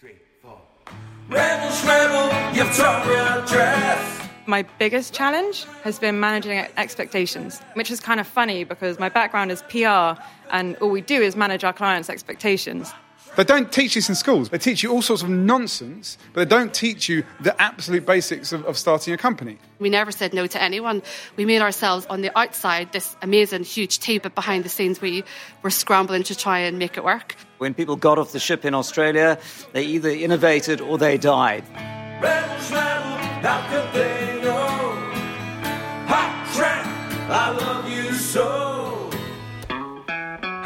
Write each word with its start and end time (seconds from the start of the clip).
three, 0.00 0.16
four. 0.40 0.58
Rebel, 1.28 1.68
you've 2.56 2.74
dress. 3.46 4.28
My 4.46 4.62
biggest 4.78 5.12
challenge 5.12 5.66
has 5.84 5.98
been 5.98 6.18
managing 6.18 6.66
expectations, 6.78 7.60
which 7.74 7.90
is 7.90 8.00
kind 8.00 8.18
of 8.18 8.26
funny 8.26 8.64
because 8.64 8.98
my 8.98 9.10
background 9.10 9.52
is 9.52 9.62
PR 9.68 10.18
and 10.50 10.76
all 10.76 10.88
we 10.88 11.02
do 11.02 11.20
is 11.20 11.36
manage 11.36 11.64
our 11.64 11.74
clients' 11.74 12.08
expectations. 12.08 12.90
They 13.36 13.44
don't 13.44 13.72
teach 13.72 13.94
this 13.94 14.08
in 14.08 14.14
schools. 14.14 14.48
They 14.48 14.58
teach 14.58 14.82
you 14.82 14.90
all 14.90 15.02
sorts 15.02 15.22
of 15.22 15.28
nonsense, 15.28 16.18
but 16.32 16.48
they 16.48 16.56
don't 16.56 16.74
teach 16.74 17.08
you 17.08 17.24
the 17.40 17.60
absolute 17.60 18.04
basics 18.04 18.52
of, 18.52 18.64
of 18.66 18.76
starting 18.76 19.14
a 19.14 19.16
company. 19.16 19.58
We 19.78 19.88
never 19.88 20.10
said 20.10 20.34
no 20.34 20.46
to 20.48 20.62
anyone. 20.62 21.02
We 21.36 21.44
made 21.44 21.62
ourselves 21.62 22.06
on 22.06 22.22
the 22.22 22.36
outside 22.36 22.92
this 22.92 23.16
amazing, 23.22 23.64
huge 23.64 24.00
team, 24.00 24.20
but 24.22 24.34
behind 24.34 24.64
the 24.64 24.68
scenes, 24.68 25.00
we 25.00 25.24
were 25.62 25.70
scrambling 25.70 26.24
to 26.24 26.34
try 26.34 26.60
and 26.60 26.78
make 26.78 26.96
it 26.96 27.04
work. 27.04 27.36
When 27.58 27.72
people 27.72 27.96
got 27.96 28.18
off 28.18 28.32
the 28.32 28.40
ship 28.40 28.64
in 28.64 28.74
Australia, 28.74 29.38
they 29.72 29.84
either 29.84 30.10
innovated 30.10 30.80
or 30.80 30.98
they 30.98 31.16
died. 31.16 31.64
Rebels, 32.20 32.72
rebel, 32.72 33.10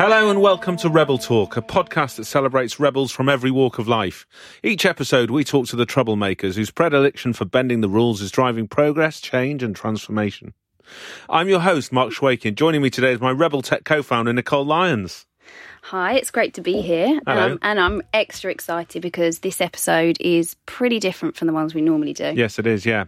Hello 0.07 0.29
and 0.29 0.43
welcome 0.43 0.77
to 0.77 0.91
Rebel 0.91 1.17
Talk, 1.17 1.57
a 1.57 1.63
podcast 1.63 2.17
that 2.17 2.27
celebrates 2.27 2.79
rebels 2.79 3.11
from 3.11 3.27
every 3.27 3.51
walk 3.51 3.79
of 3.79 3.89
life. 3.89 4.27
Each 4.63 4.85
episode, 4.85 5.31
we 5.31 5.45
talk 5.45 5.67
to 5.69 5.77
the 5.77 5.87
troublemakers 5.87 6.57
whose 6.57 6.71
predilection 6.71 7.33
for 7.33 7.47
bending 7.47 7.81
the 7.81 7.89
rules 7.89 8.21
is 8.21 8.31
driving 8.31 8.69
progress, 8.69 9.19
change, 9.19 9.63
and 9.63 9.75
transformation. 9.75 10.53
I'm 11.31 11.49
your 11.49 11.61
host, 11.61 11.91
Mark 11.91 12.13
Schwakin. 12.13 12.55
Joining 12.55 12.83
me 12.83 12.91
today 12.91 13.13
is 13.13 13.21
my 13.23 13.31
Rebel 13.31 13.63
Tech 13.63 13.85
co-founder, 13.85 14.35
Nicole 14.35 14.67
Lyons. 14.67 15.25
Hi, 15.85 16.13
it's 16.17 16.31
great 16.31 16.53
to 16.55 16.61
be 16.61 16.83
here. 16.83 17.19
Um, 17.27 17.59
and 17.63 17.81
I'm 17.81 18.03
extra 18.13 18.51
excited 18.51 19.01
because 19.01 19.39
this 19.39 19.63
episode 19.63 20.19
is 20.21 20.55
pretty 20.67 20.99
different 20.99 21.35
from 21.35 21.47
the 21.47 21.55
ones 21.55 21.75
we 21.75 21.81
normally 21.81 22.13
do. 22.13 22.35
Yes, 22.37 22.59
it 22.59 22.67
is, 22.67 22.85
yeah. 22.85 23.05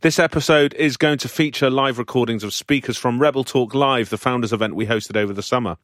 This 0.00 0.18
episode 0.18 0.74
is 0.74 0.96
going 0.96 1.18
to 1.18 1.28
feature 1.28 1.70
live 1.70 1.96
recordings 1.96 2.42
of 2.42 2.52
speakers 2.52 2.96
from 2.96 3.20
Rebel 3.20 3.44
Talk 3.44 3.72
Live, 3.72 4.10
the 4.10 4.18
founders 4.18 4.52
event 4.52 4.74
we 4.74 4.86
hosted 4.86 5.16
over 5.16 5.32
the 5.32 5.44
summer. 5.44 5.76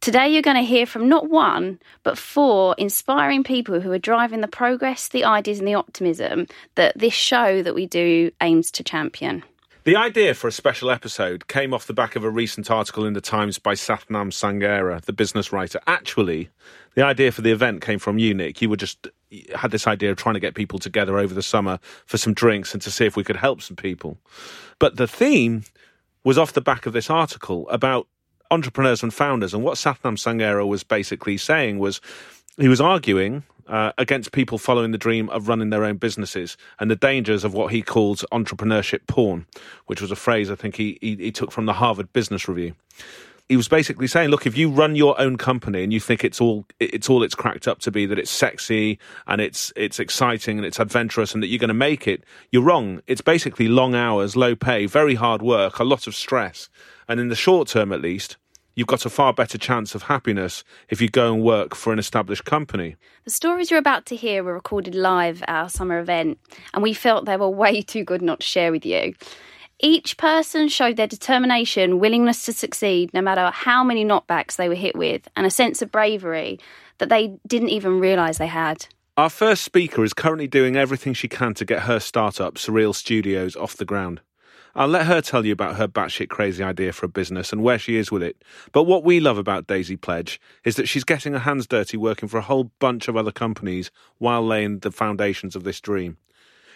Today, 0.00 0.30
you're 0.30 0.40
going 0.40 0.56
to 0.56 0.62
hear 0.62 0.86
from 0.86 1.10
not 1.10 1.28
one, 1.28 1.78
but 2.04 2.16
four 2.16 2.74
inspiring 2.78 3.44
people 3.44 3.80
who 3.80 3.92
are 3.92 3.98
driving 3.98 4.40
the 4.40 4.48
progress, 4.48 5.08
the 5.08 5.24
ideas, 5.24 5.58
and 5.58 5.68
the 5.68 5.74
optimism 5.74 6.46
that 6.76 6.98
this 6.98 7.12
show 7.12 7.62
that 7.62 7.74
we 7.74 7.84
do 7.84 8.30
aims 8.40 8.70
to 8.72 8.82
champion. 8.82 9.44
The 9.84 9.96
idea 9.96 10.32
for 10.32 10.48
a 10.48 10.52
special 10.52 10.90
episode 10.90 11.48
came 11.48 11.74
off 11.74 11.86
the 11.86 11.92
back 11.92 12.16
of 12.16 12.24
a 12.24 12.30
recent 12.30 12.70
article 12.70 13.04
in 13.04 13.12
the 13.12 13.20
Times 13.20 13.58
by 13.58 13.74
Sathnam 13.74 14.30
Sanghera, 14.30 15.02
the 15.02 15.12
business 15.12 15.52
writer. 15.52 15.80
Actually, 15.86 16.48
the 16.94 17.04
idea 17.04 17.30
for 17.30 17.42
the 17.42 17.52
event 17.52 17.82
came 17.82 17.98
from 17.98 18.18
you, 18.18 18.32
Nick. 18.32 18.62
You 18.62 18.70
were 18.70 18.76
just 18.76 19.06
had 19.54 19.70
this 19.70 19.86
idea 19.86 20.10
of 20.10 20.16
trying 20.16 20.34
to 20.34 20.40
get 20.40 20.54
people 20.54 20.78
together 20.78 21.18
over 21.18 21.34
the 21.34 21.42
summer 21.42 21.78
for 22.06 22.16
some 22.16 22.32
drinks 22.32 22.72
and 22.72 22.80
to 22.82 22.90
see 22.90 23.04
if 23.04 23.16
we 23.16 23.24
could 23.24 23.36
help 23.36 23.60
some 23.60 23.76
people. 23.76 24.16
But 24.78 24.96
the 24.96 25.06
theme 25.06 25.64
was 26.24 26.38
off 26.38 26.54
the 26.54 26.62
back 26.62 26.86
of 26.86 26.94
this 26.94 27.10
article 27.10 27.68
about 27.68 28.06
entrepreneurs 28.50 29.02
and 29.02 29.12
founders. 29.12 29.54
And 29.54 29.62
what 29.62 29.76
Sathnam 29.76 30.16
Sanghera 30.16 30.66
was 30.66 30.82
basically 30.82 31.36
saying 31.36 31.78
was 31.78 32.00
he 32.58 32.68
was 32.68 32.80
arguing 32.80 33.44
uh, 33.70 33.92
against 33.98 34.32
people 34.32 34.58
following 34.58 34.90
the 34.90 34.98
dream 34.98 35.30
of 35.30 35.48
running 35.48 35.70
their 35.70 35.84
own 35.84 35.96
businesses 35.96 36.56
and 36.78 36.90
the 36.90 36.96
dangers 36.96 37.44
of 37.44 37.54
what 37.54 37.72
he 37.72 37.82
calls 37.82 38.24
entrepreneurship 38.32 39.06
porn, 39.06 39.46
which 39.86 40.02
was 40.02 40.10
a 40.10 40.16
phrase 40.16 40.50
I 40.50 40.56
think 40.56 40.76
he, 40.76 40.98
he, 41.00 41.16
he 41.16 41.32
took 41.32 41.52
from 41.52 41.66
the 41.66 41.74
Harvard 41.74 42.12
Business 42.12 42.48
Review. 42.48 42.74
He 43.48 43.56
was 43.56 43.66
basically 43.66 44.06
saying, 44.06 44.30
look, 44.30 44.46
if 44.46 44.56
you 44.56 44.70
run 44.70 44.94
your 44.94 45.20
own 45.20 45.36
company 45.36 45.82
and 45.82 45.92
you 45.92 45.98
think 45.98 46.22
it's 46.22 46.40
all 46.40 46.66
it's 46.78 47.10
all 47.10 47.24
it's 47.24 47.34
cracked 47.34 47.66
up 47.66 47.80
to 47.80 47.90
be, 47.90 48.06
that 48.06 48.16
it's 48.16 48.30
sexy 48.30 48.96
and 49.26 49.40
it's 49.40 49.72
it's 49.74 49.98
exciting 49.98 50.56
and 50.56 50.64
it's 50.64 50.78
adventurous 50.78 51.34
and 51.34 51.42
that 51.42 51.48
you're 51.48 51.58
going 51.58 51.66
to 51.66 51.74
make 51.74 52.06
it, 52.06 52.22
you're 52.52 52.62
wrong. 52.62 53.02
It's 53.08 53.20
basically 53.20 53.66
long 53.66 53.96
hours, 53.96 54.36
low 54.36 54.54
pay, 54.54 54.86
very 54.86 55.16
hard 55.16 55.42
work, 55.42 55.80
a 55.80 55.84
lot 55.84 56.06
of 56.06 56.14
stress, 56.14 56.68
and 57.08 57.18
in 57.18 57.28
the 57.28 57.34
short 57.34 57.66
term, 57.66 57.92
at 57.92 58.00
least, 58.00 58.36
you've 58.74 58.86
got 58.86 59.06
a 59.06 59.10
far 59.10 59.32
better 59.32 59.58
chance 59.58 59.94
of 59.94 60.04
happiness 60.04 60.64
if 60.88 61.00
you 61.00 61.08
go 61.08 61.32
and 61.32 61.42
work 61.42 61.74
for 61.74 61.92
an 61.92 61.98
established 61.98 62.44
company. 62.44 62.96
The 63.24 63.30
stories 63.30 63.70
you're 63.70 63.78
about 63.78 64.06
to 64.06 64.16
hear 64.16 64.42
were 64.42 64.54
recorded 64.54 64.94
live 64.94 65.42
at 65.42 65.48
our 65.48 65.68
summer 65.68 65.98
event, 65.98 66.38
and 66.74 66.82
we 66.82 66.92
felt 66.92 67.26
they 67.26 67.36
were 67.36 67.48
way 67.48 67.82
too 67.82 68.04
good 68.04 68.22
not 68.22 68.40
to 68.40 68.46
share 68.46 68.72
with 68.72 68.84
you. 68.86 69.14
Each 69.82 70.16
person 70.18 70.68
showed 70.68 70.96
their 70.96 71.06
determination, 71.06 72.00
willingness 72.00 72.44
to 72.44 72.52
succeed, 72.52 73.14
no 73.14 73.22
matter 73.22 73.50
how 73.50 73.82
many 73.82 74.04
knockbacks 74.04 74.56
they 74.56 74.68
were 74.68 74.74
hit 74.74 74.94
with, 74.94 75.26
and 75.36 75.46
a 75.46 75.50
sense 75.50 75.80
of 75.80 75.90
bravery 75.90 76.60
that 76.98 77.08
they 77.08 77.38
didn't 77.46 77.70
even 77.70 77.98
realise 77.98 78.36
they 78.36 78.46
had. 78.46 78.86
Our 79.16 79.30
first 79.30 79.64
speaker 79.64 80.04
is 80.04 80.14
currently 80.14 80.46
doing 80.46 80.76
everything 80.76 81.14
she 81.14 81.28
can 81.28 81.54
to 81.54 81.64
get 81.64 81.82
her 81.82 81.98
startup, 81.98 82.54
Surreal 82.54 82.94
Studios, 82.94 83.56
off 83.56 83.76
the 83.76 83.84
ground. 83.84 84.20
I'll 84.74 84.88
let 84.88 85.06
her 85.06 85.20
tell 85.20 85.44
you 85.44 85.52
about 85.52 85.76
her 85.76 85.88
batshit 85.88 86.28
crazy 86.28 86.62
idea 86.62 86.92
for 86.92 87.06
a 87.06 87.08
business 87.08 87.52
and 87.52 87.62
where 87.62 87.78
she 87.78 87.96
is 87.96 88.12
with 88.12 88.22
it. 88.22 88.42
But 88.72 88.84
what 88.84 89.04
we 89.04 89.20
love 89.20 89.38
about 89.38 89.66
Daisy 89.66 89.96
Pledge 89.96 90.40
is 90.64 90.76
that 90.76 90.88
she's 90.88 91.04
getting 91.04 91.32
her 91.32 91.40
hands 91.40 91.66
dirty 91.66 91.96
working 91.96 92.28
for 92.28 92.38
a 92.38 92.42
whole 92.42 92.70
bunch 92.78 93.08
of 93.08 93.16
other 93.16 93.32
companies 93.32 93.90
while 94.18 94.46
laying 94.46 94.78
the 94.78 94.90
foundations 94.90 95.56
of 95.56 95.64
this 95.64 95.80
dream. 95.80 96.16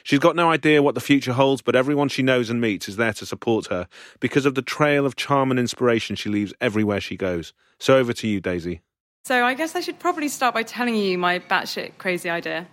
She's 0.03 0.19
got 0.19 0.37
no 0.37 0.51
idea 0.51 0.83
what 0.83 0.95
the 0.95 1.01
future 1.01 1.33
holds, 1.33 1.63
but 1.63 1.75
everyone 1.75 2.09
she 2.09 2.23
knows 2.23 2.51
and 2.51 2.61
meets 2.61 2.89
is 2.89 2.97
there 2.97 3.15
to 3.15 3.25
support 3.25 3.69
her 3.69 3.89
because 4.21 4.45
of 4.45 4.55
the 4.55 4.61
trail 4.61 5.07
of 5.07 5.17
charm 5.17 5.51
and 5.51 5.59
inspiration 5.59 6.15
she 6.15 6.29
leaves 6.29 6.53
everywhere 6.61 7.01
she 7.01 7.17
goes. 7.17 7.55
So 7.79 7.97
over 7.97 8.13
to 8.13 8.29
you, 8.29 8.41
Daisy. 8.41 8.83
So 9.25 9.45
I 9.45 9.55
guess 9.55 9.75
I 9.75 9.81
should 9.81 9.99
probably 9.99 10.29
start 10.29 10.53
by 10.53 10.63
telling 10.63 10.95
you 10.95 11.17
my 11.17 11.39
batshit 11.39 11.97
crazy 11.97 12.29
idea. 12.29 12.67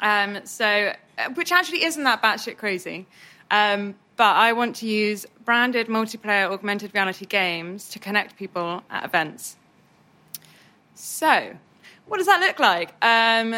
Um, 0.00 0.44
so, 0.44 0.92
uh, 1.16 1.30
which 1.34 1.52
actually 1.52 1.84
isn't 1.84 2.04
that 2.04 2.22
batshit 2.22 2.58
crazy. 2.58 3.06
Um, 3.50 3.94
but 4.16 4.36
I 4.36 4.52
want 4.52 4.76
to 4.76 4.86
use 4.86 5.26
branded 5.44 5.86
multiplayer 5.86 6.50
augmented 6.50 6.92
reality 6.94 7.24
games 7.24 7.88
to 7.88 7.98
connect 7.98 8.36
people 8.36 8.82
at 8.90 9.04
events. 9.04 9.56
So, 10.94 11.56
what 12.06 12.18
does 12.18 12.26
that 12.26 12.40
look 12.40 12.58
like? 12.58 12.92
Um, 13.02 13.54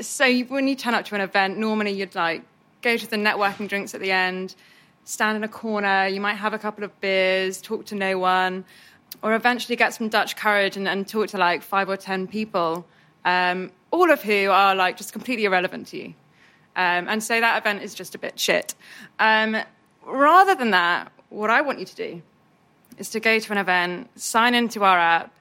so, 0.00 0.24
you, 0.24 0.44
when 0.44 0.68
you 0.68 0.76
turn 0.76 0.94
up 0.94 1.04
to 1.06 1.14
an 1.16 1.20
event, 1.20 1.58
normally 1.58 1.90
you'd 1.90 2.14
like 2.14 2.42
go 2.82 2.96
to 2.96 3.06
the 3.10 3.16
networking 3.16 3.68
drinks 3.68 3.94
at 3.94 4.00
the 4.00 4.12
end, 4.12 4.54
stand 5.04 5.36
in 5.36 5.44
a 5.44 5.48
corner, 5.48 6.06
you 6.06 6.20
might 6.20 6.34
have 6.34 6.54
a 6.54 6.58
couple 6.58 6.84
of 6.84 7.00
beers, 7.00 7.60
talk 7.60 7.84
to 7.86 7.94
no 7.96 8.18
one, 8.18 8.64
or 9.22 9.34
eventually 9.34 9.74
get 9.74 9.92
some 9.94 10.08
Dutch 10.08 10.36
courage 10.36 10.76
and, 10.76 10.86
and 10.86 11.08
talk 11.08 11.28
to 11.28 11.38
like 11.38 11.62
five 11.62 11.88
or 11.88 11.96
ten 11.96 12.28
people, 12.28 12.86
um, 13.24 13.72
all 13.90 14.10
of 14.10 14.22
who 14.22 14.50
are 14.50 14.74
like 14.74 14.96
just 14.96 15.12
completely 15.12 15.44
irrelevant 15.44 15.88
to 15.88 15.96
you. 15.96 16.14
Um, 16.76 17.08
and 17.08 17.22
so 17.22 17.40
that 17.40 17.56
event 17.58 17.82
is 17.82 17.94
just 17.94 18.14
a 18.14 18.18
bit 18.18 18.38
shit. 18.38 18.74
Um, 19.18 19.56
rather 20.04 20.54
than 20.54 20.70
that, 20.70 21.10
what 21.30 21.48
I 21.48 21.62
want 21.62 21.78
you 21.78 21.86
to 21.86 21.96
do 21.96 22.22
is 22.98 23.10
to 23.10 23.20
go 23.20 23.38
to 23.38 23.52
an 23.52 23.58
event, 23.58 24.10
sign 24.20 24.54
into 24.54 24.84
our 24.84 24.98
app, 24.98 25.32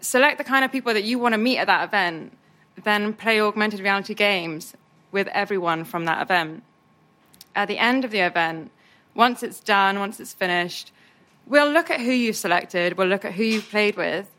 select 0.00 0.38
the 0.38 0.44
kind 0.44 0.64
of 0.64 0.72
people 0.72 0.94
that 0.94 1.04
you 1.04 1.18
want 1.18 1.34
to 1.34 1.38
meet 1.38 1.58
at 1.58 1.66
that 1.66 1.84
event, 1.84 2.36
then 2.82 3.12
play 3.12 3.40
augmented 3.40 3.80
reality 3.80 4.14
games 4.14 4.74
with 5.12 5.28
everyone 5.28 5.84
from 5.84 6.06
that 6.06 6.22
event. 6.22 6.62
At 7.54 7.68
the 7.68 7.78
end 7.78 8.04
of 8.04 8.10
the 8.10 8.20
event, 8.20 8.70
once 9.14 9.42
it's 9.42 9.60
done, 9.60 9.98
once 9.98 10.18
it's 10.18 10.32
finished, 10.32 10.92
we'll 11.46 11.70
look 11.70 11.90
at 11.90 12.00
who 12.00 12.12
you've 12.12 12.36
selected, 12.36 12.96
we'll 12.96 13.08
look 13.08 13.24
at 13.24 13.34
who 13.34 13.44
you've 13.44 13.68
played 13.68 13.96
with, 13.96 14.30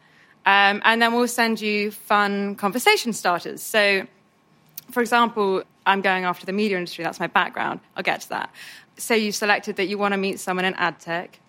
um, 0.46 0.82
and 0.84 1.02
then 1.02 1.14
we'll 1.14 1.28
send 1.28 1.62
you 1.62 1.92
fun 1.92 2.56
conversation 2.56 3.14
starters. 3.14 3.62
So, 3.62 4.08
for 4.90 5.02
example, 5.02 5.64
I'm 5.86 6.02
going 6.02 6.26
after 6.26 6.46
the 6.46 6.54
media 6.54 6.78
industry, 6.78 7.04
that's 7.04 7.20
my 7.20 7.28
background. 7.28 7.80
I'll 7.96 8.04
get 8.04 8.22
to 8.22 8.30
that. 8.30 8.54
So 8.98 9.14
you 9.14 9.32
selected 9.32 9.78
that 9.78 9.86
you 9.86 9.98
want 9.98 10.14
to 10.14 10.18
meet 10.18 10.40
someone 10.40 10.66
in 10.66 10.74
ad 10.76 11.00
tech, 11.00 11.40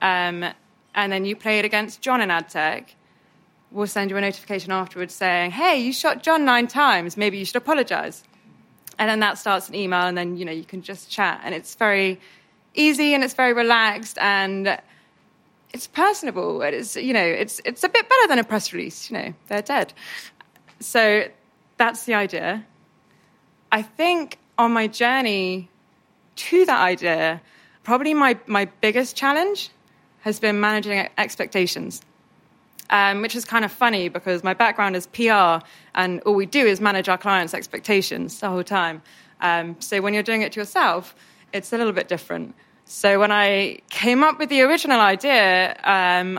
um, 0.00 0.44
and 0.94 1.12
then 1.12 1.24
you 1.24 1.34
play 1.34 1.58
it 1.58 1.64
against 1.64 2.00
John 2.00 2.20
in 2.20 2.30
ad 2.30 2.48
tech. 2.48 2.94
We'll 3.70 3.88
send 3.88 4.10
you 4.10 4.16
a 4.16 4.20
notification 4.20 4.70
afterwards 4.70 5.14
saying, 5.14 5.50
hey, 5.50 5.80
you 5.80 5.92
shot 5.92 6.22
John 6.22 6.44
nine 6.44 6.68
times, 6.68 7.16
maybe 7.16 7.38
you 7.38 7.44
should 7.44 7.56
apologize. 7.56 8.22
And 8.96 9.10
then 9.10 9.18
that 9.20 9.38
starts 9.38 9.68
an 9.68 9.74
email, 9.74 10.02
and 10.02 10.16
then 10.16 10.36
you 10.36 10.44
know 10.44 10.52
you 10.52 10.64
can 10.64 10.82
just 10.82 11.10
chat, 11.10 11.40
and 11.44 11.54
it's 11.54 11.74
very 11.74 12.20
easy 12.74 13.14
and 13.14 13.22
it's 13.22 13.34
very 13.34 13.52
relaxed 13.52 14.18
and 14.18 14.78
it's 15.72 15.86
personable. 15.88 16.62
It 16.62 16.74
is, 16.74 16.96
you 16.96 17.12
know, 17.12 17.24
it's 17.24 17.60
it's 17.64 17.82
a 17.82 17.88
bit 17.88 18.08
better 18.08 18.28
than 18.28 18.38
a 18.38 18.44
press 18.44 18.72
release. 18.72 19.10
You 19.10 19.18
know, 19.18 19.34
they're 19.48 19.62
dead. 19.62 19.92
So 20.80 21.26
that's 21.76 22.04
the 22.04 22.14
idea. 22.14 22.64
I 23.74 23.82
think 23.82 24.38
on 24.56 24.70
my 24.70 24.86
journey 24.86 25.68
to 26.36 26.64
that 26.64 26.80
idea, 26.80 27.40
probably 27.82 28.14
my, 28.14 28.38
my 28.46 28.66
biggest 28.80 29.16
challenge 29.16 29.68
has 30.20 30.38
been 30.38 30.60
managing 30.60 31.08
expectations, 31.18 32.00
um, 32.90 33.20
which 33.20 33.34
is 33.34 33.44
kind 33.44 33.64
of 33.64 33.72
funny 33.72 34.08
because 34.08 34.44
my 34.44 34.54
background 34.54 34.94
is 34.94 35.08
PR 35.08 35.66
and 35.96 36.20
all 36.20 36.34
we 36.36 36.46
do 36.46 36.64
is 36.64 36.80
manage 36.80 37.08
our 37.08 37.18
clients' 37.18 37.52
expectations 37.52 38.38
the 38.38 38.48
whole 38.48 38.62
time. 38.62 39.02
Um, 39.40 39.74
so 39.80 40.00
when 40.00 40.14
you're 40.14 40.22
doing 40.22 40.42
it 40.42 40.52
to 40.52 40.60
yourself, 40.60 41.16
it's 41.52 41.72
a 41.72 41.76
little 41.76 41.92
bit 41.92 42.06
different. 42.06 42.54
So 42.84 43.18
when 43.18 43.32
I 43.32 43.80
came 43.90 44.22
up 44.22 44.38
with 44.38 44.50
the 44.50 44.60
original 44.60 45.00
idea, 45.00 45.76
um, 45.82 46.38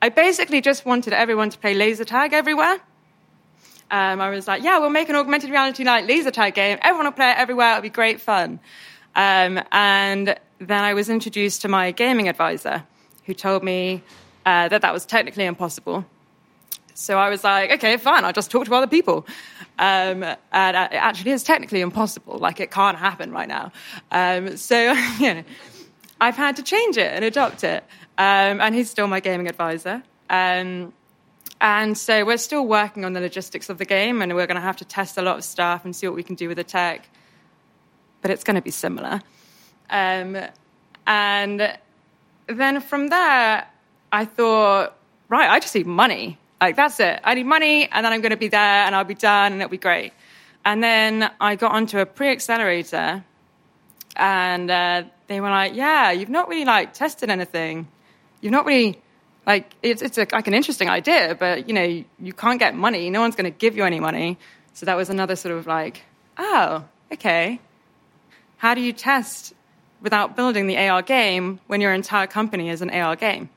I 0.00 0.10
basically 0.10 0.60
just 0.60 0.86
wanted 0.86 1.12
everyone 1.12 1.50
to 1.50 1.58
play 1.58 1.74
laser 1.74 2.04
tag 2.04 2.32
everywhere. 2.32 2.78
Um, 3.90 4.20
I 4.20 4.30
was 4.30 4.46
like, 4.46 4.62
yeah, 4.62 4.78
we'll 4.78 4.90
make 4.90 5.08
an 5.08 5.16
augmented 5.16 5.50
reality 5.50 5.84
like 5.84 6.06
laser 6.06 6.30
tag 6.30 6.54
game. 6.54 6.78
Everyone 6.82 7.06
will 7.06 7.12
play 7.12 7.30
it 7.30 7.38
everywhere. 7.38 7.72
It'll 7.72 7.82
be 7.82 7.90
great 7.90 8.20
fun. 8.20 8.60
Um, 9.14 9.60
and 9.72 10.38
then 10.58 10.84
I 10.84 10.94
was 10.94 11.08
introduced 11.08 11.62
to 11.62 11.68
my 11.68 11.90
gaming 11.90 12.28
advisor, 12.28 12.84
who 13.24 13.34
told 13.34 13.62
me 13.62 14.02
uh, 14.44 14.68
that 14.68 14.82
that 14.82 14.92
was 14.92 15.06
technically 15.06 15.44
impossible. 15.44 16.04
So 16.94 17.16
I 17.16 17.28
was 17.28 17.44
like, 17.44 17.70
okay, 17.72 17.96
fine, 17.96 18.24
I'll 18.24 18.32
just 18.32 18.50
talk 18.50 18.66
to 18.66 18.74
other 18.74 18.88
people. 18.88 19.24
Um, 19.78 20.24
and 20.24 20.76
it 20.76 20.94
actually 20.94 21.30
is 21.30 21.44
technically 21.44 21.80
impossible. 21.80 22.38
Like, 22.38 22.58
it 22.58 22.72
can't 22.72 22.98
happen 22.98 23.30
right 23.30 23.46
now. 23.46 23.70
Um, 24.10 24.56
so, 24.56 24.92
you 25.20 25.34
know, 25.34 25.44
I've 26.20 26.36
had 26.36 26.56
to 26.56 26.62
change 26.64 26.96
it 26.96 27.12
and 27.12 27.24
adopt 27.24 27.62
it. 27.62 27.84
Um, 28.18 28.60
and 28.60 28.74
he's 28.74 28.90
still 28.90 29.06
my 29.06 29.20
gaming 29.20 29.46
advisor. 29.46 30.02
Um, 30.28 30.92
and 31.60 31.96
so 31.98 32.24
we're 32.24 32.38
still 32.38 32.66
working 32.66 33.04
on 33.04 33.12
the 33.12 33.20
logistics 33.20 33.68
of 33.68 33.78
the 33.78 33.84
game, 33.84 34.22
and 34.22 34.34
we're 34.34 34.46
going 34.46 34.56
to 34.56 34.62
have 34.62 34.76
to 34.76 34.84
test 34.84 35.18
a 35.18 35.22
lot 35.22 35.38
of 35.38 35.44
stuff 35.44 35.84
and 35.84 35.94
see 35.94 36.06
what 36.06 36.14
we 36.14 36.22
can 36.22 36.36
do 36.36 36.48
with 36.48 36.56
the 36.56 36.64
tech. 36.64 37.08
But 38.22 38.30
it's 38.30 38.44
going 38.44 38.56
to 38.56 38.62
be 38.62 38.70
similar. 38.70 39.20
Um, 39.90 40.36
and 41.06 41.78
then 42.46 42.80
from 42.80 43.08
there, 43.08 43.66
I 44.12 44.24
thought, 44.24 44.96
right, 45.28 45.50
I 45.50 45.60
just 45.60 45.74
need 45.74 45.86
money. 45.86 46.38
Like, 46.60 46.76
that's 46.76 46.98
it. 47.00 47.20
I 47.24 47.34
need 47.34 47.46
money, 47.46 47.88
and 47.90 48.04
then 48.04 48.12
I'm 48.12 48.20
going 48.20 48.30
to 48.30 48.36
be 48.36 48.48
there, 48.48 48.60
and 48.60 48.94
I'll 48.94 49.04
be 49.04 49.14
done, 49.14 49.52
and 49.52 49.60
it'll 49.60 49.70
be 49.70 49.78
great. 49.78 50.12
And 50.64 50.82
then 50.82 51.30
I 51.40 51.56
got 51.56 51.72
onto 51.72 51.98
a 51.98 52.06
pre 52.06 52.28
accelerator, 52.30 53.24
and 54.16 54.70
uh, 54.70 55.04
they 55.28 55.40
were 55.40 55.50
like, 55.50 55.74
yeah, 55.74 56.10
you've 56.10 56.28
not 56.28 56.48
really 56.48 56.64
like 56.64 56.92
tested 56.92 57.30
anything. 57.30 57.88
You've 58.40 58.52
not 58.52 58.66
really 58.66 59.00
like 59.48 59.74
it's 59.82 60.02
it's 60.02 60.18
a, 60.18 60.26
like 60.30 60.46
an 60.46 60.52
interesting 60.52 60.90
idea, 60.90 61.34
but 61.34 61.66
you 61.68 61.74
know 61.74 62.04
you, 62.20 62.32
can't 62.34 62.60
get 62.60 62.76
money. 62.76 63.08
No 63.08 63.20
one's 63.22 63.34
going 63.34 63.50
to 63.50 63.58
give 63.58 63.76
you 63.76 63.84
any 63.84 63.98
money. 63.98 64.38
So 64.74 64.84
that 64.84 64.94
was 64.94 65.08
another 65.08 65.36
sort 65.36 65.56
of 65.56 65.66
like, 65.66 66.02
oh, 66.36 66.84
okay. 67.12 67.58
How 68.58 68.74
do 68.74 68.82
you 68.82 68.92
test 68.92 69.54
without 70.02 70.36
building 70.36 70.66
the 70.66 70.76
AR 70.76 71.00
game 71.00 71.60
when 71.66 71.80
your 71.80 71.94
entire 71.94 72.26
company 72.26 72.68
is 72.68 72.82
an 72.82 72.90
AR 72.90 73.16
game? 73.16 73.48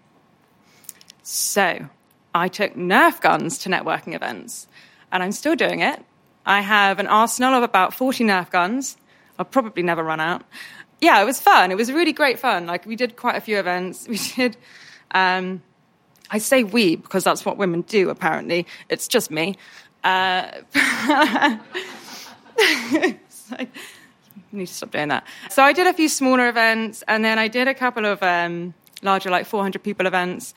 So 1.24 1.90
I 2.34 2.48
took 2.48 2.74
Nerf 2.76 3.20
guns 3.20 3.58
to 3.60 3.70
networking 3.70 4.16
events, 4.16 4.68
and 5.12 5.22
I'm 5.22 5.34
still 5.34 5.58
doing 5.58 5.82
it. 5.82 6.02
I 6.46 6.62
have 6.62 7.00
an 7.00 7.08
arsenal 7.08 7.54
of 7.54 7.64
about 7.64 7.94
40 7.94 8.24
Nerf 8.24 8.50
guns. 8.50 8.96
I'll 9.38 9.46
probably 9.46 9.84
never 9.84 10.04
run 10.04 10.22
out. 10.22 10.44
Yeah, 11.02 11.22
it 11.22 11.26
was 11.26 11.42
fun. 11.42 11.70
It 11.70 11.76
was 11.76 11.92
really 11.92 12.14
great 12.14 12.40
fun. 12.40 12.66
Like 12.66 12.86
we 12.86 12.96
did 12.96 13.18
quite 13.18 13.36
a 13.36 13.42
few 13.42 13.60
events. 13.60 14.08
We 14.08 14.18
did. 14.18 14.56
Um, 15.14 15.62
I 16.32 16.38
say 16.38 16.64
we 16.64 16.96
because 16.96 17.24
that's 17.24 17.46
what 17.46 17.58
women 17.58 17.82
do. 17.82 18.10
Apparently, 18.10 18.66
it's 18.90 19.08
just 19.08 19.30
me. 19.30 19.56
Uh, 20.04 20.50
I 20.74 21.60
need 24.52 24.68
to 24.68 24.74
stop 24.74 24.92
doing 24.92 25.10
that. 25.10 25.26
So 25.50 25.62
I 25.62 25.74
did 25.74 25.88
a 25.88 25.94
few 25.94 26.10
smaller 26.10 26.48
events, 26.48 27.04
and 27.08 27.24
then 27.24 27.38
I 27.38 27.48
did 27.48 27.68
a 27.68 27.74
couple 27.74 28.06
of 28.06 28.24
um, 28.24 28.74
larger, 29.04 29.30
like 29.30 29.46
400 29.46 29.84
people 29.84 30.08
events. 30.08 30.54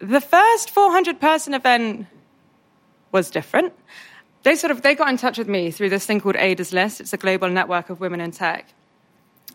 The 0.00 0.20
first 0.20 0.70
400 0.70 1.20
person 1.20 1.54
event 1.54 2.06
was 3.12 3.30
different. 3.30 3.72
They 4.42 4.56
sort 4.56 4.70
of 4.70 4.82
they 4.82 4.94
got 4.94 5.08
in 5.08 5.16
touch 5.18 5.38
with 5.38 5.48
me 5.48 5.70
through 5.70 5.90
this 5.90 6.06
thing 6.06 6.20
called 6.20 6.36
Ada's 6.36 6.72
List. 6.72 7.00
It's 7.00 7.12
a 7.12 7.16
global 7.18 7.48
network 7.48 7.90
of 7.90 8.00
women 8.00 8.20
in 8.20 8.30
tech, 8.30 8.72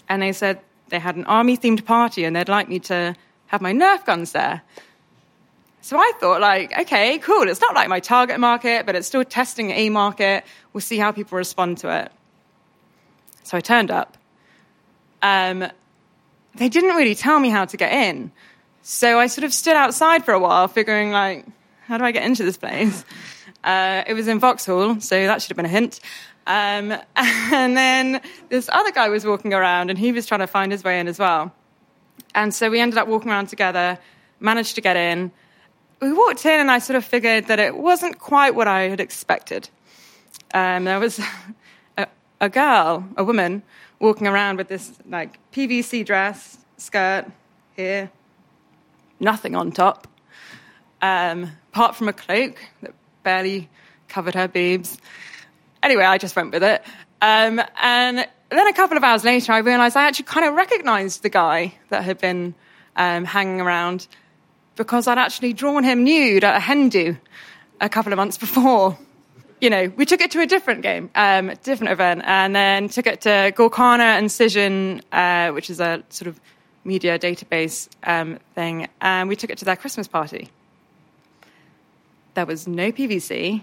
and 0.08 0.22
they 0.22 0.32
said 0.32 0.62
they 0.90 1.00
had 1.00 1.16
an 1.16 1.26
army 1.26 1.58
themed 1.58 1.86
party 1.86 2.24
and 2.24 2.36
they'd 2.36 2.50
like 2.50 2.68
me 2.68 2.80
to 2.80 3.16
have 3.48 3.62
my 3.62 3.74
Nerf 3.74 4.06
guns 4.06 4.32
there. 4.32 4.62
So 5.82 5.98
I 5.98 6.12
thought, 6.20 6.42
like, 6.42 6.78
okay, 6.82 7.18
cool. 7.20 7.48
It's 7.48 7.62
not 7.62 7.74
like 7.74 7.88
my 7.88 8.00
target 8.00 8.40
market, 8.40 8.86
but 8.86 8.96
it's 8.96 9.08
still 9.08 9.24
testing 9.24 9.72
a 9.72 9.90
market. 9.90 10.44
We'll 10.74 10.82
see 10.82 10.98
how 10.98 11.12
people 11.12 11.38
respond 11.38 11.78
to 11.80 12.04
it. 12.04 12.12
So 13.44 13.58
I 13.58 13.62
turned 13.62 13.90
up. 13.90 14.18
Um, 15.22 15.66
they 16.56 16.70
didn't 16.70 16.96
really 16.96 17.16
tell 17.16 17.40
me 17.40 17.50
how 17.50 17.66
to 17.66 17.78
get 17.78 17.94
in. 17.94 18.32
So 18.82 19.20
I 19.20 19.28
sort 19.28 19.46
of 19.46 19.54
stood 19.54 19.76
outside 19.76 20.26
for 20.26 20.34
a 20.34 20.40
while, 20.40 20.68
figuring, 20.68 21.12
like, 21.12 21.46
how 21.86 21.98
do 21.98 22.04
I 22.04 22.12
get 22.12 22.24
into 22.24 22.44
this 22.44 22.58
place? 22.58 23.06
Uh, 23.62 24.06
it 24.08 24.14
was 24.14 24.30
in 24.30 24.40
Vauxhall, 24.40 25.02
so 25.02 25.28
that 25.28 25.42
should 25.42 25.50
have 25.50 25.58
been 25.58 25.66
a 25.66 25.68
hint. 25.68 26.00
Um, 26.48 26.94
and 27.18 27.76
then 27.76 28.22
this 28.48 28.70
other 28.72 28.90
guy 28.94 29.10
was 29.10 29.26
walking 29.26 29.54
around, 29.54 29.90
and 29.90 30.00
he 30.00 30.14
was 30.14 30.26
trying 30.26 30.40
to 30.40 30.48
find 30.48 30.72
his 30.72 30.82
way 30.82 30.98
in 30.98 31.10
as 31.10 31.20
well. 31.20 31.54
And 32.34 32.54
so 32.54 32.70
we 32.70 32.80
ended 32.80 32.98
up 32.98 33.10
walking 33.10 33.30
around 33.30 33.48
together, 33.48 34.00
managed 34.40 34.76
to 34.76 34.82
get 34.82 34.96
in 34.96 35.34
we 36.02 36.14
walked 36.14 36.46
in 36.46 36.60
and 36.60 36.72
I 36.72 36.80
sort 36.80 36.96
of 36.96 37.06
figured 37.06 37.48
that 37.48 37.60
it 37.60 37.76
wasn't 37.76 38.20
quite 38.20 38.56
what 38.56 38.68
I 38.68 38.84
had 38.84 39.00
expected. 39.00 39.70
Um, 40.54 40.86
there 40.86 41.00
was 41.00 41.20
a, 41.98 42.08
a, 42.40 42.50
girl, 42.50 43.08
a 43.18 43.24
woman, 43.24 43.64
walking 44.00 44.28
around 44.28 44.58
with 44.58 44.70
this 44.70 44.94
like 45.08 45.40
PVC 45.52 46.06
dress, 46.06 46.58
skirt 46.78 47.26
here, 47.76 48.10
nothing 49.20 49.56
on 49.56 49.72
top, 49.72 50.08
um, 51.02 51.52
apart 51.72 51.96
from 51.96 52.08
a 52.08 52.14
cloak 52.14 52.58
that 52.82 52.94
barely 53.24 53.70
covered 54.08 54.36
her 54.36 54.48
boobs. 54.48 54.98
Anyway, 55.84 56.04
I 56.04 56.18
just 56.18 56.36
went 56.36 56.52
with 56.52 56.64
it. 56.64 56.82
Um, 57.22 57.62
and 57.82 58.26
then 58.50 58.68
a 58.68 58.74
couple 58.74 58.98
of 58.98 59.04
hours 59.04 59.24
later, 59.24 59.52
I 59.52 59.60
realized 59.60 59.98
I 59.98 60.04
actually 60.04 60.26
kind 60.26 60.46
of 60.48 60.54
recognized 60.56 61.24
the 61.24 61.30
guy 61.30 61.76
that 61.90 62.04
had 62.04 62.18
been 62.20 62.56
um, 62.96 63.26
hanging 63.26 63.62
around 63.62 64.08
because 64.80 65.10
I'd 65.10 65.18
actually 65.18 65.52
drawn 65.52 65.84
him 65.84 66.06
nude 66.06 66.46
at 66.46 66.56
a 66.56 66.60
hen 66.60 66.88
do 66.88 67.18
a 67.82 67.90
couple 67.90 68.14
of 68.14 68.18
months 68.18 68.38
before. 68.38 68.98
You 69.60 69.70
know, 69.70 69.92
we 69.98 70.06
took 70.06 70.22
it 70.22 70.32
to 70.32 70.40
a 70.40 70.46
different 70.46 70.84
game, 70.84 71.10
um, 71.16 71.52
different 71.64 71.92
event, 71.92 72.22
and 72.24 72.56
then 72.56 72.88
took 72.88 73.06
it 73.06 73.20
to 73.22 73.52
Gorkana 73.58 74.18
and 74.18 74.30
Cision, 74.30 75.02
uh, 75.12 75.52
which 75.52 75.70
is 75.70 75.82
a 75.82 76.02
sort 76.08 76.30
of 76.30 76.40
media 76.86 77.20
database 77.20 77.90
um, 78.06 78.40
thing, 78.56 78.88
and 79.02 79.28
we 79.28 79.36
took 79.36 79.50
it 79.50 79.58
to 79.58 79.66
their 79.66 79.76
Christmas 79.76 80.08
party. 80.08 80.48
There 82.36 82.46
was 82.46 82.66
no 82.66 82.94
PVC, 82.94 83.62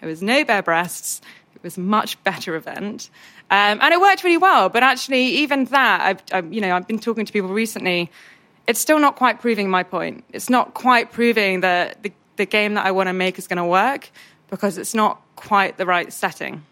there 0.00 0.08
was 0.08 0.20
no 0.20 0.44
bare 0.44 0.64
breasts. 0.64 1.20
It 1.54 1.62
was 1.62 1.76
a 1.76 1.80
much 1.80 2.22
better 2.24 2.56
event, 2.56 3.08
um, 3.50 3.78
and 3.80 3.94
it 3.94 4.00
worked 4.00 4.24
really 4.24 4.36
well. 4.36 4.68
But 4.68 4.82
actually, 4.82 5.26
even 5.26 5.66
that, 5.66 6.00
I've, 6.00 6.22
I've, 6.32 6.52
you 6.52 6.60
know, 6.60 6.74
I've 6.74 6.88
been 6.88 6.98
talking 6.98 7.24
to 7.24 7.32
people 7.32 7.50
recently 7.50 8.10
it's 8.66 8.80
still 8.80 8.98
not 8.98 9.16
quite 9.16 9.40
proving 9.40 9.70
my 9.70 9.82
point. 9.82 10.24
It's 10.32 10.50
not 10.50 10.74
quite 10.74 11.12
proving 11.12 11.60
that 11.60 12.02
the, 12.02 12.12
the 12.36 12.46
game 12.46 12.74
that 12.74 12.84
I 12.84 12.90
want 12.90 13.08
to 13.08 13.12
make 13.12 13.38
is 13.38 13.46
going 13.46 13.58
to 13.58 13.64
work 13.64 14.10
because 14.50 14.78
it's 14.78 14.94
not 14.94 15.20
quite 15.36 15.76
the 15.76 15.86
right 15.86 16.12
setting. 16.12 16.64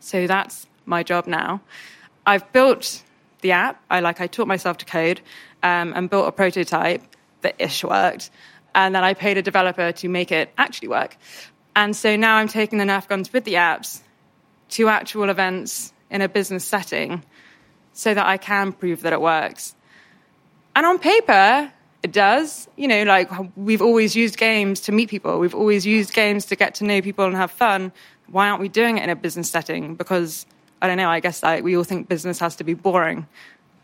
So 0.00 0.26
that's 0.26 0.66
my 0.84 1.02
job 1.02 1.26
now. 1.26 1.60
I've 2.26 2.50
built 2.52 3.02
the 3.40 3.52
app. 3.52 3.82
I 3.90 4.00
like 4.00 4.20
I 4.20 4.26
taught 4.26 4.46
myself 4.48 4.78
to 4.78 4.84
code 4.84 5.20
um, 5.62 5.92
and 5.94 6.10
built 6.10 6.28
a 6.28 6.32
prototype 6.32 7.02
that 7.42 7.56
ish 7.58 7.84
worked, 7.84 8.30
and 8.74 8.94
then 8.94 9.02
I 9.02 9.14
paid 9.14 9.36
a 9.36 9.42
developer 9.42 9.92
to 9.92 10.08
make 10.08 10.30
it 10.30 10.52
actually 10.56 10.88
work. 10.88 11.16
And 11.74 11.96
so 11.96 12.16
now 12.16 12.36
I'm 12.36 12.48
taking 12.48 12.78
the 12.78 12.84
Nerf 12.84 13.08
guns 13.08 13.32
with 13.32 13.44
the 13.44 13.54
apps 13.54 14.00
to 14.70 14.88
actual 14.88 15.28
events 15.28 15.92
in 16.10 16.20
a 16.22 16.28
business 16.28 16.64
setting, 16.64 17.24
so 17.92 18.14
that 18.14 18.26
I 18.26 18.36
can 18.36 18.72
prove 18.72 19.02
that 19.02 19.12
it 19.12 19.20
works. 19.20 19.74
And 20.74 20.86
on 20.86 20.98
paper, 20.98 21.70
it 22.02 22.12
does. 22.12 22.68
You 22.76 22.88
know, 22.88 23.02
like 23.04 23.30
we've 23.56 23.82
always 23.82 24.16
used 24.16 24.36
games 24.36 24.80
to 24.80 24.92
meet 24.92 25.08
people. 25.08 25.38
We've 25.38 25.54
always 25.54 25.86
used 25.86 26.12
games 26.14 26.46
to 26.46 26.56
get 26.56 26.74
to 26.76 26.84
know 26.84 27.00
people 27.02 27.24
and 27.24 27.36
have 27.36 27.50
fun. 27.50 27.92
Why 28.28 28.48
aren't 28.48 28.60
we 28.60 28.68
doing 28.68 28.98
it 28.98 29.04
in 29.04 29.10
a 29.10 29.16
business 29.16 29.50
setting? 29.50 29.94
Because 29.94 30.46
I 30.80 30.86
don't 30.86 30.96
know. 30.96 31.08
I 31.10 31.20
guess 31.20 31.42
like, 31.42 31.62
we 31.62 31.76
all 31.76 31.84
think 31.84 32.08
business 32.08 32.38
has 32.38 32.56
to 32.56 32.64
be 32.64 32.74
boring, 32.74 33.26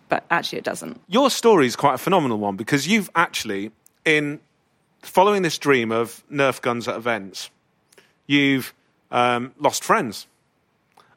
but 0.09 0.25
actually 0.31 0.59
it 0.59 0.65
doesn't. 0.65 1.01
Your 1.09 1.31
story 1.31 1.67
is 1.67 1.77
quite 1.77 1.95
a 1.95 1.99
phenomenal 1.99 2.39
one 2.39 2.57
because 2.57 2.89
you've 2.89 3.11
actually, 3.15 3.71
in 4.05 4.41
following 5.03 5.43
this 5.43 5.59
dream 5.59 5.93
of 5.93 6.25
Nerf 6.33 6.61
guns 6.61 6.89
at 6.89 6.97
events, 6.97 7.51
you've 8.27 8.75
um, 9.11 9.55
lost 9.61 9.85
friends, 9.85 10.27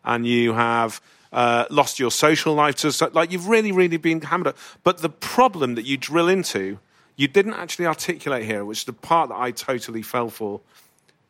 and 0.03 0.27
you 0.27 0.53
have 0.53 1.01
uh, 1.31 1.65
lost 1.69 1.99
your 1.99 2.11
social 2.11 2.53
life 2.53 2.75
to 2.75 3.09
like 3.13 3.31
you've 3.31 3.47
really, 3.47 3.71
really 3.71 3.97
been 3.97 4.21
hammered. 4.21 4.47
Up. 4.47 4.57
But 4.83 4.99
the 4.99 5.09
problem 5.09 5.75
that 5.75 5.85
you 5.85 5.97
drill 5.97 6.27
into, 6.27 6.79
you 7.15 7.27
didn't 7.27 7.53
actually 7.53 7.85
articulate 7.85 8.45
here, 8.45 8.65
which 8.65 8.79
is 8.79 8.85
the 8.85 8.93
part 8.93 9.29
that 9.29 9.37
I 9.37 9.51
totally 9.51 10.01
fell 10.01 10.29
for. 10.29 10.61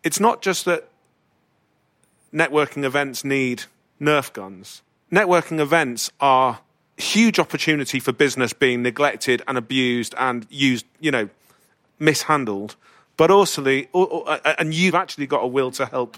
It's 0.03 0.20
not 0.20 0.41
just 0.41 0.65
that 0.65 0.88
networking 2.34 2.84
events 2.84 3.24
need 3.24 3.63
Nerf 4.00 4.34
guns. 4.34 4.81
Networking 5.12 5.60
events 5.60 6.10
are 6.20 6.62
huge 6.98 7.39
opportunity 7.39 8.00
for 8.00 8.12
business 8.12 8.53
being 8.53 8.81
neglected 8.81 9.41
and 9.48 9.58
abused 9.58 10.15
and 10.17 10.48
used, 10.50 10.86
you 11.00 11.12
know, 11.12 11.29
mishandled. 12.00 12.75
But 13.17 13.29
also, 13.29 13.63
and 13.63 14.74
you've 14.74 14.96
actually 14.96 15.27
got 15.27 15.43
a 15.43 15.48
will 15.48 15.70
to 15.72 15.86
help 15.86 16.17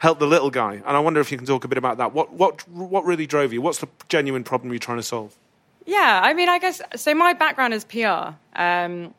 help 0.00 0.18
the 0.18 0.26
little 0.26 0.50
guy. 0.50 0.74
And 0.74 0.96
I 0.96 0.98
wonder 0.98 1.20
if 1.20 1.30
you 1.30 1.38
can 1.38 1.46
talk 1.46 1.64
a 1.64 1.68
bit 1.68 1.78
about 1.78 1.98
that. 1.98 2.12
What, 2.12 2.32
what, 2.32 2.66
what 2.68 3.04
really 3.04 3.26
drove 3.26 3.52
you? 3.52 3.60
What's 3.62 3.78
the 3.78 3.88
genuine 4.08 4.44
problem 4.44 4.72
you're 4.72 4.78
trying 4.78 4.98
to 4.98 5.02
solve? 5.02 5.36
Yeah, 5.86 6.20
I 6.22 6.34
mean, 6.34 6.48
I 6.48 6.58
guess 6.58 6.80
so. 6.96 7.14
My 7.14 7.32
background 7.34 7.74
is 7.74 7.84
PR. 7.84 8.34
Um, 8.54 9.14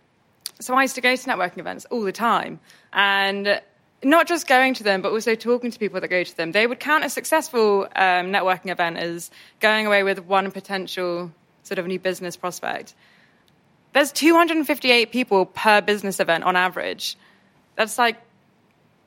so 0.59 0.73
I 0.75 0.81
used 0.81 0.95
to 0.95 1.01
go 1.01 1.15
to 1.15 1.27
networking 1.27 1.59
events 1.59 1.85
all 1.85 2.01
the 2.01 2.11
time. 2.11 2.59
And 2.93 3.61
not 4.03 4.27
just 4.27 4.47
going 4.47 4.73
to 4.75 4.83
them, 4.83 5.01
but 5.01 5.11
also 5.11 5.35
talking 5.35 5.69
to 5.69 5.77
people 5.77 6.01
that 6.01 6.07
go 6.07 6.23
to 6.23 6.37
them. 6.37 6.51
They 6.51 6.65
would 6.65 6.79
count 6.79 7.03
a 7.03 7.09
successful 7.09 7.83
um, 7.95 8.31
networking 8.31 8.71
event 8.71 8.97
as 8.97 9.29
going 9.59 9.85
away 9.85 10.01
with 10.01 10.25
one 10.25 10.49
potential 10.51 11.31
sort 11.61 11.77
of 11.77 11.85
new 11.85 11.99
business 11.99 12.35
prospect. 12.35 12.95
There's 13.93 14.11
258 14.11 15.11
people 15.11 15.45
per 15.45 15.81
business 15.81 16.19
event 16.19 16.43
on 16.43 16.55
average. 16.55 17.17
That's 17.75 17.99
like 17.99 18.17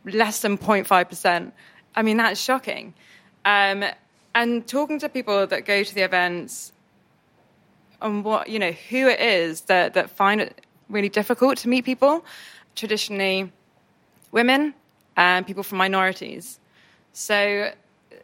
less 0.04 0.40
than 0.40 0.58
0.5%. 0.58 1.52
I 1.96 2.02
mean, 2.02 2.16
that's 2.16 2.40
shocking. 2.40 2.94
Um, 3.44 3.84
and 4.34 4.66
talking 4.66 4.98
to 4.98 5.08
people 5.08 5.46
that 5.46 5.64
go 5.64 5.82
to 5.82 5.94
the 5.94 6.02
events 6.02 6.72
and 8.02 8.24
what, 8.24 8.48
you 8.48 8.58
know, 8.58 8.72
who 8.72 9.08
it 9.08 9.20
is 9.20 9.62
that, 9.62 9.94
that 9.94 10.10
find 10.10 10.40
it 10.40 10.66
really 10.88 11.08
difficult 11.08 11.58
to 11.58 11.68
meet 11.68 11.84
people, 11.84 12.24
traditionally 12.74 13.52
women 14.32 14.74
and 15.16 15.46
people 15.46 15.62
from 15.62 15.78
minorities. 15.78 16.58
So 17.12 17.70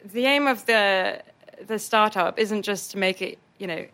the 0.05 0.27
aim 0.27 0.47
of 0.47 0.67
the, 0.67 1.23
the 1.67 1.79
startup 1.79 2.39
isn't 2.39 2.63
just 2.63 2.91
to 2.93 2.99
make 2.99 3.23
it, 3.23 3.39
you 3.59 3.67
know, 3.67 3.87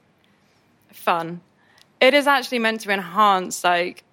fun. 0.93 1.40
It 2.00 2.14
is 2.14 2.26
actually 2.26 2.59
meant 2.59 2.81
to 2.83 2.90
enhance 2.90 3.62
like 3.62 4.05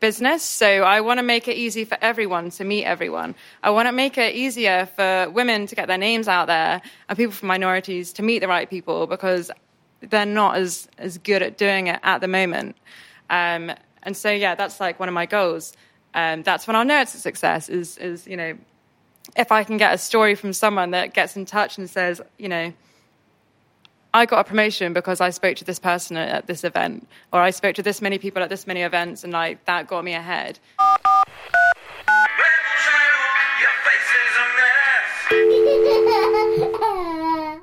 business. 0.00 0.42
So 0.42 0.66
I 0.66 1.00
want 1.00 1.18
to 1.18 1.22
make 1.22 1.48
it 1.48 1.56
easy 1.56 1.84
for 1.84 1.98
everyone 2.00 2.50
to 2.50 2.64
meet 2.64 2.84
everyone. 2.84 3.34
I 3.62 3.70
want 3.70 3.88
to 3.88 3.92
make 3.92 4.18
it 4.18 4.34
easier 4.34 4.86
for 4.86 5.30
women 5.30 5.66
to 5.66 5.74
get 5.74 5.88
their 5.88 5.98
names 5.98 6.28
out 6.28 6.46
there 6.46 6.80
and 7.08 7.16
people 7.16 7.32
from 7.32 7.48
minorities 7.48 8.12
to 8.14 8.22
meet 8.22 8.40
the 8.40 8.48
right 8.48 8.68
people 8.68 9.06
because 9.06 9.50
they're 10.00 10.26
not 10.26 10.56
as, 10.56 10.88
as 10.98 11.18
good 11.18 11.42
at 11.42 11.58
doing 11.58 11.88
it 11.88 12.00
at 12.02 12.20
the 12.20 12.28
moment. 12.28 12.76
Um, 13.30 13.72
and 14.02 14.16
so, 14.16 14.30
yeah, 14.30 14.54
that's 14.54 14.80
like 14.80 15.00
one 15.00 15.08
of 15.08 15.14
my 15.14 15.26
goals. 15.26 15.72
Um, 16.14 16.42
that's 16.42 16.66
when 16.66 16.76
I'll 16.76 16.84
know 16.84 17.00
it's 17.00 17.14
a 17.14 17.18
success 17.18 17.68
is, 17.68 17.98
is, 17.98 18.26
you 18.26 18.36
know, 18.36 18.56
if 19.36 19.52
I 19.52 19.64
can 19.64 19.76
get 19.76 19.92
a 19.94 19.98
story 19.98 20.34
from 20.34 20.52
someone 20.52 20.92
that 20.92 21.12
gets 21.12 21.36
in 21.36 21.44
touch 21.44 21.78
and 21.78 21.88
says, 21.88 22.20
you 22.38 22.48
know, 22.48 22.72
I 24.14 24.24
got 24.26 24.40
a 24.40 24.44
promotion 24.44 24.92
because 24.92 25.20
I 25.20 25.30
spoke 25.30 25.56
to 25.56 25.64
this 25.64 25.78
person 25.78 26.16
at 26.16 26.46
this 26.46 26.64
event, 26.64 27.06
or 27.32 27.40
I 27.40 27.50
spoke 27.50 27.74
to 27.76 27.82
this 27.82 28.00
many 28.00 28.18
people 28.18 28.42
at 28.42 28.48
this 28.48 28.66
many 28.66 28.82
events, 28.82 29.22
and 29.22 29.32
like 29.32 29.64
that 29.66 29.86
got 29.86 30.04
me 30.04 30.14
ahead. 30.14 30.58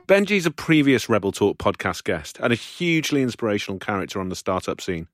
Benji's 0.08 0.46
a 0.46 0.52
previous 0.52 1.10
Rebel 1.10 1.32
Talk 1.32 1.58
podcast 1.58 2.04
guest 2.04 2.38
and 2.40 2.54
a 2.54 2.56
hugely 2.56 3.24
inspirational 3.24 3.80
character 3.80 4.20
on 4.20 4.30
the 4.30 4.36
startup 4.36 4.80
scene. 4.80 5.08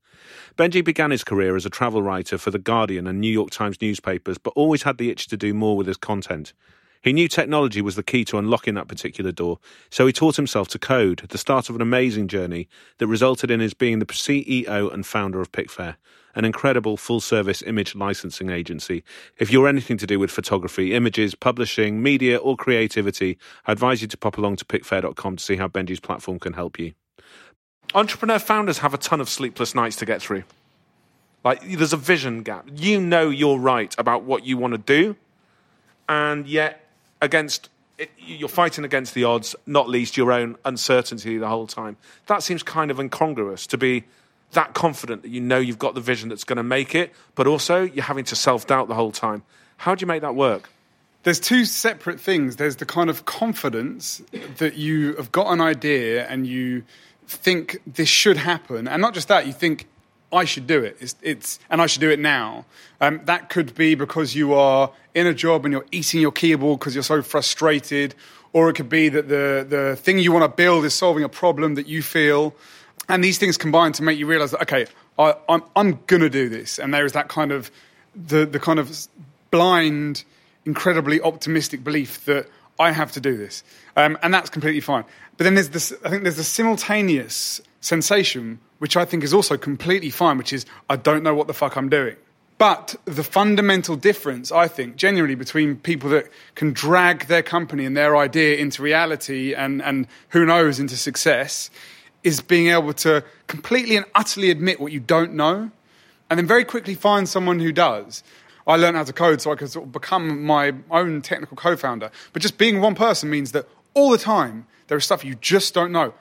Benji 0.58 0.84
began 0.84 1.12
his 1.12 1.24
career 1.24 1.56
as 1.56 1.66
a 1.66 1.70
travel 1.70 2.02
writer 2.02 2.38
for 2.38 2.52
The 2.52 2.60
Guardian 2.60 3.08
and 3.08 3.22
New 3.22 3.32
York 3.32 3.52
Times 3.52 3.82
newspapers, 3.82 4.38
but 4.38 4.52
always 4.54 4.84
had 4.84 4.98
the 4.98 5.10
itch 5.10 5.28
to 5.28 5.38
do 5.38 5.54
more 5.54 5.78
with 5.78 5.88
his 5.88 5.96
content. 5.96 6.52
He 7.02 7.14
knew 7.14 7.28
technology 7.28 7.82
was 7.82 7.96
the 7.96 8.04
key 8.04 8.24
to 8.26 8.38
unlocking 8.38 8.76
that 8.76 8.88
particular 8.88 9.32
door, 9.32 9.58
so 9.90 10.06
he 10.06 10.14
taught 10.14 10.36
himself 10.36 10.68
to 10.70 10.80
code, 10.80 11.26
the 11.30 11.38
start 11.38 11.68
of 11.70 11.76
an 11.76 11.82
amazing 11.82 12.28
journey 12.28 12.68
that 13.00 13.08
resulted 13.08 13.50
in 13.50 13.60
his 13.60 13.74
being 13.74 14.00
the 14.00 14.06
CEO 14.06 14.94
and 14.94 15.06
founder 15.06 15.42
of 15.42 15.52
Picfair, 15.52 15.98
an 16.36 16.46
incredible 16.46 16.98
full 16.98 17.20
service 17.20 17.64
image 17.64 17.96
licensing 17.96 18.52
agency. 18.52 19.04
If 19.38 19.52
you're 19.52 19.68
anything 19.68 19.98
to 19.98 20.06
do 20.06 20.20
with 20.20 20.30
photography, 20.30 20.94
images, 20.94 21.34
publishing, 21.34 22.04
media, 22.04 22.38
or 22.38 22.56
creativity, 22.56 23.40
I 23.66 23.72
advise 23.72 24.04
you 24.04 24.08
to 24.08 24.18
pop 24.18 24.38
along 24.38 24.58
to 24.58 24.66
picfair.com 24.66 25.38
to 25.38 25.44
see 25.44 25.56
how 25.56 25.68
Benji's 25.68 26.00
platform 26.00 26.38
can 26.38 26.54
help 26.54 26.78
you. 26.78 26.94
Entrepreneur 27.96 28.40
founders 28.40 28.78
have 28.78 28.94
a 28.94 28.98
ton 28.98 29.20
of 29.20 29.28
sleepless 29.28 29.74
nights 29.74 29.96
to 29.98 30.06
get 30.06 30.22
through. 30.22 30.44
Like, 31.44 31.64
there's 31.64 31.94
a 31.94 31.98
vision 31.98 32.44
gap. 32.44 32.70
You 32.76 33.02
know 33.02 33.30
you're 33.30 33.58
right 33.58 33.94
about 33.98 34.24
what 34.24 34.46
you 34.46 34.58
want 34.58 34.74
to 34.74 34.78
do, 34.78 35.16
and 36.08 36.48
yet 36.48 36.81
against 37.22 37.70
you're 38.18 38.50
fighting 38.50 38.84
against 38.84 39.14
the 39.14 39.24
odds, 39.24 39.56
not 39.66 39.88
least 39.88 40.18
your 40.18 40.32
own 40.32 40.58
uncertainty 40.66 41.38
the 41.38 41.48
whole 41.48 41.68
time. 41.68 41.98
That 42.28 42.42
seems 42.42 42.64
kind 42.64 42.90
of 42.90 43.00
incongruous 43.00 43.68
to 43.68 43.78
be 43.78 44.06
that 44.54 44.74
confident 44.74 45.22
that 45.22 45.30
you 45.30 45.40
know 45.40 45.60
you've 45.60 45.80
got 45.80 45.96
the 45.96 46.02
vision 46.02 46.30
that's 46.30 46.44
going 46.44 46.58
to 46.58 46.64
make 46.64 46.96
it, 46.96 47.14
but 47.36 47.48
also 47.48 47.84
you're 47.84 48.04
having 48.04 48.26
to 48.26 48.36
self 48.36 48.68
doubt 48.68 48.88
the 48.88 48.96
whole 48.96 49.12
time. 49.12 49.44
How 49.78 49.96
do 49.96 50.04
you 50.04 50.08
make 50.08 50.22
that 50.22 50.36
work? 50.36 50.70
There's 51.24 51.40
two 51.40 51.66
separate 51.66 52.20
things. 52.20 52.56
There's 52.56 52.78
the 52.78 52.86
kind 52.86 53.10
of 53.10 53.26
confidence 53.26 54.22
that 54.58 54.76
you 54.76 55.16
have 55.16 55.32
got 55.32 55.52
an 55.52 55.62
idea 55.62 56.28
and 56.28 56.48
you 56.48 56.84
think 57.28 57.78
this 57.86 58.10
should 58.10 58.38
happen, 58.38 58.88
and 58.88 59.02
not 59.02 59.14
just 59.14 59.28
that, 59.28 59.48
you 59.48 59.54
think 59.54 59.88
I 60.34 60.46
should 60.46 60.68
do 60.68 60.84
it. 60.84 60.98
It's, 61.00 61.16
it's 61.22 61.60
and 61.70 61.82
I 61.82 61.88
should 61.88 62.02
do 62.02 62.10
it 62.10 62.20
now. 62.20 62.66
Um, 63.00 63.22
that 63.26 63.50
could 63.50 63.76
be 63.76 63.96
because 63.96 64.36
you 64.36 64.54
are 64.54 64.92
in 65.14 65.28
a 65.28 65.34
job 65.34 65.66
and 65.66 65.72
you're 65.72 65.86
eating 65.92 66.22
your 66.22 66.32
keyboard 66.32 66.80
because 66.80 66.96
you're 66.96 67.04
so 67.04 67.22
frustrated, 67.22 68.16
or 68.54 68.70
it 68.70 68.74
could 68.76 68.90
be 68.90 69.10
that 69.10 69.28
the 69.28 69.66
the 69.68 69.96
thing 69.98 70.20
you 70.20 70.32
want 70.32 70.44
to 70.44 70.56
build 70.56 70.86
is 70.86 70.94
solving 70.94 71.24
a 71.24 71.30
problem 71.30 71.76
that 71.76 71.88
you 71.88 72.02
feel, 72.02 72.56
and 73.10 73.24
these 73.24 73.38
things 73.38 73.58
combine 73.58 73.92
to 73.94 74.04
make 74.04 74.18
you 74.18 74.26
realize 74.26 74.52
that 74.52 74.62
okay, 74.62 74.86
I, 75.20 75.36
I'm 75.50 75.64
I'm 75.76 76.00
gonna 76.08 76.30
do 76.30 76.48
this, 76.50 76.80
and 76.80 76.94
there 76.94 77.06
is 77.06 77.14
that 77.14 77.28
kind 77.28 77.52
of 77.52 77.72
the 78.16 78.46
the 78.46 78.60
kind 78.60 78.80
of 78.80 79.08
blind, 79.52 80.24
incredibly 80.66 81.20
optimistic 81.22 81.84
belief 81.84 82.24
that 82.26 82.48
I 82.80 82.92
have 82.92 83.12
to 83.14 83.20
do 83.20 83.36
this, 83.36 83.64
um, 83.98 84.18
and 84.24 84.34
that's 84.34 84.50
completely 84.50 84.82
fine. 84.82 85.04
But 85.38 85.44
then 85.44 85.56
there's 85.56 85.70
this. 85.70 85.94
I 86.06 86.10
think 86.10 86.24
there's 86.24 86.40
a 86.40 86.44
simultaneous 86.44 87.62
sensation 87.82 88.60
which 88.82 88.98
I 88.98 89.06
think 89.06 89.24
is 89.24 89.32
also 89.32 89.58
completely 89.58 90.10
fine, 90.10 90.40
which 90.40 90.52
is 90.52 90.66
I 90.90 90.96
don't 90.96 91.22
know 91.22 91.36
what 91.36 91.46
the 91.46 91.54
fuck 91.54 91.78
I'm 91.78 91.88
doing. 91.88 92.16
But 92.58 92.96
the 93.06 93.24
fundamental 93.24 93.96
difference, 93.96 94.52
I 94.52 94.68
think, 94.68 94.96
genuinely 94.96 95.36
between 95.36 95.76
people 95.76 96.10
that 96.10 96.32
can 96.56 96.74
drag 96.74 97.28
their 97.28 97.44
company 97.44 97.86
and 97.86 97.96
their 97.96 98.18
idea 98.18 98.58
into 98.58 98.82
reality 98.82 99.54
and, 99.54 99.84
and 99.84 100.08
who 100.30 100.48
knows, 100.48 100.80
into 100.80 100.98
success, 100.98 101.70
is 102.24 102.42
being 102.42 102.70
able 102.70 102.94
to 102.94 103.24
completely 103.46 103.98
and 103.98 104.06
utterly 104.16 104.50
admit 104.50 104.80
what 104.80 104.92
you 104.92 105.00
don't 105.00 105.34
know 105.36 105.70
and 106.32 106.40
then 106.40 106.48
very 106.48 106.66
quickly 106.66 106.96
find 106.96 107.30
someone 107.30 107.60
who 107.60 107.72
does. 107.72 108.24
I 108.66 108.78
learned 108.78 108.98
how 108.98 109.04
to 109.04 109.14
code 109.14 109.42
so 109.42 109.52
I 109.52 109.56
could 109.56 109.70
sort 109.70 109.86
of 109.86 109.92
become 109.92 110.44
my 110.44 110.74
own 110.90 111.22
technical 111.22 111.56
co 111.56 111.78
founder. 111.78 112.10
But 112.34 112.42
just 112.42 112.58
being 112.58 112.82
one 112.82 112.96
person 112.96 113.30
means 113.30 113.52
that 113.52 113.68
all 113.94 114.10
the 114.10 114.18
time 114.18 114.66
there 114.88 114.98
is 114.98 115.06
stuff 115.06 115.24
you 115.24 115.36
just 115.36 115.76
don't 115.76 115.92
know. 115.92 116.16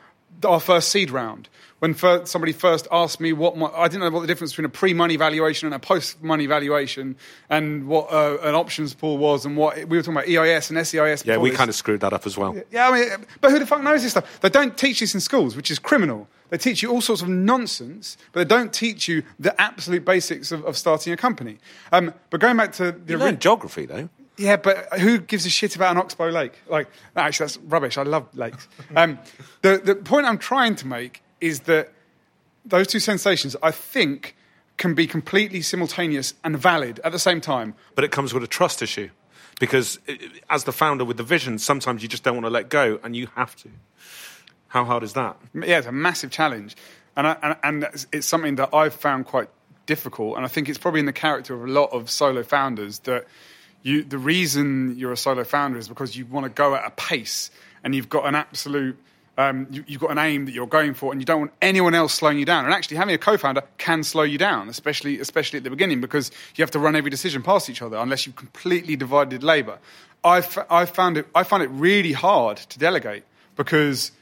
Our 0.44 0.60
first 0.60 0.90
seed 0.90 1.10
round, 1.10 1.48
when 1.80 1.94
first, 1.94 2.30
somebody 2.30 2.52
first 2.52 2.86
asked 2.92 3.20
me 3.20 3.32
what 3.32 3.56
my, 3.56 3.66
I 3.74 3.88
didn't 3.88 4.02
know 4.02 4.10
what 4.10 4.20
the 4.20 4.26
difference 4.26 4.52
between 4.52 4.66
a 4.66 4.70
pre-money 4.70 5.16
valuation 5.16 5.66
and 5.66 5.74
a 5.74 5.78
post-money 5.78 6.46
valuation, 6.46 7.16
and 7.48 7.88
what 7.88 8.12
uh, 8.12 8.38
an 8.42 8.54
options 8.54 8.94
pool 8.94 9.18
was, 9.18 9.44
and 9.44 9.56
what 9.56 9.76
we 9.88 9.96
were 9.96 10.02
talking 10.02 10.14
about 10.14 10.28
EIS 10.28 10.70
and 10.70 10.86
SEIS. 10.86 11.26
Yeah, 11.26 11.38
we 11.38 11.50
this. 11.50 11.56
kind 11.56 11.68
of 11.68 11.74
screwed 11.74 12.00
that 12.00 12.12
up 12.12 12.26
as 12.26 12.38
well. 12.38 12.54
Yeah, 12.70 12.88
I 12.88 12.92
mean, 12.92 13.26
but 13.40 13.50
who 13.50 13.58
the 13.58 13.66
fuck 13.66 13.82
knows 13.82 14.02
this 14.02 14.12
stuff? 14.12 14.40
They 14.40 14.50
don't 14.50 14.76
teach 14.78 15.00
this 15.00 15.14
in 15.14 15.20
schools, 15.20 15.56
which 15.56 15.70
is 15.70 15.78
criminal. 15.78 16.28
They 16.50 16.58
teach 16.58 16.82
you 16.82 16.90
all 16.90 17.00
sorts 17.00 17.22
of 17.22 17.28
nonsense, 17.28 18.16
but 18.32 18.46
they 18.46 18.54
don't 18.56 18.72
teach 18.72 19.08
you 19.08 19.22
the 19.38 19.58
absolute 19.60 20.04
basics 20.04 20.52
of, 20.52 20.64
of 20.64 20.76
starting 20.76 21.12
a 21.12 21.16
company. 21.16 21.58
Um, 21.92 22.12
but 22.28 22.40
going 22.40 22.56
back 22.56 22.72
to 22.72 22.92
the 22.92 23.12
You 23.12 23.18
learned 23.18 23.40
geography 23.40 23.86
though. 23.86 24.08
yeah, 24.36 24.56
but 24.56 24.98
who 24.98 25.18
gives 25.18 25.46
a 25.46 25.50
shit 25.50 25.76
about 25.76 25.92
an 25.92 25.98
oxbow 25.98 26.28
lake? 26.28 26.52
Like, 26.68 26.88
actually, 27.16 27.44
that's 27.44 27.56
rubbish. 27.58 27.96
I 27.96 28.02
love 28.02 28.28
lakes. 28.36 28.68
Um, 28.96 29.18
the, 29.62 29.78
the 29.78 29.94
point 29.94 30.26
I'm 30.26 30.38
trying 30.38 30.74
to 30.76 30.86
make 30.86 31.22
is 31.40 31.60
that 31.60 31.92
those 32.64 32.86
two 32.86 33.00
sensations, 33.00 33.56
I 33.62 33.70
think, 33.70 34.36
can 34.76 34.94
be 34.94 35.06
completely 35.06 35.62
simultaneous 35.62 36.34
and 36.44 36.56
valid 36.58 37.00
at 37.04 37.12
the 37.12 37.18
same 37.18 37.40
time. 37.40 37.74
but 37.94 38.04
it 38.04 38.10
comes 38.10 38.32
with 38.34 38.42
a 38.42 38.46
trust 38.46 38.82
issue 38.82 39.10
because 39.58 39.98
as 40.48 40.64
the 40.64 40.72
founder 40.72 41.04
with 41.04 41.18
the 41.18 41.22
vision 41.22 41.58
sometimes 41.58 42.02
you 42.02 42.08
just 42.08 42.22
don't 42.22 42.34
want 42.34 42.46
to 42.46 42.50
let 42.50 42.70
go 42.70 42.98
and 43.04 43.14
you 43.14 43.28
have 43.36 43.54
to 43.56 43.68
how 44.68 44.84
hard 44.84 45.02
is 45.02 45.12
that 45.12 45.36
Yeah, 45.54 45.78
it's 45.78 45.86
a 45.86 45.92
massive 45.92 46.30
challenge, 46.30 46.76
and 47.16 47.26
I, 47.26 47.36
and, 47.42 47.56
and 47.62 47.82
it's- 47.82 48.06
it's 48.12 48.26
something 48.26 48.54
that 48.56 48.70
I've 48.72 48.94
found 48.94 49.26
quite 49.26 49.48
difficult. 49.86 50.36
And 50.36 50.44
I 50.44 50.48
think 50.48 50.68
it's 50.68 50.78
probably 50.78 51.00
in 51.00 51.06
the 51.06 51.12
character 51.12 51.52
of 51.54 51.64
a 51.64 51.66
lot 51.72 51.90
of 51.92 52.08
solo 52.08 52.42
founders 52.44 53.00
that 53.00 53.26
you 53.82 54.04
the 54.04 54.18
reason 54.18 54.94
you're 54.96 55.10
a 55.12 55.16
solo 55.16 55.42
founder 55.44 55.78
is 55.78 55.88
because 55.88 56.16
you 56.16 56.24
want 56.26 56.44
to 56.44 56.50
go 56.50 56.74
at 56.76 56.84
a 56.86 56.90
pace 56.90 57.50
and 57.82 57.94
you've 57.94 58.08
got 58.08 58.26
an 58.26 58.34
absolute. 58.36 58.96
Um, 59.38 59.66
you, 59.70 59.84
you've 59.86 60.00
got 60.00 60.10
an 60.10 60.18
aim 60.18 60.44
that 60.46 60.52
you're 60.52 60.66
going 60.66 60.92
for, 60.94 61.12
and 61.12 61.20
you 61.20 61.24
don't 61.24 61.40
want 61.40 61.52
anyone 61.62 61.94
else 61.94 62.12
slowing 62.12 62.38
you 62.38 62.44
down. 62.44 62.64
And 62.64 62.74
actually, 62.74 62.98
having 62.98 63.14
a 63.14 63.18
co-founder 63.18 63.62
can 63.78 64.02
slow 64.02 64.22
you 64.22 64.38
down, 64.38 64.68
especially 64.68 65.18
especially 65.20 65.58
at 65.58 65.64
the 65.64 65.70
beginning, 65.70 66.00
because 66.00 66.30
you 66.56 66.62
have 66.62 66.70
to 66.72 66.78
run 66.78 66.94
every 66.96 67.10
decision 67.10 67.42
past 67.42 67.70
each 67.70 67.80
other 67.80 67.96
unless 67.96 68.26
you've 68.26 68.36
completely 68.36 68.96
divided 68.96 69.42
labour. 69.42 69.78
I've 70.22 70.90
found 70.90 71.16
it 71.16 71.26
I 71.34 71.44
find 71.44 71.62
it 71.62 71.68
really 71.68 72.12
hard 72.12 72.58
to 72.58 72.78
delegate 72.78 73.24
because 73.56 74.12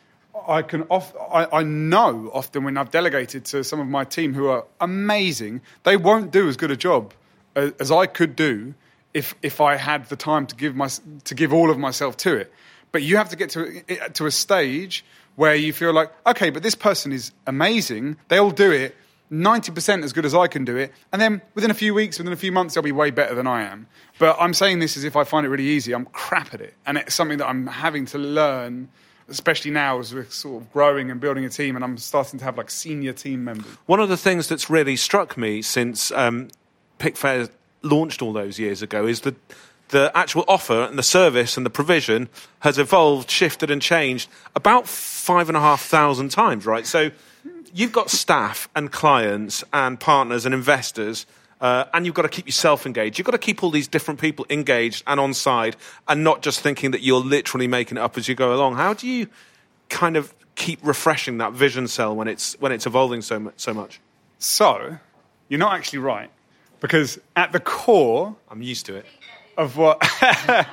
I 0.47 0.62
can 0.62 0.83
off, 0.85 1.15
I, 1.33 1.47
I 1.53 1.62
know 1.62 2.31
often 2.33 2.65
when 2.65 2.77
I've 2.77 2.91
delegated 2.91 3.45
to 3.47 3.65
some 3.65 3.81
of 3.81 3.88
my 3.88 4.05
team 4.05 4.35
who 4.35 4.49
are 4.49 4.65
amazing, 4.81 5.62
they 5.83 5.97
won't 5.97 6.31
do 6.31 6.49
as 6.49 6.57
good 6.57 6.71
a 6.71 6.77
job 6.77 7.12
as, 7.57 7.73
as 7.81 7.91
I 7.91 8.07
could 8.07 8.37
do 8.37 8.75
if 9.15 9.35
if 9.43 9.61
I 9.61 9.77
had 9.77 10.09
the 10.09 10.17
time 10.17 10.47
to 10.47 10.55
give 10.55 10.77
my 10.77 10.88
to 11.25 11.35
give 11.35 11.53
all 11.53 11.71
of 11.71 11.79
myself 11.79 12.17
to 12.19 12.37
it. 12.37 12.53
But 12.92 13.02
you 13.02 13.16
have 13.16 13.28
to 13.30 13.37
get 13.37 13.50
to 13.50 13.83
to 14.14 14.26
a 14.26 14.30
stage 14.30 15.04
where 15.37 15.54
you 15.54 15.73
feel 15.73 15.92
like, 15.92 16.11
okay, 16.26 16.50
but 16.50 16.62
this 16.62 16.75
person 16.75 17.12
is 17.12 17.30
amazing. 17.47 18.16
They 18.28 18.38
all 18.38 18.50
do 18.50 18.73
it 18.73 18.97
90% 19.30 20.04
as 20.04 20.12
good 20.12 20.25
as 20.25 20.35
I 20.35 20.47
can 20.47 20.64
do 20.64 20.76
it. 20.76 20.92
And 21.12 21.21
then 21.21 21.42
within 21.54 21.71
a 21.71 21.75
few 21.75 21.95
weeks, 21.95 22.18
within 22.18 22.33
a 22.33 22.37
few 22.37 22.52
months, 22.52 22.75
they'll 22.75 22.83
be 22.83 22.92
way 22.92 23.11
better 23.11 23.35
than 23.35 23.47
I 23.47 23.62
am. 23.62 23.87
But 24.18 24.37
I'm 24.40 24.54
saying 24.54 24.78
this 24.78 24.97
as 24.97 25.04
if 25.04 25.16
I 25.16 25.25
find 25.25 25.47
it 25.47 25.49
really 25.49 25.66
easy. 25.66 25.95
I'm 25.95 26.07
crap 26.07 26.54
at 26.54 26.61
it. 26.61 26.75
And 26.87 26.99
it's 26.99 27.14
something 27.14 27.38
that 27.38 27.47
I'm 27.47 27.66
having 27.66 28.07
to 28.07 28.18
learn, 28.18 28.88
especially 29.28 29.71
now 29.71 29.99
as 29.99 30.14
we're 30.14 30.25
sort 30.26 30.62
of 30.62 30.73
growing 30.73 31.11
and 31.11 31.21
building 31.21 31.45
a 31.45 31.50
team 31.50 31.76
and 31.76 31.85
I'm 31.85 31.99
starting 31.99 32.38
to 32.38 32.45
have 32.45 32.57
like 32.57 32.71
senior 32.71 33.12
team 33.12 33.45
members. 33.45 33.66
One 33.87 34.00
of 34.00 34.09
the 34.09 34.16
things 34.16 34.49
that's 34.49 34.71
really 34.71 34.97
struck 34.97 35.37
me 35.37 35.62
since 35.62 36.11
um, 36.12 36.49
Picfair 36.99 37.49
launched 37.83 38.23
all 38.23 38.33
those 38.33 38.59
years 38.59 38.83
ago 38.83 39.07
is 39.07 39.21
that 39.21 39.37
the 39.88 40.11
actual 40.14 40.45
offer 40.49 40.83
and 40.83 40.99
the 40.99 41.02
service 41.02 41.57
and 41.57 41.64
the 41.64 41.71
provision 41.71 42.28
has 42.61 42.78
evolved, 42.78 43.30
shifted, 43.30 43.71
and 43.71 43.80
changed 43.80 44.28
about 44.54 44.87
five 44.87 45.49
and 45.49 45.57
a 45.57 45.61
half 45.61 45.83
thousand 45.83 46.30
times, 46.30 46.66
right? 46.66 46.87
So 46.87 47.11
you've 47.73 47.92
got 47.92 48.11
staff 48.11 48.68
and 48.75 48.90
clients 48.90 49.64
and 49.73 49.99
partners 49.99 50.45
and 50.45 50.54
investors. 50.54 51.26
Uh, 51.61 51.85
and 51.92 52.07
you've 52.07 52.14
got 52.14 52.23
to 52.23 52.28
keep 52.28 52.47
yourself 52.47 52.87
engaged. 52.87 53.18
You've 53.18 53.26
got 53.26 53.33
to 53.33 53.38
keep 53.38 53.64
all 53.64 53.71
these 53.71 53.88
different 53.88 54.21
people 54.21 54.47
engaged 54.49 55.02
and 55.09 55.18
on 55.18 55.35
side, 55.35 55.75
and 56.07 56.23
not 56.23 56.40
just 56.40 56.61
thinking 56.61 56.92
that 56.92 57.02
you're 57.02 57.18
literally 57.18 57.66
making 57.66 57.97
it 57.99 58.00
up 58.00 58.16
as 58.16 58.28
you 58.28 58.37
go 58.37 58.54
along. 58.54 58.76
How 58.76 58.95
do 58.95 59.09
you 59.09 59.26
kind 59.88 60.16
of 60.16 60.33
keep 60.54 60.78
refreshing 60.85 61.38
that 61.38 61.54
vision 61.54 61.88
cell 61.88 62.14
when 62.14 62.28
it's 62.28 62.54
when 62.61 62.71
it's 62.71 62.87
evolving 62.87 63.23
so 63.23 63.52
so 63.57 63.75
much? 63.75 64.00
So, 64.38 64.99
you're 65.49 65.59
not 65.59 65.75
actually 65.75 65.99
right. 65.99 66.30
Because 66.80 67.18
at 67.35 67.50
the 67.50 67.59
core 67.59 68.37
I'm 68.49 68.62
used 68.62 68.87
to 68.87 68.95
it. 68.95 69.07
Of 69.59 69.77
what. 69.77 70.00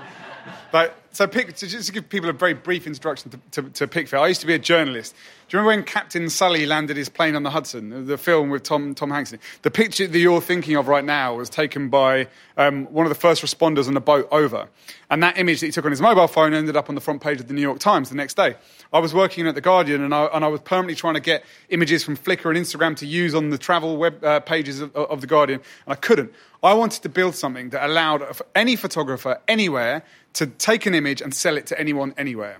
like, 0.72 0.94
so, 1.12 1.25
pick, 1.27 1.56
to 1.56 1.68
just 1.68 1.92
give 1.92 2.08
people 2.08 2.30
a 2.30 2.34
very 2.34 2.54
brief 2.54 2.86
introduction 2.86 3.32
to, 3.32 3.62
to, 3.62 3.70
to 3.72 3.88
Picfair, 3.88 4.20
I 4.20 4.27
used 4.27 4.42
to 4.42 4.48
be 4.48 4.54
a 4.54 4.60
journalist. 4.60 5.15
Do 5.47 5.57
you 5.57 5.59
remember 5.59 5.77
when 5.77 5.85
Captain 5.85 6.27
Sully 6.27 6.65
landed 6.65 6.97
his 6.97 7.07
plane 7.07 7.35
on 7.35 7.43
the 7.43 7.51
Hudson, 7.51 8.07
the 8.07 8.17
film 8.17 8.49
with 8.49 8.63
Tom, 8.63 8.95
Tom 8.95 9.11
Hanks? 9.11 9.31
The 9.61 9.69
picture 9.69 10.07
that 10.07 10.17
you're 10.17 10.41
thinking 10.41 10.75
of 10.75 10.87
right 10.87 11.05
now 11.05 11.35
was 11.35 11.51
taken 11.51 11.89
by 11.89 12.29
um, 12.57 12.85
one 12.85 13.05
of 13.05 13.09
the 13.09 13.19
first 13.19 13.43
responders 13.43 13.87
on 13.87 13.95
a 13.95 14.01
boat 14.01 14.27
over. 14.31 14.67
And 15.11 15.21
that 15.21 15.37
image 15.37 15.59
that 15.59 15.67
he 15.67 15.71
took 15.71 15.85
on 15.85 15.91
his 15.91 16.01
mobile 16.01 16.27
phone 16.27 16.55
ended 16.55 16.75
up 16.75 16.89
on 16.89 16.95
the 16.95 17.01
front 17.01 17.21
page 17.21 17.39
of 17.39 17.47
the 17.47 17.53
New 17.53 17.61
York 17.61 17.77
Times 17.77 18.09
the 18.09 18.15
next 18.15 18.33
day. 18.33 18.55
I 18.91 18.97
was 18.97 19.13
working 19.13 19.45
at 19.45 19.53
The 19.53 19.61
Guardian 19.61 20.01
and 20.01 20.15
I, 20.15 20.25
and 20.33 20.43
I 20.43 20.47
was 20.47 20.61
permanently 20.61 20.95
trying 20.95 21.13
to 21.13 21.19
get 21.19 21.43
images 21.69 22.03
from 22.03 22.17
Flickr 22.17 22.49
and 22.49 22.57
Instagram 22.57 22.95
to 22.97 23.05
use 23.05 23.35
on 23.35 23.51
the 23.51 23.59
travel 23.59 23.97
web 23.97 24.23
uh, 24.23 24.39
pages 24.39 24.81
of, 24.81 24.95
of 24.95 25.21
The 25.21 25.27
Guardian, 25.27 25.59
and 25.85 25.93
I 25.93 25.95
couldn't. 25.95 26.33
I 26.63 26.73
wanted 26.73 27.03
to 27.03 27.09
build 27.09 27.35
something 27.35 27.69
that 27.69 27.85
allowed 27.85 28.23
any 28.55 28.75
photographer 28.75 29.39
anywhere 29.47 30.03
to 30.33 30.47
take 30.47 30.87
an 30.87 30.95
image 30.95 31.21
and 31.21 31.35
sell 31.35 31.55
it 31.55 31.67
to 31.67 31.79
anyone 31.79 32.15
anywhere. 32.17 32.57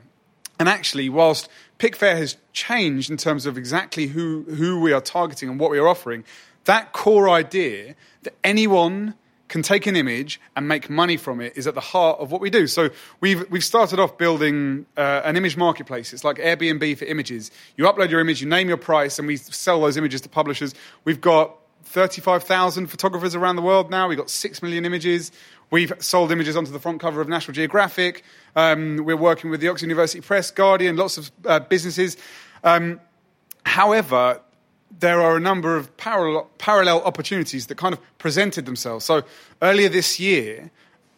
And 0.60 0.70
actually, 0.70 1.10
whilst 1.10 1.50
Picfair 1.78 2.16
has 2.16 2.38
changed 2.54 3.10
in 3.10 3.18
terms 3.18 3.46
of 3.46 3.58
exactly 3.58 4.08
who, 4.08 4.44
who 4.44 4.80
we 4.80 4.94
are 4.94 5.02
targeting 5.02 5.50
and 5.50 5.60
what 5.60 5.72
we 5.72 5.78
are 5.78 5.88
offering, 5.88 6.24
that 6.66 6.94
core 6.94 7.30
idea 7.30 7.96
that 8.24 8.34
anyone 8.44 9.14
can 9.48 9.62
take 9.62 9.86
an 9.86 9.96
image 9.96 10.42
and 10.56 10.68
make 10.68 10.90
money 10.90 11.18
from 11.18 11.40
it 11.40 11.56
is 11.56 11.68
at 11.68 11.76
the 11.76 11.82
heart 11.82 12.20
of 12.20 12.32
what 12.32 12.42
we 12.42 12.50
do. 12.50 12.66
So 12.66 12.90
we've, 13.22 13.50
we've 13.52 13.64
started 13.64 14.00
off 14.00 14.18
building 14.18 14.86
uh, 14.98 15.22
an 15.24 15.38
image 15.38 15.56
marketplace. 15.56 16.14
It's 16.14 16.24
like 16.24 16.38
Airbnb 16.38 16.98
for 16.98 17.06
images. 17.06 17.52
You 17.78 17.86
upload 17.86 18.10
your 18.10 18.20
image, 18.20 18.42
you 18.42 18.50
name 18.50 18.68
your 18.68 18.78
price, 18.78 19.20
and 19.20 19.28
we 19.28 19.38
sell 19.38 19.82
those 19.82 19.98
images 19.98 20.22
to 20.22 20.30
publishers. 20.30 20.74
We've 21.04 21.22
got 21.22 21.56
35,000 21.84 22.88
photographers 22.88 23.36
around 23.36 23.56
the 23.56 23.62
world 23.62 23.90
now. 23.90 24.08
We've 24.08 24.18
got 24.18 24.30
6 24.30 24.62
million 24.62 24.86
images. 24.86 25.32
We've 25.72 25.94
sold 26.00 26.32
images 26.32 26.56
onto 26.56 26.72
the 26.72 26.80
front 26.80 27.00
cover 27.02 27.22
of 27.22 27.30
National 27.30 27.54
Geographic. 27.54 28.24
Um, 28.56 28.98
we're 28.98 29.18
working 29.18 29.50
with 29.50 29.62
the 29.62 29.68
Oxford 29.68 29.86
University 29.86 30.22
Press, 30.22 30.52
Guardian, 30.52 30.96
lots 30.96 31.18
of 31.18 31.32
uh, 31.46 31.60
businesses. 31.60 32.18
Um, 32.64 33.00
however, 33.66 34.42
there 35.00 35.22
are 35.22 35.36
a 35.36 35.40
number 35.40 35.76
of 35.76 35.96
parallel, 35.98 36.50
parallel 36.58 37.02
opportunities 37.04 37.68
that 37.68 37.78
kind 37.78 37.94
of 37.94 38.00
presented 38.18 38.66
themselves. 38.66 39.06
So 39.06 39.24
earlier 39.62 39.90
this 39.90 40.20
year, 40.20 40.72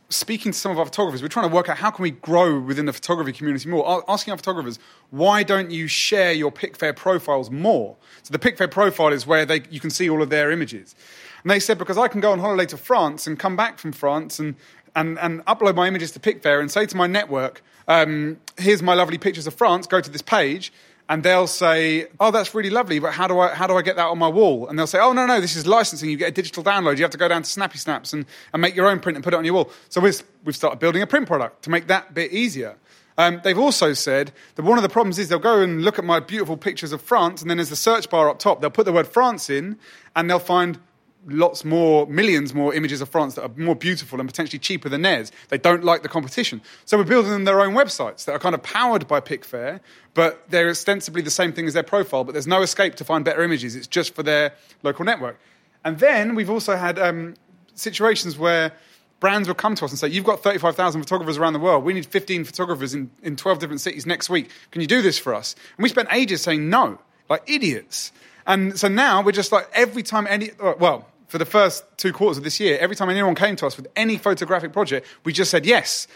speaking 0.09 0.51
to 0.51 0.57
some 0.57 0.71
of 0.71 0.79
our 0.79 0.85
photographers, 0.85 1.21
we're 1.21 1.27
trying 1.27 1.49
to 1.49 1.53
work 1.53 1.69
out 1.69 1.77
how 1.77 1.91
can 1.91 2.03
we 2.03 2.11
grow 2.11 2.59
within 2.59 2.85
the 2.85 2.93
photography 2.93 3.33
community 3.33 3.69
more. 3.69 4.03
Asking 4.07 4.31
our 4.31 4.37
photographers, 4.37 4.79
why 5.09 5.43
don't 5.43 5.71
you 5.71 5.87
share 5.87 6.31
your 6.31 6.51
Picfair 6.51 6.93
profiles 6.93 7.51
more? 7.51 7.95
So 8.23 8.31
the 8.31 8.39
Picfair 8.39 8.67
profile 8.67 9.11
is 9.11 9.27
where 9.27 9.45
they, 9.45 9.63
you 9.69 9.79
can 9.79 9.89
see 9.89 10.09
all 10.09 10.21
of 10.21 10.29
their 10.29 10.51
images. 10.51 10.95
And 11.43 11.51
they 11.51 11.59
said, 11.59 11.77
because 11.77 11.97
I 11.97 12.07
can 12.07 12.21
go 12.21 12.31
on 12.31 12.39
holiday 12.39 12.65
to 12.67 12.77
France 12.77 13.27
and 13.27 13.37
come 13.37 13.55
back 13.55 13.79
from 13.79 13.91
France 13.91 14.39
and, 14.39 14.55
and, 14.95 15.19
and 15.19 15.45
upload 15.45 15.75
my 15.75 15.87
images 15.87 16.11
to 16.11 16.19
Picfair 16.19 16.59
and 16.61 16.71
say 16.71 16.85
to 16.85 16.95
my 16.95 17.07
network, 17.07 17.61
um, 17.87 18.37
here's 18.57 18.81
my 18.81 18.93
lovely 18.93 19.17
pictures 19.17 19.47
of 19.47 19.53
France, 19.53 19.87
go 19.87 20.01
to 20.01 20.09
this 20.09 20.21
page. 20.21 20.73
And 21.09 21.23
they'll 21.23 21.47
say, 21.47 22.07
"Oh, 22.19 22.31
that's 22.31 22.53
really 22.53 22.69
lovely, 22.69 22.99
but 22.99 23.13
how 23.13 23.27
do 23.27 23.39
I 23.39 23.53
how 23.53 23.65
do 23.65 23.77
I 23.77 23.81
get 23.81 23.95
that 23.95 24.07
on 24.07 24.17
my 24.17 24.27
wall?" 24.27 24.67
And 24.67 24.77
they'll 24.77 24.87
say, 24.87 24.99
"Oh, 24.99 25.13
no, 25.13 25.25
no, 25.25 25.39
this 25.39 25.55
is 25.55 25.65
licensing. 25.65 26.09
You 26.09 26.17
get 26.17 26.29
a 26.29 26.31
digital 26.31 26.63
download. 26.63 26.97
You 26.97 27.03
have 27.03 27.11
to 27.11 27.17
go 27.17 27.27
down 27.27 27.43
to 27.43 27.49
Snappy 27.49 27.77
Snaps 27.77 28.11
and, 28.13 28.25
and 28.51 28.61
make 28.61 28.75
your 28.75 28.87
own 28.87 28.99
print 28.99 29.15
and 29.15 29.23
put 29.23 29.33
it 29.33 29.37
on 29.37 29.45
your 29.45 29.53
wall." 29.53 29.71
So 29.89 30.01
we've 30.01 30.21
we've 30.43 30.55
started 30.55 30.79
building 30.79 31.01
a 31.01 31.07
print 31.07 31.27
product 31.27 31.63
to 31.63 31.69
make 31.69 31.87
that 31.87 32.13
bit 32.13 32.33
easier. 32.33 32.75
Um, 33.17 33.41
they've 33.43 33.57
also 33.57 33.93
said 33.93 34.31
that 34.55 34.63
one 34.63 34.77
of 34.77 34.83
the 34.83 34.89
problems 34.89 35.17
is 35.17 35.29
they'll 35.29 35.39
go 35.39 35.61
and 35.61 35.81
look 35.81 35.97
at 35.97 36.05
my 36.05 36.19
beautiful 36.19 36.55
pictures 36.55 36.91
of 36.91 37.01
France, 37.01 37.41
and 37.41 37.49
then 37.49 37.57
there's 37.57 37.69
the 37.69 37.75
search 37.75 38.09
bar 38.09 38.29
up 38.29 38.37
top. 38.37 38.61
They'll 38.61 38.69
put 38.69 38.85
the 38.85 38.93
word 38.93 39.07
France 39.07 39.49
in, 39.49 39.79
and 40.15 40.29
they'll 40.29 40.39
find 40.39 40.77
lots 41.25 41.65
more, 41.65 42.07
millions 42.07 42.53
more 42.53 42.73
images 42.73 43.01
of 43.01 43.09
France 43.09 43.35
that 43.35 43.43
are 43.43 43.51
more 43.57 43.75
beautiful 43.75 44.19
and 44.19 44.29
potentially 44.29 44.59
cheaper 44.59 44.89
than 44.89 45.01
theirs. 45.01 45.31
They 45.49 45.57
don't 45.57 45.83
like 45.83 46.03
the 46.03 46.09
competition. 46.09 46.61
So 46.85 46.97
we're 46.97 47.03
building 47.03 47.31
them 47.31 47.43
their 47.45 47.59
own 47.61 47.73
websites 47.73 48.25
that 48.25 48.33
are 48.33 48.39
kind 48.39 48.55
of 48.55 48.63
powered 48.63 49.07
by 49.07 49.19
Picfair, 49.19 49.81
but 50.13 50.49
they're 50.49 50.69
ostensibly 50.69 51.21
the 51.21 51.31
same 51.31 51.53
thing 51.53 51.67
as 51.67 51.73
their 51.73 51.83
profile, 51.83 52.23
but 52.23 52.31
there's 52.33 52.47
no 52.47 52.61
escape 52.61 52.95
to 52.95 53.03
find 53.03 53.25
better 53.25 53.43
images. 53.43 53.75
It's 53.75 53.87
just 53.87 54.15
for 54.15 54.23
their 54.23 54.53
local 54.83 55.05
network. 55.05 55.39
And 55.83 55.99
then 55.99 56.35
we've 56.35 56.49
also 56.49 56.75
had 56.75 56.97
um, 56.99 57.35
situations 57.73 58.37
where 58.37 58.73
brands 59.19 59.47
will 59.47 59.55
come 59.55 59.75
to 59.75 59.85
us 59.85 59.91
and 59.91 59.99
say, 59.99 60.07
You've 60.07 60.25
got 60.25 60.43
35,000 60.43 61.01
photographers 61.01 61.37
around 61.37 61.53
the 61.53 61.59
world. 61.59 61.83
We 61.83 61.93
need 61.93 62.05
15 62.05 62.43
photographers 62.43 62.93
in, 62.93 63.09
in 63.23 63.35
12 63.35 63.59
different 63.59 63.81
cities 63.81 64.05
next 64.05 64.29
week. 64.29 64.49
Can 64.71 64.81
you 64.81 64.87
do 64.87 65.01
this 65.01 65.17
for 65.17 65.33
us? 65.33 65.55
And 65.77 65.83
we 65.83 65.89
spent 65.89 66.09
ages 66.11 66.41
saying 66.41 66.69
no, 66.69 66.99
like 67.29 67.43
idiots. 67.47 68.11
And 68.47 68.79
so 68.79 68.87
now 68.87 69.21
we're 69.21 69.33
just 69.33 69.51
like, 69.51 69.69
every 69.73 70.01
time 70.01 70.25
any, 70.27 70.51
uh, 70.59 70.73
well, 70.79 71.05
for 71.27 71.37
the 71.37 71.45
first 71.45 71.83
two 71.97 72.13
quarters 72.13 72.37
of 72.37 72.45
this 72.45 72.59
year, 72.59 72.77
every 72.79 72.95
time 72.95 73.09
anyone 73.09 73.35
came 73.35 73.57
to 73.57 73.67
us 73.67 73.75
with 73.75 73.87
any 73.95 74.17
photographic 74.17 74.71
project, 74.71 75.05
we 75.25 75.33
just 75.33 75.51
said 75.51 75.65
yes, 75.65 76.07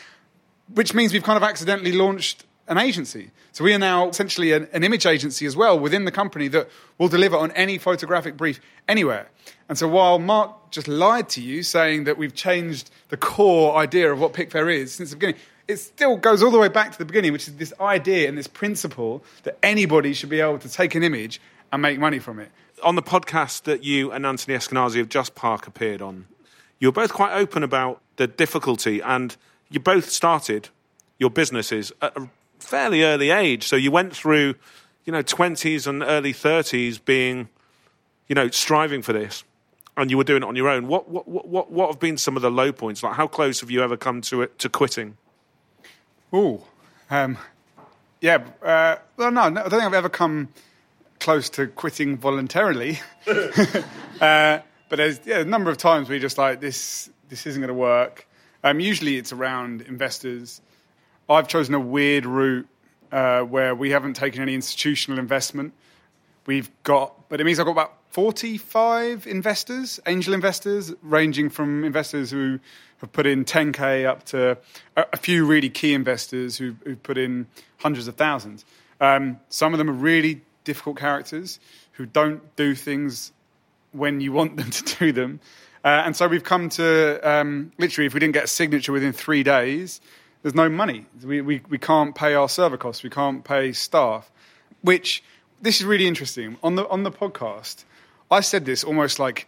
which 0.73 0.93
means 0.93 1.11
we've 1.11 1.23
kind 1.23 1.35
of 1.35 1.43
accidentally 1.43 1.91
launched 1.91 2.45
an 2.67 2.77
agency. 2.77 3.31
So 3.51 3.65
we 3.65 3.73
are 3.73 3.79
now 3.79 4.07
essentially 4.07 4.53
an, 4.53 4.69
an, 4.71 4.85
image 4.85 5.05
agency 5.05 5.45
as 5.45 5.57
well 5.57 5.77
within 5.77 6.05
the 6.05 6.11
company 6.11 6.47
that 6.49 6.69
will 6.97 7.09
deliver 7.09 7.35
on 7.35 7.51
any 7.51 7.77
photographic 7.77 8.37
brief 8.37 8.61
anywhere. 8.87 9.27
And 9.67 9.77
so 9.77 9.89
while 9.89 10.19
Mark 10.19 10.71
just 10.71 10.87
lied 10.87 11.27
to 11.29 11.41
you 11.41 11.63
saying 11.63 12.05
that 12.05 12.17
we've 12.17 12.33
changed 12.33 12.89
the 13.09 13.17
core 13.17 13.75
idea 13.75 14.13
of 14.13 14.21
what 14.21 14.31
Picfair 14.31 14.69
is 14.69 14.93
since 14.93 15.09
the 15.09 15.17
beginning, 15.17 15.41
it 15.67 15.77
still 15.77 16.15
goes 16.15 16.41
all 16.41 16.51
the 16.51 16.59
way 16.59 16.69
back 16.69 16.93
to 16.93 16.97
the 16.97 17.05
beginning, 17.05 17.33
which 17.33 17.49
is 17.49 17.55
this 17.55 17.73
idea 17.81 18.29
and 18.29 18.37
this 18.37 18.47
principle 18.47 19.21
that 19.43 19.57
anybody 19.61 20.13
should 20.13 20.29
be 20.29 20.39
able 20.39 20.59
to 20.59 20.69
take 20.69 20.95
an 20.95 21.03
image 21.03 21.41
and 21.71 21.81
make 21.81 21.99
money 21.99 22.19
from 22.19 22.39
it. 22.39 22.51
On 22.83 22.95
the 22.95 23.03
podcast 23.03 23.63
that 23.63 23.83
you 23.83 24.11
and 24.11 24.25
Anthony 24.25 24.57
Eskinazi 24.57 24.99
of 24.99 25.09
JustPark 25.09 25.67
appeared 25.67 26.01
on, 26.01 26.25
you 26.79 26.87
were 26.87 26.93
both 26.93 27.13
quite 27.13 27.33
open 27.33 27.63
about 27.63 28.01
the 28.17 28.27
difficulty, 28.27 29.01
and 29.01 29.35
you 29.69 29.79
both 29.79 30.09
started 30.09 30.69
your 31.19 31.29
businesses 31.29 31.91
at 32.01 32.17
a 32.17 32.27
fairly 32.59 33.03
early 33.03 33.29
age. 33.29 33.67
So 33.67 33.75
you 33.75 33.91
went 33.91 34.15
through, 34.15 34.55
you 35.05 35.13
know, 35.13 35.23
20s 35.23 35.85
and 35.85 36.01
early 36.01 36.33
30s 36.33 37.03
being, 37.03 37.49
you 38.27 38.35
know, 38.35 38.49
striving 38.49 39.01
for 39.03 39.13
this, 39.13 39.43
and 39.95 40.09
you 40.09 40.17
were 40.17 40.23
doing 40.23 40.41
it 40.41 40.47
on 40.47 40.55
your 40.55 40.69
own. 40.69 40.87
What, 40.87 41.07
what, 41.09 41.27
what, 41.27 41.71
what 41.71 41.91
have 41.91 41.99
been 41.99 42.17
some 42.17 42.35
of 42.35 42.41
the 42.41 42.51
low 42.51 42.71
points? 42.71 43.03
Like, 43.03 43.13
how 43.13 43.27
close 43.27 43.61
have 43.61 43.69
you 43.69 43.83
ever 43.83 43.95
come 43.95 44.21
to 44.21 44.41
it, 44.41 44.57
to 44.59 44.69
quitting? 44.69 45.17
Ooh, 46.33 46.61
um, 47.09 47.37
yeah. 48.21 48.43
Uh, 48.61 48.95
well, 49.17 49.31
no, 49.31 49.49
no, 49.49 49.61
I 49.61 49.63
don't 49.63 49.71
think 49.71 49.83
I've 49.83 49.93
ever 49.93 50.09
come 50.09 50.49
close 51.21 51.49
to 51.51 51.67
quitting 51.67 52.17
voluntarily. 52.17 52.99
uh, 53.27 54.59
but 54.89 54.97
there's 54.97 55.21
yeah, 55.25 55.39
a 55.39 55.45
number 55.45 55.69
of 55.69 55.77
times 55.77 56.09
you're 56.09 56.19
just 56.19 56.37
like, 56.37 56.59
this, 56.59 57.09
this 57.29 57.45
isn't 57.45 57.61
going 57.61 57.69
to 57.69 57.73
work. 57.73 58.27
Um, 58.63 58.79
usually 58.79 59.17
it's 59.17 59.31
around 59.31 59.81
investors. 59.83 60.61
I've 61.29 61.47
chosen 61.47 61.73
a 61.75 61.79
weird 61.79 62.25
route 62.25 62.67
uh, 63.11 63.41
where 63.41 63.73
we 63.73 63.91
haven't 63.91 64.15
taken 64.15 64.41
any 64.41 64.53
institutional 64.53 65.19
investment. 65.19 65.73
We've 66.45 66.69
got, 66.83 67.29
but 67.29 67.39
it 67.39 67.45
means 67.45 67.59
I've 67.59 67.65
got 67.65 67.73
about 67.73 67.97
45 68.09 69.27
investors, 69.27 69.99
angel 70.07 70.33
investors, 70.33 70.93
ranging 71.01 71.49
from 71.49 71.83
investors 71.83 72.31
who 72.31 72.59
have 72.97 73.11
put 73.11 73.25
in 73.25 73.45
10k 73.45 74.05
up 74.05 74.23
to 74.25 74.57
a, 74.97 75.17
few 75.17 75.45
really 75.45 75.69
key 75.69 75.93
investors 75.93 76.57
who, 76.57 76.75
who've 76.83 77.01
put 77.01 77.17
in 77.17 77.47
hundreds 77.77 78.07
of 78.07 78.15
thousands. 78.15 78.65
Um, 78.99 79.39
some 79.49 79.73
of 79.73 79.77
them 79.77 79.89
are 79.89 79.93
really 79.93 80.41
difficult 80.63 80.97
characters 80.97 81.59
who 81.93 82.05
don't 82.05 82.55
do 82.55 82.75
things 82.75 83.31
when 83.91 84.21
you 84.21 84.31
want 84.31 84.57
them 84.57 84.69
to 84.71 84.97
do 84.97 85.11
them. 85.11 85.39
Uh, 85.83 86.03
and 86.05 86.15
so 86.15 86.27
we've 86.27 86.43
come 86.43 86.69
to 86.69 87.19
um, 87.23 87.71
literally, 87.77 88.05
if 88.05 88.13
we 88.13 88.19
didn't 88.19 88.33
get 88.33 88.43
a 88.43 88.47
signature 88.47 88.91
within 88.91 89.13
three 89.13 89.43
days, 89.43 89.99
there's 90.41 90.55
no 90.55 90.69
money. 90.69 91.05
We, 91.23 91.41
we, 91.41 91.61
we 91.69 91.77
can't 91.77 92.13
pay 92.15 92.33
our 92.33 92.49
server 92.49 92.77
costs, 92.77 93.03
we 93.03 93.09
can't 93.09 93.43
pay 93.43 93.71
staff, 93.73 94.31
which 94.81 95.23
this 95.61 95.79
is 95.79 95.85
really 95.85 96.07
interesting. 96.07 96.57
On 96.63 96.75
the, 96.75 96.87
on 96.89 97.03
the 97.03 97.11
podcast, 97.11 97.83
I 98.29 98.41
said 98.41 98.65
this 98.65 98.83
almost 98.83 99.19
like 99.19 99.47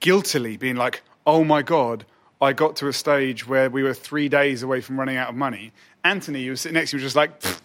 guiltily, 0.00 0.56
being 0.56 0.76
like, 0.76 1.02
"Oh 1.26 1.44
my 1.44 1.62
god." 1.62 2.04
I 2.38 2.52
got 2.52 2.76
to 2.76 2.88
a 2.88 2.92
stage 2.92 3.48
where 3.48 3.70
we 3.70 3.82
were 3.82 3.94
three 3.94 4.28
days 4.28 4.62
away 4.62 4.82
from 4.82 4.98
running 4.98 5.16
out 5.16 5.30
of 5.30 5.36
money. 5.36 5.72
Anthony, 6.04 6.44
who 6.44 6.50
was 6.50 6.60
sitting 6.60 6.74
next 6.74 6.90
to 6.90 6.96
me, 6.96 7.02
was 7.02 7.14
just 7.14 7.16
like, 7.16 7.40
"Pfft, 7.40 7.60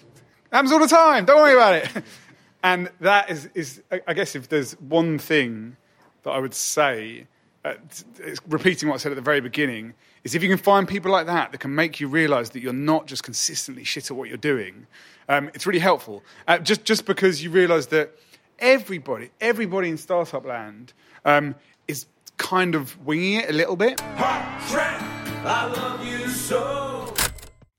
happens 0.49 0.71
all 0.71 0.79
the 0.79 0.87
time. 0.87 1.25
Don't 1.25 1.37
worry 1.37 1.53
about 1.53 1.75
it. 1.75 2.03
And 2.63 2.89
that 2.99 3.29
is, 3.29 3.49
is 3.53 3.81
I- 3.91 4.01
I 4.07 4.13
guess, 4.13 4.35
if 4.35 4.49
there's 4.49 4.73
one 4.73 5.17
thing 5.17 5.77
that 6.23 6.31
I 6.31 6.39
would 6.39 6.53
say, 6.53 7.27
uh, 7.65 7.73
it's 8.19 8.39
repeating 8.47 8.89
what 8.89 8.95
I 8.95 8.97
said 8.99 9.11
at 9.11 9.15
the 9.15 9.21
very 9.21 9.41
beginning, 9.41 9.93
is 10.23 10.35
if 10.35 10.43
you 10.43 10.49
can 10.49 10.57
find 10.57 10.87
people 10.87 11.11
like 11.11 11.25
that 11.25 11.51
that 11.51 11.57
can 11.59 11.73
make 11.73 11.99
you 11.99 12.07
realize 12.07 12.51
that 12.51 12.61
you're 12.61 12.73
not 12.73 13.07
just 13.07 13.23
consistently 13.23 13.83
shit 13.83 14.11
at 14.11 14.17
what 14.17 14.29
you're 14.29 14.37
doing, 14.37 14.85
um, 15.29 15.49
it's 15.53 15.65
really 15.65 15.79
helpful. 15.79 16.23
Uh, 16.47 16.59
just, 16.59 16.83
just 16.85 17.05
because 17.05 17.43
you 17.43 17.49
realize 17.49 17.87
that 17.87 18.11
everybody, 18.59 19.31
everybody 19.39 19.89
in 19.89 19.97
startup 19.97 20.45
land 20.45 20.93
um, 21.25 21.55
is 21.87 22.05
kind 22.37 22.75
of 22.75 23.03
winging 23.05 23.39
it 23.39 23.49
a 23.49 23.53
little 23.53 23.75
bit. 23.75 23.99
Hot 23.99 24.61
track, 24.69 25.01
I 25.43 25.65
love 25.65 26.05
you 26.05 26.27
so. 26.27 27.13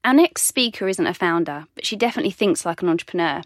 Our 0.05 0.15
next 0.15 0.43
speaker 0.43 0.89
isn't 0.89 1.07
a 1.07 1.15
founder, 1.15 1.67
but 1.77 1.87
she 1.87 1.95
definitely 1.95 2.33
thinks 2.33 2.67
like 2.67 2.83
an 2.83 2.89
entrepreneur. 2.89 3.43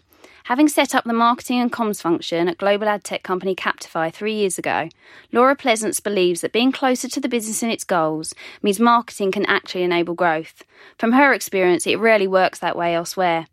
Having 0.47 0.69
set 0.69 0.95
up 0.95 1.03
the 1.03 1.11
marketing 1.11 1.59
and 1.59 1.69
comms 1.69 2.01
function 2.01 2.47
at 2.47 2.57
global 2.57 2.87
ad 2.87 3.03
tech 3.03 3.21
company 3.21 3.53
Captify 3.53 4.13
three 4.13 4.33
years 4.33 4.57
ago, 4.57 4.87
Laura 5.33 5.57
Pleasance 5.57 5.99
believes 5.99 6.39
that 6.39 6.53
being 6.53 6.71
closer 6.71 7.09
to 7.09 7.19
the 7.19 7.27
business 7.27 7.63
and 7.63 7.69
its 7.69 7.83
goals 7.83 8.33
means 8.61 8.79
marketing 8.79 9.33
can 9.33 9.45
actually 9.47 9.83
enable 9.83 10.13
growth. 10.13 10.63
From 10.97 11.11
her 11.11 11.33
experience, 11.33 11.85
it 11.85 11.97
rarely 11.97 12.27
works 12.29 12.59
that 12.59 12.77
way 12.77 12.95
elsewhere. 12.95 13.47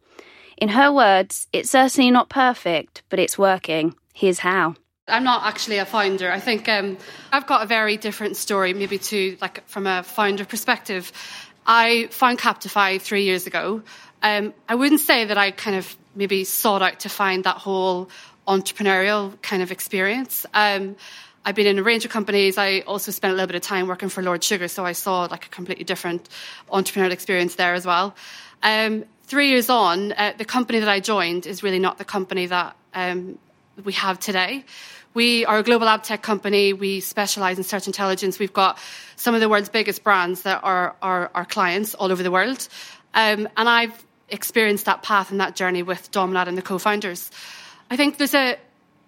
In 0.57 0.69
her 0.69 0.93
words, 0.93 1.49
it's 1.53 1.69
certainly 1.69 2.13
not 2.13 2.29
perfect, 2.29 3.03
but 3.09 3.19
it's 3.19 3.37
working. 3.37 3.97
Here's 4.15 4.39
how. 4.39 4.77
I'm 5.09 5.25
not 5.25 5.43
actually 5.47 5.79
a 5.79 5.85
founder. 5.85 6.31
I 6.31 6.39
think 6.39 6.69
um, 6.69 6.97
I've 7.33 7.49
got 7.49 7.65
a 7.65 7.67
very 7.67 7.97
different 7.97 8.37
story, 8.37 8.73
maybe 8.73 8.99
to 8.99 9.37
like 9.41 9.67
from 9.67 9.89
a 9.89 10.05
founder 10.05 10.45
perspective. 10.45 11.11
I 11.67 12.07
found 12.13 12.39
Captify 12.39 13.01
three 13.01 13.25
years 13.25 13.49
ago. 13.49 13.83
Um, 14.23 14.55
I 14.69 14.77
wouldn't 14.77 15.01
say 15.01 15.25
that 15.25 15.37
I 15.37 15.51
kind 15.51 15.77
of 15.77 15.97
maybe 16.15 16.45
sought 16.45 16.83
out 16.83 17.01
to 17.01 17.09
find 17.09 17.45
that 17.45 17.57
whole 17.57 18.09
entrepreneurial 18.47 19.41
kind 19.43 19.63
of 19.63 19.71
experience. 19.71 20.47
Um, 20.55 20.97
I've 21.45 21.55
been 21.55 21.67
in 21.67 21.79
a 21.79 21.83
range 21.83 22.05
of 22.05 22.11
companies. 22.11 22.57
I 22.57 22.81
also 22.81 23.11
spent 23.11 23.33
a 23.33 23.35
little 23.35 23.47
bit 23.47 23.57
of 23.57 23.63
time 23.63 23.87
working 23.87 24.09
for 24.09 24.23
Lord 24.23 24.43
Sugar, 24.43 24.69
so 24.69 24.87
I 24.87 24.93
saw 24.93 25.25
like 25.25 25.47
a 25.47 25.49
completely 25.51 25.85
different 25.85 26.29
entrepreneurial 26.71 27.11
experience 27.11 27.57
there 27.57 27.75
as 27.75 27.85
well. 27.85 28.15
Um, 28.63 29.05
three 29.25 29.49
years 29.49 29.69
on, 29.69 30.13
uh, 30.13 30.33
the 30.39 30.45
company 30.45 30.79
that 30.81 30.89
I 30.89 31.01
joined 31.01 31.47
is 31.47 31.63
really 31.63 31.79
not 31.79 31.99
the 31.99 32.05
company 32.05 32.47
that 32.47 32.77
um, 32.95 33.39
we 33.85 33.93
have 33.93 34.19
today. 34.19 34.65
We 35.13 35.45
are 35.45 35.59
a 35.59 35.63
global 35.63 35.87
ad 35.87 36.03
tech 36.03 36.23
company. 36.23 36.73
We 36.73 37.01
specialize 37.01 37.59
in 37.59 37.65
search 37.65 37.87
intelligence. 37.87 38.39
We've 38.39 38.53
got 38.53 38.79
some 39.17 39.35
of 39.35 39.41
the 39.41 39.49
world's 39.49 39.69
biggest 39.69 40.03
brands 40.03 40.43
that 40.43 40.65
are 40.65 40.97
our, 41.03 41.45
clients 41.45 41.95
all 41.95 42.11
over 42.11 42.23
the 42.23 42.31
world. 42.31 42.67
Um, 43.15 43.49
and 43.57 43.69
I've 43.69 44.05
experienced 44.29 44.87
that 44.87 45.03
path 45.03 45.31
and 45.31 45.41
that 45.41 45.57
journey 45.57 45.83
with 45.83 46.11
Domnat 46.11 46.49
and 46.49 46.57
the 46.57 46.63
co-founders. 46.63 47.31
I 47.91 47.97
think 47.97 48.19
there's 48.19 48.35
a, 48.35 48.57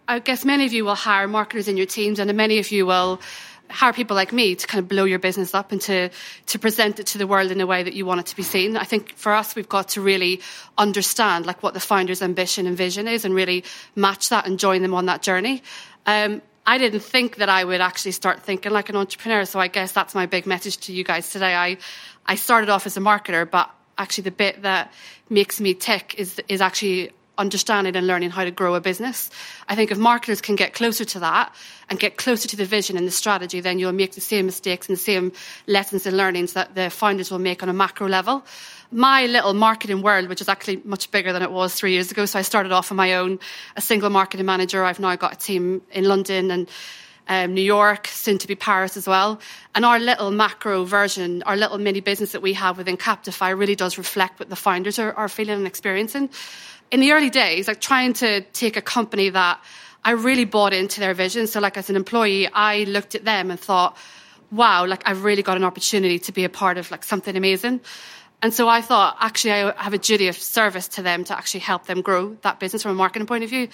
I 0.08 0.18
guess 0.18 0.44
many 0.44 0.66
of 0.66 0.72
you 0.72 0.84
will 0.84 0.94
hire 0.94 1.26
marketers 1.26 1.68
in 1.68 1.76
your 1.76 1.86
teams 1.86 2.18
and 2.18 2.32
many 2.34 2.58
of 2.58 2.70
you 2.70 2.86
will 2.86 3.20
hire 3.68 3.92
people 3.92 4.14
like 4.14 4.32
me 4.32 4.54
to 4.54 4.66
kind 4.66 4.80
of 4.80 4.88
blow 4.88 5.04
your 5.04 5.18
business 5.18 5.54
up 5.54 5.72
and 5.72 5.80
to, 5.80 6.10
to 6.46 6.58
present 6.58 7.00
it 7.00 7.06
to 7.06 7.18
the 7.18 7.26
world 7.26 7.50
in 7.50 7.60
a 7.60 7.66
way 7.66 7.82
that 7.82 7.94
you 7.94 8.06
want 8.06 8.20
it 8.20 8.26
to 8.26 8.36
be 8.36 8.42
seen. 8.42 8.76
I 8.76 8.84
think 8.84 9.14
for 9.16 9.32
us, 9.32 9.56
we've 9.56 9.68
got 9.68 9.88
to 9.90 10.00
really 10.00 10.40
understand 10.78 11.46
like 11.46 11.62
what 11.62 11.74
the 11.74 11.80
founder's 11.80 12.22
ambition 12.22 12.66
and 12.66 12.76
vision 12.76 13.08
is 13.08 13.24
and 13.24 13.34
really 13.34 13.64
match 13.94 14.28
that 14.28 14.46
and 14.46 14.58
join 14.58 14.82
them 14.82 14.94
on 14.94 15.06
that 15.06 15.22
journey. 15.22 15.62
Um, 16.06 16.42
I 16.66 16.78
didn't 16.78 17.00
think 17.00 17.36
that 17.36 17.48
I 17.48 17.64
would 17.64 17.80
actually 17.80 18.12
start 18.12 18.42
thinking 18.42 18.72
like 18.72 18.88
an 18.88 18.96
entrepreneur. 18.96 19.44
So 19.44 19.60
I 19.60 19.68
guess 19.68 19.92
that's 19.92 20.14
my 20.14 20.26
big 20.26 20.46
message 20.46 20.78
to 20.78 20.92
you 20.92 21.04
guys 21.04 21.30
today. 21.30 21.54
I, 21.54 21.78
I 22.26 22.34
started 22.34 22.70
off 22.70 22.86
as 22.86 22.96
a 22.96 23.00
marketer, 23.00 23.48
but 23.48 23.70
actually 23.98 24.22
the 24.22 24.30
bit 24.30 24.62
that 24.62 24.92
makes 25.28 25.60
me 25.60 25.74
tick 25.74 26.14
is, 26.18 26.40
is 26.48 26.60
actually 26.60 27.12
understanding 27.38 27.94
and 27.96 28.06
learning 28.06 28.30
how 28.30 28.44
to 28.44 28.50
grow 28.50 28.74
a 28.74 28.80
business. 28.80 29.30
I 29.68 29.74
think 29.74 29.90
if 29.90 29.98
marketers 29.98 30.40
can 30.40 30.56
get 30.56 30.72
closer 30.72 31.04
to 31.04 31.20
that 31.20 31.54
and 31.88 31.98
get 31.98 32.16
closer 32.16 32.48
to 32.48 32.56
the 32.56 32.64
vision 32.64 32.96
and 32.96 33.06
the 33.06 33.10
strategy, 33.10 33.60
then 33.60 33.78
you'll 33.78 33.92
make 33.92 34.12
the 34.12 34.20
same 34.20 34.46
mistakes 34.46 34.88
and 34.88 34.96
the 34.96 35.00
same 35.00 35.32
lessons 35.66 36.06
and 36.06 36.16
learnings 36.16 36.54
that 36.54 36.74
the 36.74 36.90
founders 36.90 37.30
will 37.30 37.38
make 37.38 37.62
on 37.62 37.68
a 37.68 37.72
macro 37.72 38.08
level. 38.08 38.44
My 38.90 39.26
little 39.26 39.52
marketing 39.52 40.02
world, 40.02 40.28
which 40.28 40.40
is 40.40 40.48
actually 40.48 40.80
much 40.84 41.10
bigger 41.10 41.32
than 41.32 41.42
it 41.42 41.50
was 41.50 41.74
three 41.74 41.92
years 41.92 42.10
ago, 42.10 42.24
so 42.24 42.38
I 42.38 42.42
started 42.42 42.72
off 42.72 42.90
on 42.90 42.96
my 42.96 43.14
own, 43.14 43.38
a 43.76 43.80
single 43.80 44.10
marketing 44.10 44.46
manager. 44.46 44.84
I've 44.84 45.00
now 45.00 45.16
got 45.16 45.34
a 45.34 45.36
team 45.36 45.82
in 45.90 46.04
London 46.04 46.50
and 46.50 46.68
um, 47.28 47.54
New 47.54 47.62
York, 47.62 48.06
soon 48.06 48.38
to 48.38 48.46
be 48.46 48.54
Paris 48.54 48.96
as 48.96 49.06
well. 49.06 49.40
And 49.74 49.84
our 49.84 49.98
little 49.98 50.30
macro 50.30 50.84
version, 50.84 51.42
our 51.42 51.56
little 51.56 51.78
mini 51.78 52.00
business 52.00 52.32
that 52.32 52.42
we 52.42 52.52
have 52.54 52.78
within 52.78 52.96
Captify 52.96 53.58
really 53.58 53.74
does 53.74 53.98
reflect 53.98 54.38
what 54.38 54.48
the 54.48 54.56
founders 54.56 54.98
are, 54.98 55.12
are 55.14 55.28
feeling 55.28 55.56
and 55.56 55.66
experiencing. 55.66 56.30
In 56.90 57.00
the 57.00 57.12
early 57.12 57.30
days, 57.30 57.68
like 57.68 57.80
trying 57.80 58.12
to 58.14 58.42
take 58.52 58.76
a 58.76 58.82
company 58.82 59.30
that 59.30 59.60
I 60.04 60.12
really 60.12 60.44
bought 60.44 60.72
into 60.72 61.00
their 61.00 61.14
vision. 61.14 61.48
So, 61.48 61.58
like 61.58 61.76
as 61.76 61.90
an 61.90 61.96
employee, 61.96 62.46
I 62.46 62.84
looked 62.84 63.16
at 63.16 63.24
them 63.24 63.50
and 63.50 63.58
thought, 63.58 63.96
wow, 64.52 64.86
like 64.86 65.02
I've 65.04 65.24
really 65.24 65.42
got 65.42 65.56
an 65.56 65.64
opportunity 65.64 66.20
to 66.20 66.32
be 66.32 66.44
a 66.44 66.48
part 66.48 66.78
of 66.78 66.90
like 66.92 67.02
something 67.02 67.36
amazing. 67.36 67.80
And 68.42 68.52
so 68.52 68.68
I 68.68 68.82
thought, 68.82 69.16
actually, 69.18 69.52
I 69.52 69.82
have 69.82 69.94
a 69.94 69.98
duty 69.98 70.28
of 70.28 70.36
service 70.36 70.88
to 70.88 71.02
them 71.02 71.24
to 71.24 71.36
actually 71.36 71.60
help 71.60 71.86
them 71.86 72.02
grow 72.02 72.36
that 72.42 72.60
business 72.60 72.82
from 72.82 72.92
a 72.92 72.94
marketing 72.94 73.26
point 73.26 73.44
of 73.44 73.50
view. 73.50 73.68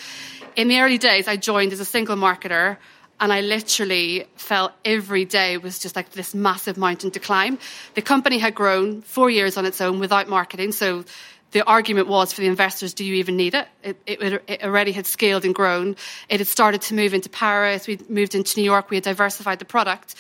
In 0.55 0.69
the 0.69 0.81
early 0.81 0.99
days, 0.99 1.27
I 1.27 1.37
joined 1.37 1.73
as 1.73 1.81
a 1.81 1.85
single 1.85 2.17
marketer 2.17 2.79
and 3.23 3.33
I 3.33 3.41
literally 3.41 4.27
felt 4.35 4.73
every 4.85 5.25
day 5.25 5.57
was 5.57 5.79
just 5.79 5.95
like 5.95 6.11
this 6.11 6.35
massive 6.35 6.77
mountain 6.77 7.13
to 7.13 7.21
climb. 7.21 7.57
The 7.95 8.03
company 8.03 8.39
had 8.39 8.53
grown 8.53 9.01
four 9.03 9.31
years 9.31 9.57
on 9.57 9.65
its 9.65 9.81
own 9.81 10.01
without 10.01 10.29
marketing. 10.29 10.73
So 10.73 11.05
the 11.53 11.65
argument 11.65 12.09
was 12.09 12.33
for 12.33 12.41
the 12.41 12.49
investors, 12.49 12.95
do 12.95 13.05
you 13.05 13.15
even 13.15 13.37
need 13.37 13.55
it? 13.55 13.69
It, 13.85 13.97
it? 14.07 14.43
it, 14.49 14.65
already 14.65 14.91
had 14.91 15.07
scaled 15.07 15.45
and 15.45 15.55
grown. 15.55 15.95
It 16.29 16.41
had 16.41 16.49
started 16.49 16.83
to 16.83 16.95
move 16.95 17.15
into 17.15 17.29
Paris. 17.29 17.87
We 17.87 18.01
moved 18.09 18.35
into 18.35 18.59
New 18.59 18.65
York. 18.65 18.91
We 18.91 18.97
had 18.97 19.05
diversified 19.05 19.61
the 19.61 19.67
product. 19.67 20.17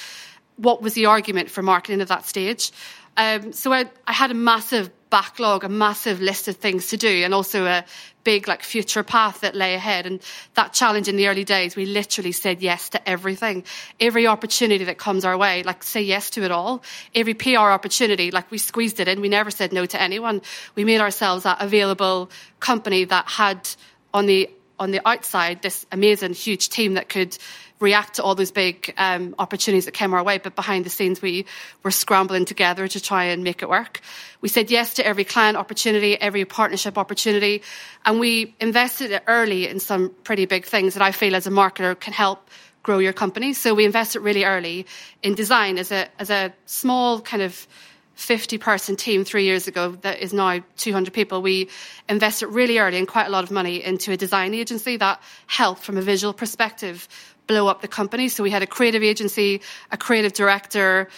What 0.54 0.80
was 0.80 0.94
the 0.94 1.06
argument 1.06 1.50
for 1.50 1.60
marketing 1.60 2.02
at 2.02 2.08
that 2.08 2.24
stage? 2.24 2.70
Um, 3.16 3.52
so 3.52 3.72
I, 3.72 3.86
I 4.06 4.12
had 4.12 4.30
a 4.30 4.34
massive 4.34 4.90
backlog, 5.10 5.62
a 5.62 5.68
massive 5.68 6.22
list 6.22 6.48
of 6.48 6.56
things 6.56 6.88
to 6.88 6.96
do, 6.96 7.22
and 7.22 7.34
also 7.34 7.66
a 7.66 7.84
big 8.24 8.48
like 8.48 8.62
future 8.62 9.02
path 9.02 9.40
that 9.40 9.54
lay 9.54 9.74
ahead. 9.74 10.06
And 10.06 10.20
that 10.54 10.72
challenge 10.72 11.08
in 11.08 11.16
the 11.16 11.28
early 11.28 11.44
days, 11.44 11.76
we 11.76 11.84
literally 11.84 12.32
said 12.32 12.62
yes 12.62 12.88
to 12.90 13.08
everything, 13.08 13.64
every 14.00 14.26
opportunity 14.26 14.84
that 14.84 14.96
comes 14.96 15.24
our 15.24 15.36
way. 15.36 15.62
Like 15.62 15.82
say 15.82 16.00
yes 16.00 16.30
to 16.30 16.44
it 16.44 16.50
all. 16.50 16.82
Every 17.14 17.34
PR 17.34 17.58
opportunity, 17.58 18.30
like 18.30 18.50
we 18.50 18.58
squeezed 18.58 19.00
it 19.00 19.08
in. 19.08 19.20
We 19.20 19.28
never 19.28 19.50
said 19.50 19.72
no 19.72 19.84
to 19.84 20.00
anyone. 20.00 20.40
We 20.74 20.84
made 20.84 21.00
ourselves 21.00 21.44
that 21.44 21.60
available 21.60 22.30
company 22.60 23.04
that 23.04 23.28
had 23.28 23.68
on 24.14 24.26
the 24.26 24.48
on 24.78 24.90
the 24.90 25.06
outside 25.06 25.62
this 25.62 25.86
amazing 25.92 26.34
huge 26.34 26.68
team 26.68 26.94
that 26.94 27.08
could 27.08 27.36
react 27.82 28.14
to 28.14 28.22
all 28.22 28.34
those 28.34 28.52
big 28.52 28.94
um, 28.96 29.34
opportunities 29.38 29.86
that 29.86 29.92
came 29.92 30.14
our 30.14 30.22
way. 30.22 30.38
But 30.38 30.54
behind 30.54 30.86
the 30.86 30.90
scenes, 30.90 31.20
we 31.20 31.46
were 31.82 31.90
scrambling 31.90 32.44
together 32.44 32.86
to 32.86 33.00
try 33.00 33.24
and 33.24 33.42
make 33.42 33.62
it 33.62 33.68
work. 33.68 34.00
We 34.40 34.48
said 34.48 34.70
yes 34.70 34.94
to 34.94 35.06
every 35.06 35.24
client 35.24 35.56
opportunity, 35.56 36.18
every 36.18 36.44
partnership 36.44 36.96
opportunity, 36.96 37.62
and 38.04 38.20
we 38.20 38.54
invested 38.60 39.20
early 39.26 39.68
in 39.68 39.80
some 39.80 40.14
pretty 40.22 40.46
big 40.46 40.64
things 40.64 40.94
that 40.94 41.02
I 41.02 41.12
feel 41.12 41.34
as 41.34 41.46
a 41.46 41.50
marketer 41.50 41.98
can 41.98 42.12
help 42.12 42.48
grow 42.82 42.98
your 42.98 43.12
company. 43.12 43.52
So 43.52 43.74
we 43.74 43.84
invested 43.84 44.20
really 44.20 44.44
early 44.44 44.86
in 45.22 45.34
design 45.34 45.78
as 45.78 45.92
a 45.92 46.08
as 46.20 46.30
a 46.30 46.52
small 46.66 47.20
kind 47.20 47.42
of 47.42 47.66
50 48.14 48.58
person 48.58 48.96
team 48.96 49.24
three 49.24 49.44
years 49.44 49.66
ago 49.66 49.92
that 50.02 50.20
is 50.20 50.32
now 50.32 50.60
200 50.76 51.12
people. 51.12 51.42
We 51.42 51.68
invested 52.08 52.48
really 52.48 52.78
early 52.78 52.98
and 52.98 53.08
quite 53.08 53.26
a 53.26 53.30
lot 53.30 53.44
of 53.44 53.50
money 53.50 53.82
into 53.82 54.12
a 54.12 54.16
design 54.16 54.54
agency 54.54 54.96
that 54.98 55.20
helped 55.46 55.82
from 55.82 55.96
a 55.96 56.02
visual 56.02 56.32
perspective 56.32 57.08
blow 57.46 57.66
up 57.66 57.80
the 57.80 57.88
company. 57.88 58.28
So 58.28 58.42
we 58.42 58.50
had 58.50 58.62
a 58.62 58.66
creative 58.66 59.02
agency, 59.02 59.62
a 59.90 59.96
creative 59.96 60.32
director, 60.32 61.08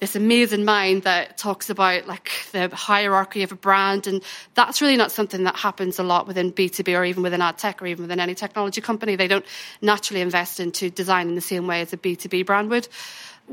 this 0.00 0.16
amazing 0.16 0.64
mind 0.64 1.02
that 1.02 1.36
talks 1.36 1.68
about 1.68 2.06
like 2.06 2.30
the 2.52 2.74
hierarchy 2.74 3.42
of 3.42 3.52
a 3.52 3.54
brand. 3.54 4.06
And 4.06 4.22
that's 4.54 4.80
really 4.80 4.96
not 4.96 5.12
something 5.12 5.44
that 5.44 5.56
happens 5.56 5.98
a 5.98 6.02
lot 6.02 6.26
within 6.26 6.52
B2B 6.52 6.98
or 6.98 7.04
even 7.04 7.22
within 7.22 7.42
ad 7.42 7.58
tech 7.58 7.82
or 7.82 7.86
even 7.86 8.04
within 8.04 8.18
any 8.18 8.34
technology 8.34 8.80
company. 8.80 9.14
They 9.14 9.28
don't 9.28 9.44
naturally 9.82 10.22
invest 10.22 10.58
into 10.58 10.88
design 10.90 11.28
in 11.28 11.34
the 11.34 11.42
same 11.42 11.66
way 11.66 11.82
as 11.82 11.92
a 11.92 11.98
B2B 11.98 12.46
brand 12.46 12.70
would. 12.70 12.88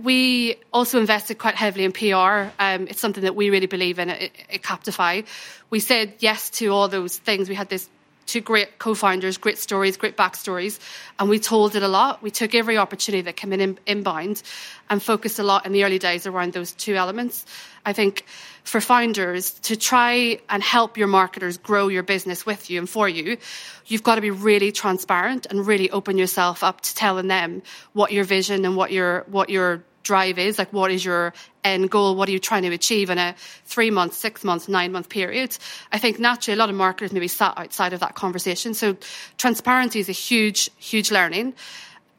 We 0.01 0.57
also 0.71 0.99
invested 0.99 1.39
quite 1.39 1.55
heavily 1.55 1.83
in 1.83 1.91
PR. 1.91 2.51
Um, 2.59 2.87
it's 2.87 2.99
something 2.99 3.23
that 3.23 3.35
we 3.35 3.49
really 3.49 3.65
believe 3.65 3.97
in 3.97 4.11
at, 4.11 4.21
at 4.21 4.61
Captify. 4.61 5.25
We 5.71 5.79
said 5.79 6.13
yes 6.19 6.51
to 6.51 6.67
all 6.67 6.87
those 6.87 7.17
things. 7.17 7.49
We 7.49 7.55
had 7.55 7.67
this 7.67 7.89
two 8.27 8.41
great 8.41 8.77
co-founders, 8.77 9.37
great 9.37 9.57
stories, 9.57 9.97
great 9.97 10.15
backstories, 10.15 10.79
and 11.17 11.29
we 11.29 11.39
told 11.39 11.75
it 11.75 11.81
a 11.81 11.87
lot. 11.87 12.21
We 12.21 12.29
took 12.29 12.53
every 12.53 12.77
opportunity 12.77 13.23
that 13.23 13.35
came 13.35 13.53
in, 13.53 13.61
in 13.61 13.79
inbound 13.87 14.43
and 14.89 15.01
focused 15.01 15.39
a 15.39 15.43
lot 15.43 15.65
in 15.65 15.71
the 15.71 15.83
early 15.83 15.97
days 15.97 16.27
around 16.27 16.53
those 16.53 16.73
two 16.73 16.95
elements. 16.95 17.45
I 17.85 17.93
think 17.93 18.25
for 18.63 18.81
founders 18.81 19.51
to 19.61 19.77
try 19.77 20.39
and 20.49 20.61
help 20.61 20.97
your 20.97 21.07
marketers 21.07 21.57
grow 21.57 21.87
your 21.87 22.03
business 22.03 22.45
with 22.45 22.69
you 22.69 22.79
and 22.79 22.89
for 22.89 23.07
you, 23.07 23.37
you've 23.85 24.03
got 24.03 24.15
to 24.15 24.21
be 24.21 24.31
really 24.31 24.73
transparent 24.73 25.47
and 25.49 25.65
really 25.65 25.89
open 25.89 26.17
yourself 26.17 26.63
up 26.63 26.81
to 26.81 26.93
telling 26.93 27.27
them 27.27 27.63
what 27.93 28.11
your 28.11 28.25
vision 28.25 28.65
and 28.65 28.75
what 28.75 28.91
your 28.91 29.23
what 29.27 29.49
your 29.49 29.83
drive 30.07 30.39
is. 30.39 30.57
Like, 30.57 30.73
what 30.73 30.89
is 30.89 31.03
your 31.03 31.33
end 31.63 31.91
goal? 31.91 32.15
What 32.15 32.29
are 32.29 32.31
you 32.31 32.39
trying 32.39 32.63
to 32.63 32.73
achieve 32.73 33.09
in 33.09 33.17
a 33.17 33.35
three 33.65 33.91
month, 33.91 34.13
six 34.13 34.43
month, 34.43 34.67
nine 34.69 34.91
month 34.91 35.09
period? 35.09 35.57
I 35.91 35.99
think 35.99 36.19
naturally 36.19 36.55
a 36.55 36.59
lot 36.59 36.69
of 36.69 36.75
marketers 36.75 37.11
maybe 37.11 37.27
sat 37.27 37.57
outside 37.57 37.93
of 37.93 37.99
that 37.99 38.15
conversation. 38.15 38.73
So 38.73 38.97
transparency 39.37 39.99
is 39.99 40.09
a 40.09 40.13
huge, 40.13 40.69
huge 40.77 41.11
learning. 41.11 41.53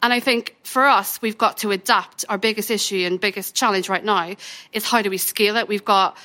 And 0.03 0.13
I 0.13 0.21
think 0.21 0.57
for 0.63 0.87
us, 0.87 1.21
we've 1.21 1.39
got 1.39 1.59
to 1.59 1.73
adapt. 1.73 2.25
Our 2.29 2.39
biggest 2.39 2.71
issue 2.71 3.05
and 3.07 3.21
biggest 3.21 3.57
challenge 3.57 3.89
right 3.89 4.05
now 4.05 4.37
is 4.73 4.85
how 4.85 5.03
do 5.03 5.11
we 5.11 5.19
scale 5.19 5.57
it? 5.57 5.67
We've 5.67 5.85
got 5.85 6.17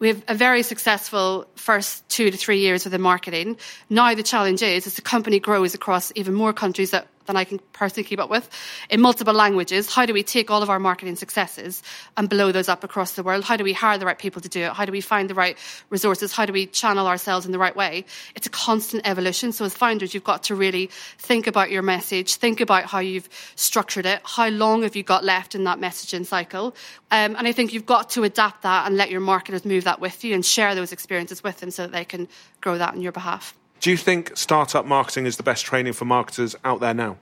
we 0.00 0.08
have 0.08 0.24
a 0.28 0.34
very 0.34 0.62
successful 0.62 1.46
first 1.54 2.06
two 2.08 2.30
to 2.30 2.36
three 2.36 2.58
years 2.58 2.84
within 2.84 3.00
marketing. 3.00 3.56
Now 3.88 4.14
the 4.14 4.22
challenge 4.22 4.60
is 4.60 4.86
as 4.86 4.96
the 4.96 5.02
company 5.02 5.38
grows 5.38 5.74
across 5.74 6.12
even 6.14 6.34
more 6.34 6.52
countries 6.52 6.90
that 6.90 7.06
than 7.26 7.36
I 7.36 7.44
can 7.44 7.58
personally 7.72 8.04
keep 8.04 8.20
up 8.20 8.30
with 8.30 8.48
in 8.90 9.00
multiple 9.00 9.34
languages. 9.34 9.92
How 9.92 10.06
do 10.06 10.12
we 10.12 10.22
take 10.22 10.50
all 10.50 10.62
of 10.62 10.70
our 10.70 10.78
marketing 10.78 11.16
successes 11.16 11.82
and 12.16 12.28
blow 12.28 12.52
those 12.52 12.68
up 12.68 12.84
across 12.84 13.12
the 13.12 13.22
world? 13.22 13.44
How 13.44 13.56
do 13.56 13.64
we 13.64 13.72
hire 13.72 13.98
the 13.98 14.06
right 14.06 14.18
people 14.18 14.42
to 14.42 14.48
do 14.48 14.62
it? 14.62 14.72
How 14.72 14.84
do 14.84 14.92
we 14.92 15.00
find 15.00 15.30
the 15.30 15.34
right 15.34 15.56
resources? 15.90 16.32
How 16.32 16.46
do 16.46 16.52
we 16.52 16.66
channel 16.66 17.06
ourselves 17.06 17.46
in 17.46 17.52
the 17.52 17.58
right 17.58 17.74
way? 17.74 18.04
It's 18.34 18.46
a 18.46 18.50
constant 18.50 19.06
evolution. 19.06 19.52
So 19.52 19.64
as 19.64 19.74
founders, 19.74 20.14
you've 20.14 20.24
got 20.24 20.44
to 20.44 20.54
really 20.54 20.90
think 21.18 21.46
about 21.46 21.70
your 21.70 21.82
message, 21.82 22.36
think 22.36 22.60
about 22.60 22.84
how 22.84 23.00
you've 23.00 23.28
structured 23.56 24.06
it, 24.06 24.20
how 24.24 24.48
long 24.48 24.82
have 24.82 24.96
you 24.96 25.02
got 25.02 25.24
left 25.24 25.54
in 25.54 25.64
that 25.64 25.78
messaging 25.78 26.26
cycle. 26.26 26.74
Um, 27.10 27.36
and 27.36 27.46
I 27.46 27.52
think 27.52 27.72
you've 27.72 27.86
got 27.86 28.10
to 28.10 28.24
adapt 28.24 28.62
that 28.62 28.86
and 28.86 28.96
let 28.96 29.10
your 29.10 29.20
marketers 29.20 29.64
move 29.64 29.84
that 29.84 30.00
with 30.00 30.24
you 30.24 30.34
and 30.34 30.44
share 30.44 30.74
those 30.74 30.92
experiences 30.92 31.42
with 31.42 31.58
them 31.60 31.70
so 31.70 31.82
that 31.82 31.92
they 31.92 32.04
can 32.04 32.28
grow 32.60 32.78
that 32.78 32.94
on 32.94 33.00
your 33.00 33.12
behalf. 33.12 33.54
Do 33.84 33.90
you 33.90 33.98
think 33.98 34.34
startup 34.34 34.86
marketing 34.86 35.26
is 35.26 35.36
the 35.36 35.42
best 35.42 35.66
training 35.66 35.92
for 35.92 36.06
marketers 36.06 36.56
out 36.64 36.80
there 36.80 36.94
now? 36.94 37.18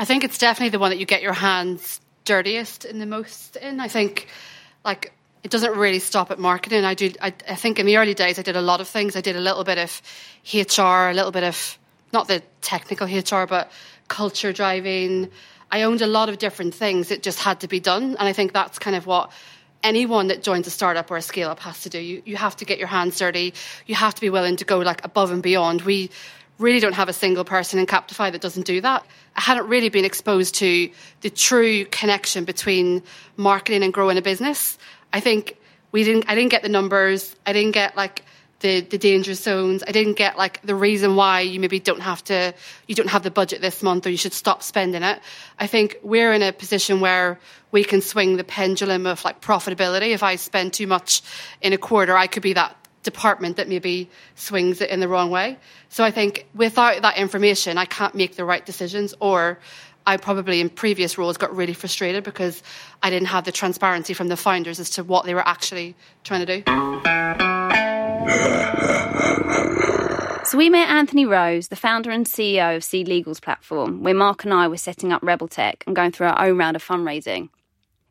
I 0.00 0.04
think 0.04 0.24
it's 0.24 0.36
definitely 0.36 0.70
the 0.70 0.80
one 0.80 0.90
that 0.90 0.98
you 0.98 1.06
get 1.06 1.22
your 1.22 1.32
hands 1.32 2.00
dirtiest 2.24 2.84
in 2.84 2.98
the 2.98 3.06
most 3.06 3.54
in. 3.54 3.78
I 3.78 3.86
think, 3.86 4.26
like, 4.84 5.12
it 5.44 5.52
doesn't 5.52 5.76
really 5.76 6.00
stop 6.00 6.32
at 6.32 6.40
marketing. 6.40 6.84
I 6.84 6.94
do. 6.94 7.12
I, 7.22 7.32
I, 7.48 7.54
think 7.54 7.78
in 7.78 7.86
the 7.86 7.98
early 7.98 8.14
days, 8.14 8.36
I 8.36 8.42
did 8.42 8.56
a 8.56 8.60
lot 8.60 8.80
of 8.80 8.88
things. 8.88 9.14
I 9.14 9.20
did 9.20 9.36
a 9.36 9.40
little 9.40 9.62
bit 9.62 9.78
of 9.78 10.02
HR, 10.52 11.10
a 11.10 11.14
little 11.14 11.30
bit 11.30 11.44
of 11.44 11.78
not 12.12 12.26
the 12.26 12.42
technical 12.60 13.06
HR, 13.06 13.46
but 13.46 13.70
culture 14.08 14.52
driving. 14.52 15.30
I 15.70 15.82
owned 15.82 16.02
a 16.02 16.08
lot 16.08 16.28
of 16.28 16.38
different 16.38 16.74
things 16.74 17.12
It 17.12 17.22
just 17.22 17.38
had 17.38 17.60
to 17.60 17.68
be 17.68 17.78
done, 17.78 18.16
and 18.18 18.22
I 18.22 18.32
think 18.32 18.52
that's 18.52 18.80
kind 18.80 18.96
of 18.96 19.06
what 19.06 19.30
anyone 19.84 20.28
that 20.28 20.42
joins 20.42 20.66
a 20.66 20.70
startup 20.70 21.10
or 21.10 21.16
a 21.16 21.22
scale 21.22 21.50
up 21.50 21.60
has 21.60 21.82
to 21.82 21.88
do. 21.88 22.00
You 22.00 22.22
you 22.24 22.36
have 22.36 22.56
to 22.56 22.64
get 22.64 22.78
your 22.78 22.88
hands 22.88 23.18
dirty. 23.18 23.54
You 23.86 23.94
have 23.94 24.14
to 24.14 24.20
be 24.20 24.30
willing 24.30 24.56
to 24.56 24.64
go 24.64 24.78
like 24.78 25.04
above 25.04 25.30
and 25.30 25.42
beyond. 25.42 25.82
We 25.82 26.10
really 26.58 26.80
don't 26.80 26.94
have 26.94 27.08
a 27.08 27.12
single 27.12 27.44
person 27.44 27.78
in 27.78 27.86
Captify 27.86 28.32
that 28.32 28.40
doesn't 28.40 28.66
do 28.66 28.80
that. 28.80 29.04
I 29.36 29.40
hadn't 29.40 29.68
really 29.68 29.88
been 29.88 30.04
exposed 30.04 30.54
to 30.56 30.90
the 31.20 31.30
true 31.30 31.84
connection 31.86 32.44
between 32.44 33.02
marketing 33.36 33.82
and 33.82 33.92
growing 33.92 34.18
a 34.18 34.22
business. 34.22 34.78
I 35.12 35.20
think 35.20 35.56
we 35.92 36.02
didn't 36.02 36.24
I 36.28 36.34
didn't 36.34 36.50
get 36.50 36.62
the 36.62 36.68
numbers. 36.68 37.36
I 37.46 37.52
didn't 37.52 37.72
get 37.72 37.96
like 37.96 38.24
the, 38.64 38.80
the 38.80 39.34
zones. 39.34 39.84
I 39.86 39.92
didn't 39.92 40.14
get 40.14 40.38
like 40.38 40.62
the 40.62 40.74
reason 40.74 41.16
why 41.16 41.40
you 41.40 41.60
maybe 41.60 41.78
don't 41.78 42.00
have 42.00 42.24
to 42.24 42.54
you 42.86 42.94
don't 42.94 43.10
have 43.10 43.22
the 43.22 43.30
budget 43.30 43.60
this 43.60 43.82
month 43.82 44.06
or 44.06 44.10
you 44.10 44.16
should 44.16 44.32
stop 44.32 44.62
spending 44.62 45.02
it. 45.02 45.20
I 45.58 45.66
think 45.66 45.98
we're 46.02 46.32
in 46.32 46.42
a 46.42 46.50
position 46.50 47.00
where 47.00 47.38
we 47.72 47.84
can 47.84 48.00
swing 48.00 48.38
the 48.38 48.44
pendulum 48.44 49.06
of 49.06 49.22
like 49.22 49.42
profitability. 49.42 50.14
If 50.14 50.22
I 50.22 50.36
spend 50.36 50.72
too 50.72 50.86
much 50.86 51.20
in 51.60 51.74
a 51.74 51.78
quarter, 51.78 52.16
I 52.16 52.26
could 52.26 52.42
be 52.42 52.54
that 52.54 52.74
department 53.02 53.58
that 53.58 53.68
maybe 53.68 54.08
swings 54.34 54.80
it 54.80 54.88
in 54.88 54.98
the 55.00 55.08
wrong 55.08 55.30
way. 55.30 55.58
So 55.90 56.02
I 56.02 56.10
think 56.10 56.46
without 56.54 57.02
that 57.02 57.18
information, 57.18 57.76
I 57.76 57.84
can't 57.84 58.14
make 58.14 58.36
the 58.36 58.46
right 58.46 58.64
decisions 58.64 59.12
or 59.20 59.58
I 60.06 60.16
probably 60.16 60.62
in 60.62 60.70
previous 60.70 61.18
roles 61.18 61.36
got 61.36 61.54
really 61.54 61.74
frustrated 61.74 62.24
because 62.24 62.62
I 63.02 63.10
didn't 63.10 63.28
have 63.28 63.44
the 63.44 63.52
transparency 63.52 64.14
from 64.14 64.28
the 64.28 64.38
founders 64.38 64.80
as 64.80 64.88
to 64.90 65.04
what 65.04 65.26
they 65.26 65.34
were 65.34 65.46
actually 65.46 65.96
trying 66.22 66.46
to 66.46 66.62
do. 66.62 67.93
So 70.46 70.58
we 70.58 70.70
met 70.70 70.88
Anthony 70.88 71.24
Rose, 71.24 71.68
the 71.68 71.74
founder 71.74 72.10
and 72.10 72.26
CEO 72.26 72.76
of 72.76 72.84
Seed 72.84 73.08
Legal's 73.08 73.40
platform, 73.40 74.02
where 74.02 74.14
Mark 74.14 74.44
and 74.44 74.54
I 74.54 74.68
were 74.68 74.76
setting 74.76 75.12
up 75.12 75.22
Rebel 75.22 75.48
Tech 75.48 75.82
and 75.86 75.96
going 75.96 76.12
through 76.12 76.28
our 76.28 76.46
own 76.46 76.58
round 76.58 76.76
of 76.76 76.84
fundraising. 76.84 77.48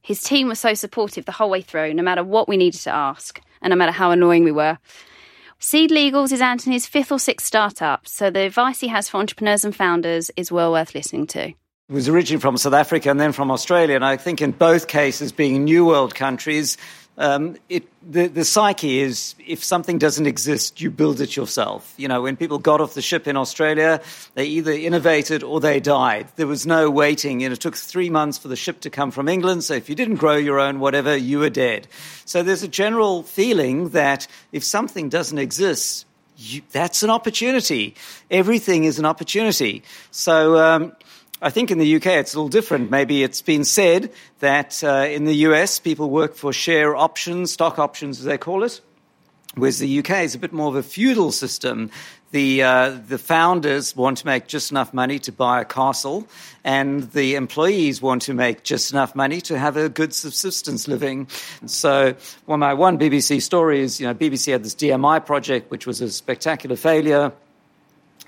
His 0.01 0.21
team 0.21 0.49
was 0.49 0.59
so 0.59 0.73
supportive 0.73 1.23
the 1.23 1.31
whole 1.31 1.49
way 1.49 1.61
through, 1.61 1.93
no 1.93 2.03
matter 2.03 2.23
what 2.23 2.49
we 2.49 2.57
needed 2.57 2.81
to 2.81 2.89
ask 2.89 3.39
and 3.61 3.69
no 3.69 3.77
matter 3.77 3.93
how 3.93 4.11
annoying 4.11 4.43
we 4.43 4.51
were. 4.51 4.77
SeedLegals 5.61 6.33
is 6.33 6.41
Anthony's 6.41 6.85
fifth 6.85 7.13
or 7.13 7.19
sixth 7.19 7.47
startup, 7.47 8.05
so 8.05 8.29
the 8.29 8.41
advice 8.41 8.81
he 8.81 8.89
has 8.89 9.07
for 9.07 9.19
entrepreneurs 9.19 9.63
and 9.63 9.73
founders 9.73 10.29
is 10.35 10.51
well 10.51 10.73
worth 10.73 10.93
listening 10.93 11.25
to. 11.27 11.53
Was 11.87 12.09
originally 12.09 12.41
from 12.41 12.57
South 12.57 12.73
Africa 12.73 13.09
and 13.09 13.19
then 13.19 13.31
from 13.31 13.51
Australia, 13.51 13.95
and 13.95 14.03
I 14.03 14.17
think 14.17 14.41
in 14.41 14.51
both 14.51 14.89
cases, 14.89 15.31
being 15.31 15.63
New 15.63 15.85
World 15.85 16.15
countries, 16.15 16.77
um, 17.17 17.57
it, 17.69 17.87
the, 18.11 18.27
the 18.27 18.43
psyche 18.43 18.99
is 18.99 19.35
if 19.45 19.63
something 19.63 19.99
doesn't 19.99 20.25
exist, 20.25 20.81
you 20.81 20.89
build 20.89 21.21
it 21.21 21.35
yourself. 21.35 21.93
You 21.95 22.07
know, 22.07 22.23
when 22.23 22.35
people 22.35 22.57
got 22.57 22.81
off 22.81 22.95
the 22.95 23.01
ship 23.01 23.27
in 23.27 23.37
Australia, 23.37 24.01
they 24.33 24.45
either 24.45 24.71
innovated 24.71 25.43
or 25.43 25.59
they 25.59 25.79
died. 25.79 26.27
There 26.35 26.47
was 26.47 26.65
no 26.65 26.89
waiting. 26.89 27.39
Know, 27.39 27.51
it 27.51 27.59
took 27.59 27.75
three 27.75 28.09
months 28.09 28.39
for 28.39 28.47
the 28.47 28.55
ship 28.55 28.81
to 28.81 28.89
come 28.89 29.11
from 29.11 29.27
England, 29.27 29.63
so 29.63 29.75
if 29.75 29.89
you 29.89 29.95
didn't 29.95 30.15
grow 30.15 30.35
your 30.35 30.59
own 30.59 30.79
whatever, 30.79 31.15
you 31.15 31.39
were 31.39 31.51
dead. 31.51 31.87
So 32.25 32.41
there's 32.41 32.63
a 32.63 32.67
general 32.67 33.21
feeling 33.21 33.89
that 33.89 34.27
if 34.51 34.63
something 34.63 35.09
doesn't 35.09 35.37
exist, 35.37 36.07
you, 36.37 36.63
that's 36.71 37.03
an 37.03 37.11
opportunity. 37.11 37.93
Everything 38.31 38.85
is 38.85 38.97
an 38.97 39.05
opportunity. 39.05 39.83
So, 40.09 40.57
um, 40.57 40.93
I 41.43 41.49
think 41.49 41.71
in 41.71 41.77
the 41.77 41.95
UK 41.97 42.05
it's 42.05 42.33
a 42.33 42.37
little 42.37 42.47
different. 42.47 42.89
Maybe 42.89 43.21
it's 43.21 43.41
been 43.41 43.65
said 43.65 44.13
that 44.39 44.81
uh, 44.81 45.07
in 45.09 45.25
the 45.25 45.35
US 45.47 45.77
people 45.77 46.09
work 46.09 46.35
for 46.35 46.53
share 46.53 46.95
options, 46.95 47.51
stock 47.51 47.77
options 47.79 48.19
as 48.19 48.25
they 48.25 48.37
call 48.37 48.63
it, 48.63 48.79
whereas 49.55 49.79
the 49.79 49.99
UK 49.99 50.23
is 50.23 50.35
a 50.35 50.39
bit 50.39 50.53
more 50.53 50.69
of 50.69 50.75
a 50.75 50.83
feudal 50.83 51.33
system. 51.33 51.91
The, 52.31 52.63
uh, 52.63 52.97
the 53.09 53.17
founders 53.17 53.93
want 53.93 54.19
to 54.19 54.25
make 54.25 54.47
just 54.47 54.71
enough 54.71 54.93
money 54.93 55.19
to 55.19 55.33
buy 55.33 55.59
a 55.59 55.65
castle, 55.65 56.25
and 56.63 57.11
the 57.11 57.35
employees 57.35 58.01
want 58.01 58.21
to 58.23 58.33
make 58.33 58.63
just 58.63 58.93
enough 58.93 59.13
money 59.13 59.41
to 59.41 59.59
have 59.59 59.75
a 59.75 59.89
good 59.89 60.13
subsistence 60.13 60.87
living. 60.87 61.27
So, 61.65 62.15
well, 62.47 62.57
my 62.57 62.73
one 62.73 62.97
BBC 62.97 63.41
story 63.41 63.81
is, 63.81 63.99
you 63.99 64.07
know, 64.07 64.15
BBC 64.15 64.53
had 64.53 64.63
this 64.63 64.75
DMI 64.75 65.23
project, 65.25 65.69
which 65.69 65.85
was 65.85 65.99
a 65.99 66.09
spectacular 66.09 66.77
failure, 66.77 67.33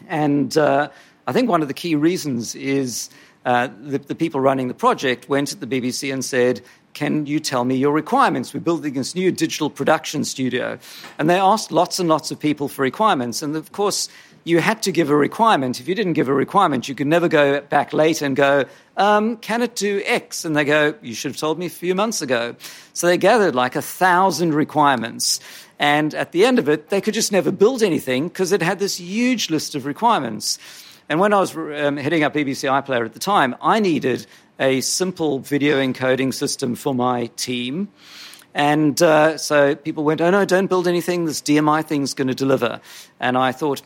and 0.09 0.55
uh, 0.57 0.89
I 1.27 1.31
think 1.31 1.49
one 1.49 1.61
of 1.61 1.67
the 1.67 1.73
key 1.73 1.95
reasons 1.95 2.53
is 2.53 3.09
uh, 3.45 3.69
the, 3.81 3.97
the, 3.97 4.15
people 4.15 4.39
running 4.39 4.67
the 4.67 4.73
project 4.73 5.27
went 5.29 5.47
to 5.49 5.55
the 5.55 5.67
BBC 5.67 6.11
and 6.13 6.23
said, 6.23 6.61
Can 6.93 7.25
you 7.25 7.39
tell 7.39 7.65
me 7.65 7.75
your 7.75 7.93
requirements? 7.93 8.53
We're 8.53 8.59
building 8.59 8.93
this 8.93 9.15
new 9.15 9.31
digital 9.31 9.69
production 9.69 10.23
studio. 10.23 10.77
And 11.17 11.29
they 11.29 11.39
asked 11.39 11.71
lots 11.71 11.99
and 11.99 12.07
lots 12.07 12.31
of 12.31 12.39
people 12.39 12.67
for 12.67 12.83
requirements. 12.83 13.41
And 13.41 13.55
of 13.55 13.71
course, 13.71 14.09
you 14.43 14.59
had 14.59 14.83
to 14.83 14.91
give 14.91 15.09
a 15.09 15.15
requirement. 15.15 15.79
If 15.79 15.87
you 15.87 15.95
didn't 15.95 16.13
give 16.13 16.27
a 16.27 16.33
requirement, 16.33 16.87
you 16.87 16.93
could 16.93 17.07
never 17.07 17.27
go 17.27 17.61
back 17.61 17.93
later 17.93 18.25
and 18.25 18.35
go, 18.35 18.65
um, 18.97 19.37
Can 19.37 19.63
it 19.63 19.75
do 19.75 20.03
X? 20.05 20.45
And 20.45 20.55
they 20.55 20.63
go, 20.63 20.93
You 21.01 21.15
should 21.15 21.31
have 21.31 21.39
told 21.39 21.57
me 21.57 21.65
a 21.65 21.71
few 21.71 21.95
months 21.95 22.21
ago. 22.21 22.55
So 22.93 23.07
they 23.07 23.17
gathered 23.17 23.55
like 23.55 23.75
a 23.75 23.81
thousand 23.81 24.53
requirements. 24.53 25.39
And 25.79 26.13
at 26.13 26.31
the 26.31 26.45
end 26.45 26.59
of 26.59 26.69
it, 26.69 26.89
they 26.89 27.01
could 27.01 27.15
just 27.15 27.31
never 27.31 27.51
build 27.51 27.83
anything 27.83 28.27
because 28.27 28.51
it 28.51 28.61
had 28.61 28.77
this 28.79 28.99
huge 28.99 29.49
list 29.49 29.73
of 29.73 29.85
requirements. 29.85 30.57
And 31.07 31.19
when 31.19 31.33
I 31.33 31.39
was 31.39 31.55
um, 31.55 31.97
up 31.97 32.33
BBC 32.33 32.69
iPlayer 32.69 33.05
at 33.05 33.13
the 33.13 33.19
time, 33.19 33.55
I 33.61 33.79
needed 33.79 34.25
a 34.59 34.81
simple 34.81 35.39
video 35.39 35.77
encoding 35.77 36.33
system 36.33 36.75
for 36.75 36.95
my 36.95 37.27
team. 37.35 37.89
And 38.55 38.99
uh, 39.01 39.37
so 39.37 39.75
people 39.75 40.03
went, 40.03 40.21
oh 40.21 40.31
no, 40.31 40.45
don't 40.45 40.67
build 40.67 40.87
anything, 40.87 41.25
this 41.25 41.41
DMI 41.41 41.85
thing's 41.85 42.13
going 42.13 42.29
to 42.29 42.35
deliver. 42.35 42.79
And 43.19 43.37
I 43.37 43.51
thought, 43.51 43.81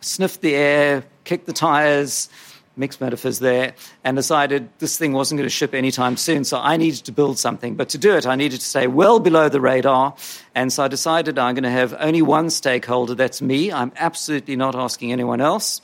sniffed 0.00 0.40
the 0.40 0.54
air, 0.54 1.04
kicked 1.24 1.46
the 1.46 1.52
tires, 1.52 2.28
mixed 2.74 3.00
metaphors 3.00 3.38
there, 3.38 3.74
and 4.02 4.16
decided 4.16 4.68
this 4.78 4.96
thing 4.96 5.12
wasn't 5.12 5.38
going 5.38 5.46
to 5.46 5.54
ship 5.54 5.74
anytime 5.74 6.16
soon. 6.16 6.42
So 6.44 6.58
I 6.58 6.76
needed 6.76 7.04
to 7.04 7.12
build 7.12 7.38
something. 7.38 7.74
But 7.74 7.90
to 7.90 7.98
do 7.98 8.16
it, 8.16 8.26
I 8.26 8.34
needed 8.34 8.60
to 8.60 8.66
stay 8.66 8.86
well 8.86 9.20
below 9.20 9.48
the 9.48 9.60
radar. 9.60 10.14
And 10.54 10.72
so 10.72 10.84
I 10.84 10.88
decided 10.88 11.38
I'm 11.38 11.54
going 11.54 11.64
to 11.64 11.70
have 11.70 11.94
only 11.98 12.22
one 12.22 12.50
stakeholder, 12.50 13.14
that's 13.14 13.42
me. 13.42 13.70
I'm 13.70 13.92
absolutely 13.96 14.56
not 14.56 14.74
asking 14.74 15.12
anyone 15.12 15.40
else. 15.40 15.80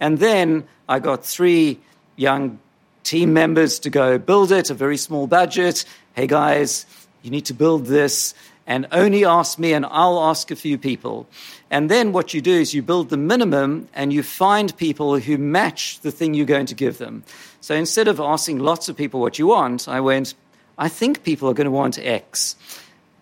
And 0.00 0.18
then 0.18 0.64
I 0.88 0.98
got 0.98 1.24
three 1.24 1.78
young 2.16 2.58
team 3.04 3.32
members 3.32 3.78
to 3.80 3.90
go 3.90 4.18
build 4.18 4.50
it, 4.52 4.70
a 4.70 4.74
very 4.74 4.96
small 4.96 5.26
budget. 5.26 5.84
Hey 6.14 6.26
guys, 6.26 6.86
you 7.22 7.30
need 7.30 7.46
to 7.46 7.54
build 7.54 7.86
this. 7.86 8.34
and 8.70 8.86
only 8.92 9.24
ask 9.24 9.58
me, 9.58 9.72
and 9.72 9.84
I'll 9.84 10.20
ask 10.20 10.52
a 10.52 10.56
few 10.56 10.78
people. 10.78 11.26
And 11.70 11.90
then 11.90 12.12
what 12.12 12.32
you 12.32 12.40
do 12.40 12.52
is 12.52 12.72
you 12.72 12.82
build 12.82 13.08
the 13.08 13.16
minimum 13.16 13.88
and 13.94 14.12
you 14.12 14.22
find 14.22 14.76
people 14.76 15.18
who 15.18 15.38
match 15.38 15.98
the 16.00 16.12
thing 16.12 16.34
you're 16.34 16.46
going 16.46 16.66
to 16.66 16.76
give 16.76 16.98
them. 16.98 17.24
So 17.60 17.74
instead 17.74 18.06
of 18.06 18.20
asking 18.20 18.60
lots 18.60 18.88
of 18.88 18.96
people 18.96 19.18
what 19.18 19.40
you 19.40 19.48
want, 19.48 19.88
I 19.88 20.00
went, 20.00 20.34
I 20.78 20.88
think 20.88 21.24
people 21.24 21.48
are 21.50 21.54
going 21.54 21.64
to 21.64 21.72
want 21.72 21.98
X. 21.98 22.54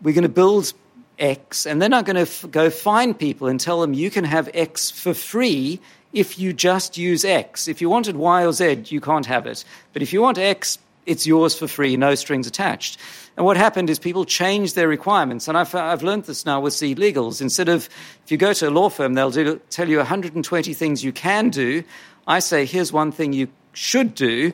We're 0.03 0.15
going 0.15 0.23
to 0.23 0.29
build 0.29 0.75
X, 1.19 1.65
and 1.67 1.81
then 1.81 1.95
I'm 1.95 2.05
going 2.05 2.17
to 2.17 2.23
f- 2.23 2.45
go 2.51 2.69
find 2.69 3.19
people 3.19 3.49
and 3.49 3.59
tell 3.59 3.81
them 3.81 3.95
you 3.95 4.11
can 4.11 4.25
have 4.25 4.51
X 4.53 4.91
for 4.91 5.15
free 5.15 5.81
if 6.13 6.39
you 6.39 6.53
just 6.53 6.97
use 6.97 7.25
X. 7.25 7.69
If 7.69 7.81
you 7.81 7.89
wanted 7.91 8.17
Y 8.17 8.45
or 8.45 8.53
Z, 8.53 8.85
you 8.87 9.01
can't 9.01 9.27
have 9.27 9.47
it. 9.47 9.65
But 9.93 10.03
if 10.03 10.13
you 10.13 10.23
want 10.23 10.39
X, 10.39 10.79
it's 11.07 11.27
yours 11.27 11.59
for 11.59 11.67
free, 11.67 11.97
no 11.97 12.15
strings 12.15 12.47
attached. 12.47 12.99
And 13.37 13.47
what 13.47 13.57
happened 13.57 13.89
is 13.89 13.99
people 13.99 14.25
changed 14.25 14.75
their 14.75 14.89
requirements. 14.89 15.49
And 15.49 15.57
I've, 15.57 15.75
I've 15.75 16.03
learned 16.03 16.25
this 16.25 16.45
now 16.45 16.61
with 16.61 16.75
SeedLegals. 16.75 17.41
Instead 17.41 17.69
of, 17.69 17.89
if 18.25 18.31
you 18.31 18.37
go 18.37 18.53
to 18.53 18.69
a 18.69 18.71
law 18.71 18.91
firm, 18.91 19.15
they'll 19.15 19.31
do, 19.31 19.61
tell 19.71 19.89
you 19.89 19.99
120 19.99 20.75
things 20.75 21.05
you 21.05 21.13
can 21.13 21.51
do. 21.51 21.83
I 22.27 22.41
say, 22.41 22.67
here's 22.67 22.93
one 22.93 23.11
thing 23.13 23.33
you 23.33 23.49
should 23.73 24.15
do. 24.15 24.53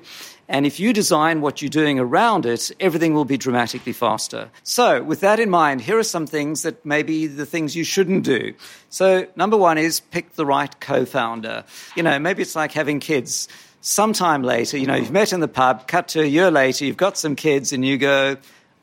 And 0.48 0.66
if 0.66 0.78
you 0.78 0.92
design 0.92 1.40
what 1.40 1.62
you're 1.62 1.70
doing 1.70 1.98
around 1.98 2.44
it, 2.44 2.70
everything 2.78 3.14
will 3.14 3.24
be 3.24 3.38
dramatically 3.38 3.94
faster. 3.94 4.50
So, 4.62 5.02
with 5.02 5.20
that 5.20 5.40
in 5.40 5.48
mind, 5.48 5.80
here 5.80 5.98
are 5.98 6.04
some 6.04 6.26
things 6.26 6.62
that 6.62 6.84
maybe 6.84 7.26
the 7.26 7.46
things 7.46 7.74
you 7.74 7.84
shouldn't 7.84 8.24
do. 8.24 8.54
So, 8.90 9.26
number 9.36 9.56
one 9.56 9.78
is 9.78 10.00
pick 10.00 10.32
the 10.34 10.44
right 10.44 10.78
co 10.80 11.06
founder. 11.06 11.64
You 11.96 12.02
know, 12.02 12.18
maybe 12.18 12.42
it's 12.42 12.54
like 12.54 12.72
having 12.72 13.00
kids. 13.00 13.48
Sometime 13.80 14.42
later, 14.42 14.78
you 14.78 14.86
know, 14.86 14.94
you've 14.94 15.10
met 15.10 15.32
in 15.32 15.40
the 15.40 15.48
pub, 15.48 15.86
cut 15.86 16.08
to 16.08 16.22
a 16.22 16.26
year 16.26 16.50
later, 16.50 16.86
you've 16.86 16.96
got 16.96 17.18
some 17.18 17.36
kids, 17.36 17.72
and 17.72 17.84
you 17.84 17.98
go, 17.98 18.36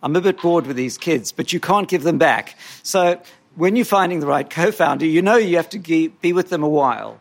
I'm 0.04 0.15
a 0.15 0.21
bit 0.21 0.39
bored 0.41 0.67
with 0.67 0.76
these 0.76 0.97
kids, 0.97 1.32
but 1.32 1.54
you 1.54 1.60
can't 1.60 1.88
give 1.88 2.04
them 2.04 2.17
back. 2.17 2.56
So, 2.84 3.21
when 3.56 3.76
you're 3.76 3.86
finding 3.86 4.19
the 4.19 4.28
right 4.28 4.50
co 4.50 4.71
founder, 4.71 5.06
you 5.06 5.21
know 5.21 5.36
you 5.36 5.58
have 5.58 5.69
to 5.69 5.80
be 5.80 6.34
with 6.34 6.50
them 6.50 6.63
a 6.63 6.69
while. 6.69 7.19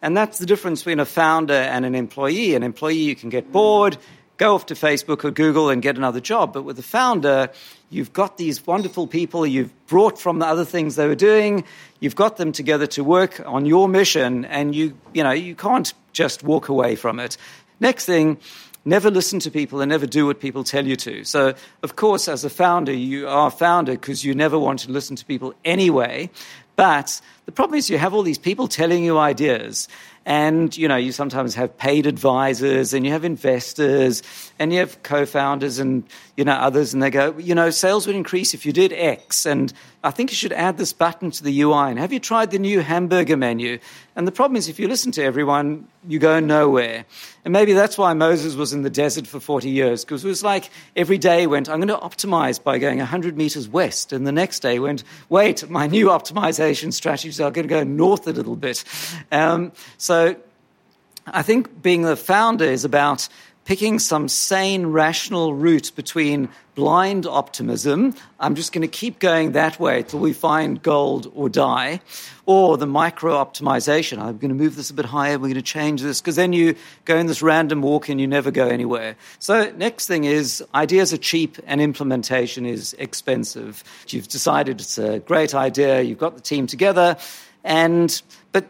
And 0.00 0.16
that's 0.16 0.38
the 0.38 0.46
difference 0.46 0.80
between 0.80 1.00
a 1.00 1.04
founder 1.04 1.54
and 1.54 1.84
an 1.84 1.94
employee. 1.94 2.54
An 2.54 2.62
employee, 2.62 2.98
you 2.98 3.16
can 3.16 3.30
get 3.30 3.50
bored, 3.50 3.98
go 4.36 4.54
off 4.54 4.66
to 4.66 4.74
Facebook 4.74 5.24
or 5.24 5.30
Google 5.30 5.68
and 5.68 5.82
get 5.82 5.96
another 5.96 6.20
job. 6.20 6.52
But 6.52 6.62
with 6.62 6.78
a 6.78 6.82
founder, 6.82 7.50
you've 7.90 8.12
got 8.12 8.36
these 8.36 8.64
wonderful 8.66 9.06
people 9.06 9.46
you've 9.46 9.72
brought 9.86 10.18
from 10.18 10.38
the 10.38 10.46
other 10.46 10.64
things 10.64 10.96
they 10.96 11.08
were 11.08 11.16
doing. 11.16 11.64
You've 12.00 12.16
got 12.16 12.36
them 12.36 12.52
together 12.52 12.86
to 12.88 13.02
work 13.02 13.42
on 13.44 13.66
your 13.66 13.88
mission, 13.88 14.44
and 14.44 14.74
you, 14.74 14.96
you 15.12 15.24
know, 15.24 15.32
you 15.32 15.56
can't 15.56 15.92
just 16.12 16.44
walk 16.44 16.68
away 16.68 16.94
from 16.94 17.18
it. 17.18 17.36
Next 17.80 18.06
thing, 18.06 18.38
never 18.84 19.10
listen 19.10 19.40
to 19.40 19.50
people 19.50 19.80
and 19.80 19.88
never 19.88 20.06
do 20.06 20.26
what 20.26 20.40
people 20.40 20.62
tell 20.62 20.86
you 20.86 20.96
to. 20.96 21.24
So, 21.24 21.54
of 21.82 21.96
course, 21.96 22.28
as 22.28 22.44
a 22.44 22.50
founder, 22.50 22.92
you 22.92 23.28
are 23.28 23.48
a 23.48 23.50
founder 23.50 23.92
because 23.92 24.24
you 24.24 24.34
never 24.34 24.58
want 24.58 24.80
to 24.80 24.92
listen 24.92 25.16
to 25.16 25.24
people 25.24 25.54
anyway. 25.64 26.30
But 26.78 27.20
the 27.44 27.50
problem 27.50 27.76
is 27.76 27.90
you 27.90 27.98
have 27.98 28.14
all 28.14 28.22
these 28.22 28.38
people 28.38 28.68
telling 28.68 29.02
you 29.02 29.18
ideas. 29.18 29.88
And, 30.26 30.76
you 30.76 30.88
know, 30.88 30.96
you 30.96 31.12
sometimes 31.12 31.54
have 31.54 31.76
paid 31.78 32.06
advisors 32.06 32.92
and 32.92 33.06
you 33.06 33.12
have 33.12 33.24
investors 33.24 34.22
and 34.58 34.72
you 34.72 34.80
have 34.80 35.02
co-founders 35.02 35.78
and, 35.78 36.04
you 36.36 36.44
know, 36.44 36.52
others. 36.52 36.92
And 36.92 37.02
they 37.02 37.10
go, 37.10 37.36
you 37.38 37.54
know, 37.54 37.70
sales 37.70 38.06
would 38.06 38.16
increase 38.16 38.52
if 38.52 38.66
you 38.66 38.72
did 38.72 38.92
X. 38.92 39.46
And 39.46 39.72
I 40.04 40.10
think 40.10 40.30
you 40.30 40.36
should 40.36 40.52
add 40.52 40.78
this 40.78 40.92
button 40.92 41.30
to 41.30 41.42
the 41.42 41.62
UI. 41.62 41.90
And 41.90 41.98
have 41.98 42.12
you 42.12 42.20
tried 42.20 42.50
the 42.50 42.58
new 42.58 42.80
hamburger 42.80 43.36
menu? 43.36 43.78
And 44.14 44.26
the 44.26 44.32
problem 44.32 44.56
is 44.56 44.68
if 44.68 44.78
you 44.78 44.88
listen 44.88 45.12
to 45.12 45.22
everyone, 45.22 45.86
you 46.06 46.18
go 46.18 46.40
nowhere. 46.40 47.04
And 47.44 47.52
maybe 47.52 47.72
that's 47.72 47.96
why 47.96 48.12
Moses 48.14 48.56
was 48.56 48.72
in 48.72 48.82
the 48.82 48.90
desert 48.90 49.26
for 49.26 49.40
40 49.40 49.70
years, 49.70 50.04
because 50.04 50.24
it 50.24 50.28
was 50.28 50.42
like 50.42 50.70
every 50.96 51.18
day 51.18 51.46
went, 51.46 51.68
I'm 51.68 51.80
going 51.80 51.88
to 51.88 51.96
optimize 51.96 52.62
by 52.62 52.78
going 52.78 52.98
100 52.98 53.36
meters 53.36 53.68
west. 53.68 54.12
And 54.12 54.26
the 54.26 54.32
next 54.32 54.60
day 54.60 54.78
went, 54.78 55.04
wait, 55.28 55.68
my 55.70 55.86
new 55.86 56.06
optimization 56.06 56.92
strategies 56.92 57.40
are 57.40 57.50
going 57.50 57.66
to 57.66 57.72
go 57.72 57.84
north 57.84 58.26
a 58.26 58.32
little 58.32 58.56
bit. 58.56 58.84
Um, 59.32 59.72
I 60.10 61.42
think 61.42 61.82
being 61.82 62.04
a 62.04 62.16
founder 62.16 62.64
is 62.64 62.84
about 62.84 63.28
picking 63.68 63.98
some 63.98 64.28
sane, 64.28 64.86
rational 64.86 65.52
route 65.52 65.92
between 65.94 66.48
blind 66.74 67.26
optimism, 67.26 68.14
I'm 68.40 68.54
just 68.54 68.72
going 68.72 68.80
to 68.80 68.88
keep 68.88 69.18
going 69.18 69.52
that 69.52 69.78
way 69.78 70.04
till 70.04 70.20
we 70.20 70.32
find 70.32 70.82
gold 70.82 71.30
or 71.34 71.50
die, 71.50 72.00
or 72.46 72.78
the 72.78 72.86
micro 72.86 73.34
optimization. 73.34 74.22
I'm 74.22 74.38
going 74.38 74.48
to 74.48 74.54
move 74.54 74.74
this 74.76 74.88
a 74.88 74.94
bit 74.94 75.04
higher, 75.04 75.34
we're 75.34 75.48
going 75.48 75.54
to 75.56 75.62
change 75.62 76.00
this, 76.00 76.18
because 76.18 76.36
then 76.36 76.54
you 76.54 76.76
go 77.04 77.18
in 77.18 77.26
this 77.26 77.42
random 77.42 77.82
walk 77.82 78.08
and 78.08 78.18
you 78.18 78.26
never 78.26 78.50
go 78.50 78.68
anywhere. 78.68 79.16
So, 79.38 79.70
next 79.76 80.06
thing 80.06 80.24
is 80.24 80.64
ideas 80.74 81.12
are 81.12 81.18
cheap 81.18 81.58
and 81.66 81.82
implementation 81.82 82.64
is 82.64 82.94
expensive. 82.98 83.84
You've 84.08 84.28
decided 84.28 84.80
it's 84.80 84.96
a 84.96 85.18
great 85.18 85.54
idea, 85.54 86.00
you've 86.00 86.16
got 86.16 86.36
the 86.36 86.40
team 86.40 86.66
together, 86.66 87.18
and 87.64 88.22
but 88.52 88.64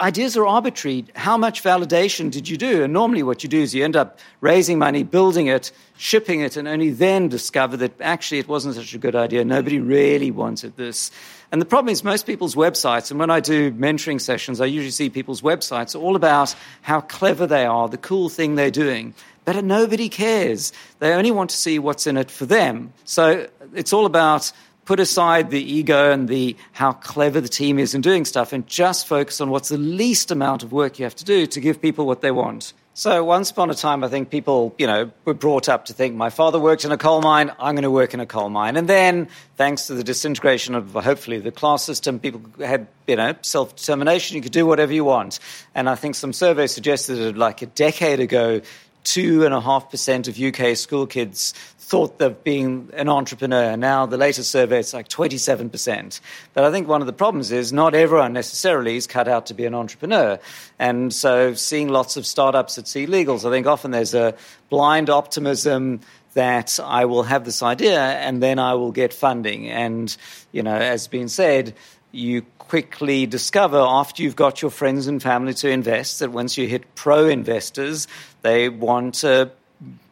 ideas 0.00 0.36
are 0.36 0.46
arbitrary. 0.46 1.04
How 1.14 1.36
much 1.36 1.62
validation 1.62 2.30
did 2.30 2.48
you 2.48 2.56
do? 2.56 2.84
And 2.84 2.92
normally, 2.92 3.22
what 3.22 3.42
you 3.42 3.48
do 3.48 3.60
is 3.60 3.74
you 3.74 3.84
end 3.84 3.96
up 3.96 4.18
raising 4.40 4.78
money, 4.78 5.02
building 5.02 5.46
it, 5.46 5.72
shipping 5.96 6.40
it, 6.40 6.56
and 6.56 6.66
only 6.66 6.90
then 6.90 7.28
discover 7.28 7.76
that 7.78 8.00
actually 8.00 8.38
it 8.38 8.48
wasn't 8.48 8.74
such 8.74 8.94
a 8.94 8.98
good 8.98 9.14
idea. 9.16 9.44
Nobody 9.44 9.78
really 9.78 10.30
wanted 10.30 10.76
this. 10.76 11.10
And 11.50 11.60
the 11.60 11.66
problem 11.66 11.92
is, 11.92 12.02
most 12.02 12.26
people's 12.26 12.54
websites, 12.54 13.10
and 13.10 13.20
when 13.20 13.30
I 13.30 13.40
do 13.40 13.70
mentoring 13.72 14.20
sessions, 14.20 14.60
I 14.60 14.66
usually 14.66 14.90
see 14.90 15.10
people's 15.10 15.42
websites 15.42 16.00
all 16.00 16.16
about 16.16 16.54
how 16.80 17.00
clever 17.00 17.46
they 17.46 17.66
are, 17.66 17.88
the 17.88 17.98
cool 17.98 18.28
thing 18.28 18.54
they're 18.54 18.70
doing. 18.70 19.14
But 19.44 19.62
nobody 19.64 20.08
cares. 20.08 20.72
They 21.00 21.12
only 21.12 21.32
want 21.32 21.50
to 21.50 21.56
see 21.56 21.78
what's 21.78 22.06
in 22.06 22.16
it 22.16 22.30
for 22.30 22.46
them. 22.46 22.92
So 23.04 23.48
it's 23.74 23.92
all 23.92 24.06
about 24.06 24.52
put 24.84 25.00
aside 25.00 25.50
the 25.50 25.62
ego 25.62 26.10
and 26.10 26.28
the 26.28 26.56
how 26.72 26.92
clever 26.92 27.40
the 27.40 27.48
team 27.48 27.78
is 27.78 27.94
in 27.94 28.00
doing 28.00 28.24
stuff 28.24 28.52
and 28.52 28.66
just 28.66 29.06
focus 29.06 29.40
on 29.40 29.50
what's 29.50 29.68
the 29.68 29.78
least 29.78 30.30
amount 30.30 30.62
of 30.62 30.72
work 30.72 30.98
you 30.98 31.04
have 31.04 31.16
to 31.16 31.24
do 31.24 31.46
to 31.46 31.60
give 31.60 31.80
people 31.80 32.06
what 32.06 32.20
they 32.20 32.30
want. 32.30 32.72
So 32.94 33.24
once 33.24 33.50
upon 33.50 33.70
a 33.70 33.74
time, 33.74 34.04
I 34.04 34.08
think 34.08 34.28
people, 34.28 34.74
you 34.76 34.86
know, 34.86 35.10
were 35.24 35.32
brought 35.32 35.66
up 35.66 35.86
to 35.86 35.94
think 35.94 36.14
my 36.14 36.28
father 36.28 36.58
worked 36.58 36.84
in 36.84 36.92
a 36.92 36.98
coal 36.98 37.22
mine, 37.22 37.50
I'm 37.58 37.74
going 37.74 37.84
to 37.84 37.90
work 37.90 38.12
in 38.12 38.20
a 38.20 38.26
coal 38.26 38.50
mine. 38.50 38.76
And 38.76 38.86
then, 38.86 39.28
thanks 39.56 39.86
to 39.86 39.94
the 39.94 40.04
disintegration 40.04 40.74
of 40.74 40.92
hopefully 40.92 41.38
the 41.38 41.50
class 41.50 41.82
system, 41.82 42.18
people 42.18 42.42
had, 42.58 42.86
you 43.06 43.16
know, 43.16 43.34
self-determination. 43.40 44.36
You 44.36 44.42
could 44.42 44.52
do 44.52 44.66
whatever 44.66 44.92
you 44.92 45.04
want. 45.04 45.38
And 45.74 45.88
I 45.88 45.94
think 45.94 46.16
some 46.16 46.34
surveys 46.34 46.72
suggested 46.72 47.14
that 47.14 47.38
like 47.38 47.62
a 47.62 47.66
decade 47.66 48.20
ago, 48.20 48.60
two 49.04 49.44
and 49.44 49.52
a 49.54 49.60
half 49.60 49.90
percent 49.90 50.28
of 50.28 50.40
UK 50.40 50.76
school 50.76 51.06
kids 51.06 51.54
thought 51.92 52.22
of 52.22 52.42
being 52.42 52.88
an 52.94 53.08
entrepreneur. 53.10 53.76
Now, 53.76 54.06
the 54.06 54.16
latest 54.16 54.50
survey, 54.50 54.80
it's 54.80 54.94
like 54.94 55.08
27%. 55.08 56.20
But 56.54 56.64
I 56.64 56.70
think 56.70 56.88
one 56.88 57.02
of 57.02 57.06
the 57.06 57.12
problems 57.12 57.52
is 57.52 57.70
not 57.70 57.94
everyone 57.94 58.32
necessarily 58.32 58.96
is 58.96 59.06
cut 59.06 59.28
out 59.28 59.46
to 59.46 59.54
be 59.54 59.66
an 59.66 59.74
entrepreneur. 59.74 60.38
And 60.78 61.12
so, 61.12 61.52
seeing 61.52 61.88
lots 61.88 62.16
of 62.16 62.24
startups 62.24 62.78
at 62.78 62.86
SeedLegals, 62.86 63.46
I 63.46 63.50
think 63.50 63.66
often 63.66 63.90
there's 63.90 64.14
a 64.14 64.34
blind 64.70 65.10
optimism 65.10 66.00
that 66.32 66.80
I 66.82 67.04
will 67.04 67.24
have 67.24 67.44
this 67.44 67.62
idea 67.62 68.00
and 68.00 68.42
then 68.42 68.58
I 68.58 68.72
will 68.74 68.92
get 68.92 69.12
funding. 69.12 69.68
And, 69.68 70.16
you 70.50 70.62
know, 70.62 70.74
as 70.74 71.08
been 71.08 71.28
said, 71.28 71.74
you 72.12 72.42
quickly 72.58 73.26
discover 73.26 73.78
after 73.78 74.22
you've 74.22 74.36
got 74.36 74.62
your 74.62 74.70
friends 74.70 75.06
and 75.06 75.22
family 75.22 75.54
to 75.54 75.68
invest 75.68 76.20
that 76.20 76.30
once 76.30 76.56
you 76.56 76.68
hit 76.68 76.94
pro 76.94 77.26
investors, 77.26 78.06
they 78.42 78.68
want 78.68 79.24
a 79.24 79.50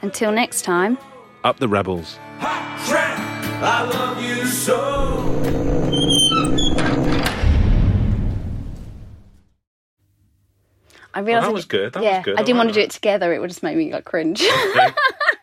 Until 0.00 0.30
next 0.30 0.62
time. 0.62 0.96
Up 1.42 1.58
the 1.58 1.66
rebels. 1.68 2.18
I 2.40 3.82
love 3.92 4.22
you 4.22 4.46
so. 4.46 5.34
I 11.14 11.20
realised 11.20 11.46
that 11.46 11.52
was 11.52 11.64
good. 11.64 11.94
That 11.94 12.00
was 12.00 12.04
yeah, 12.04 12.22
good. 12.22 12.36
I 12.36 12.42
I 12.42 12.44
didn't 12.44 12.58
want 12.58 12.68
to 12.68 12.74
do 12.74 12.80
it 12.80 12.90
together. 12.90 13.32
It 13.32 13.40
would 13.40 13.50
just 13.50 13.64
make 13.64 13.76
me 13.76 13.92
like 13.92 14.04
cringe. 14.04 14.40
Okay. 14.40 14.88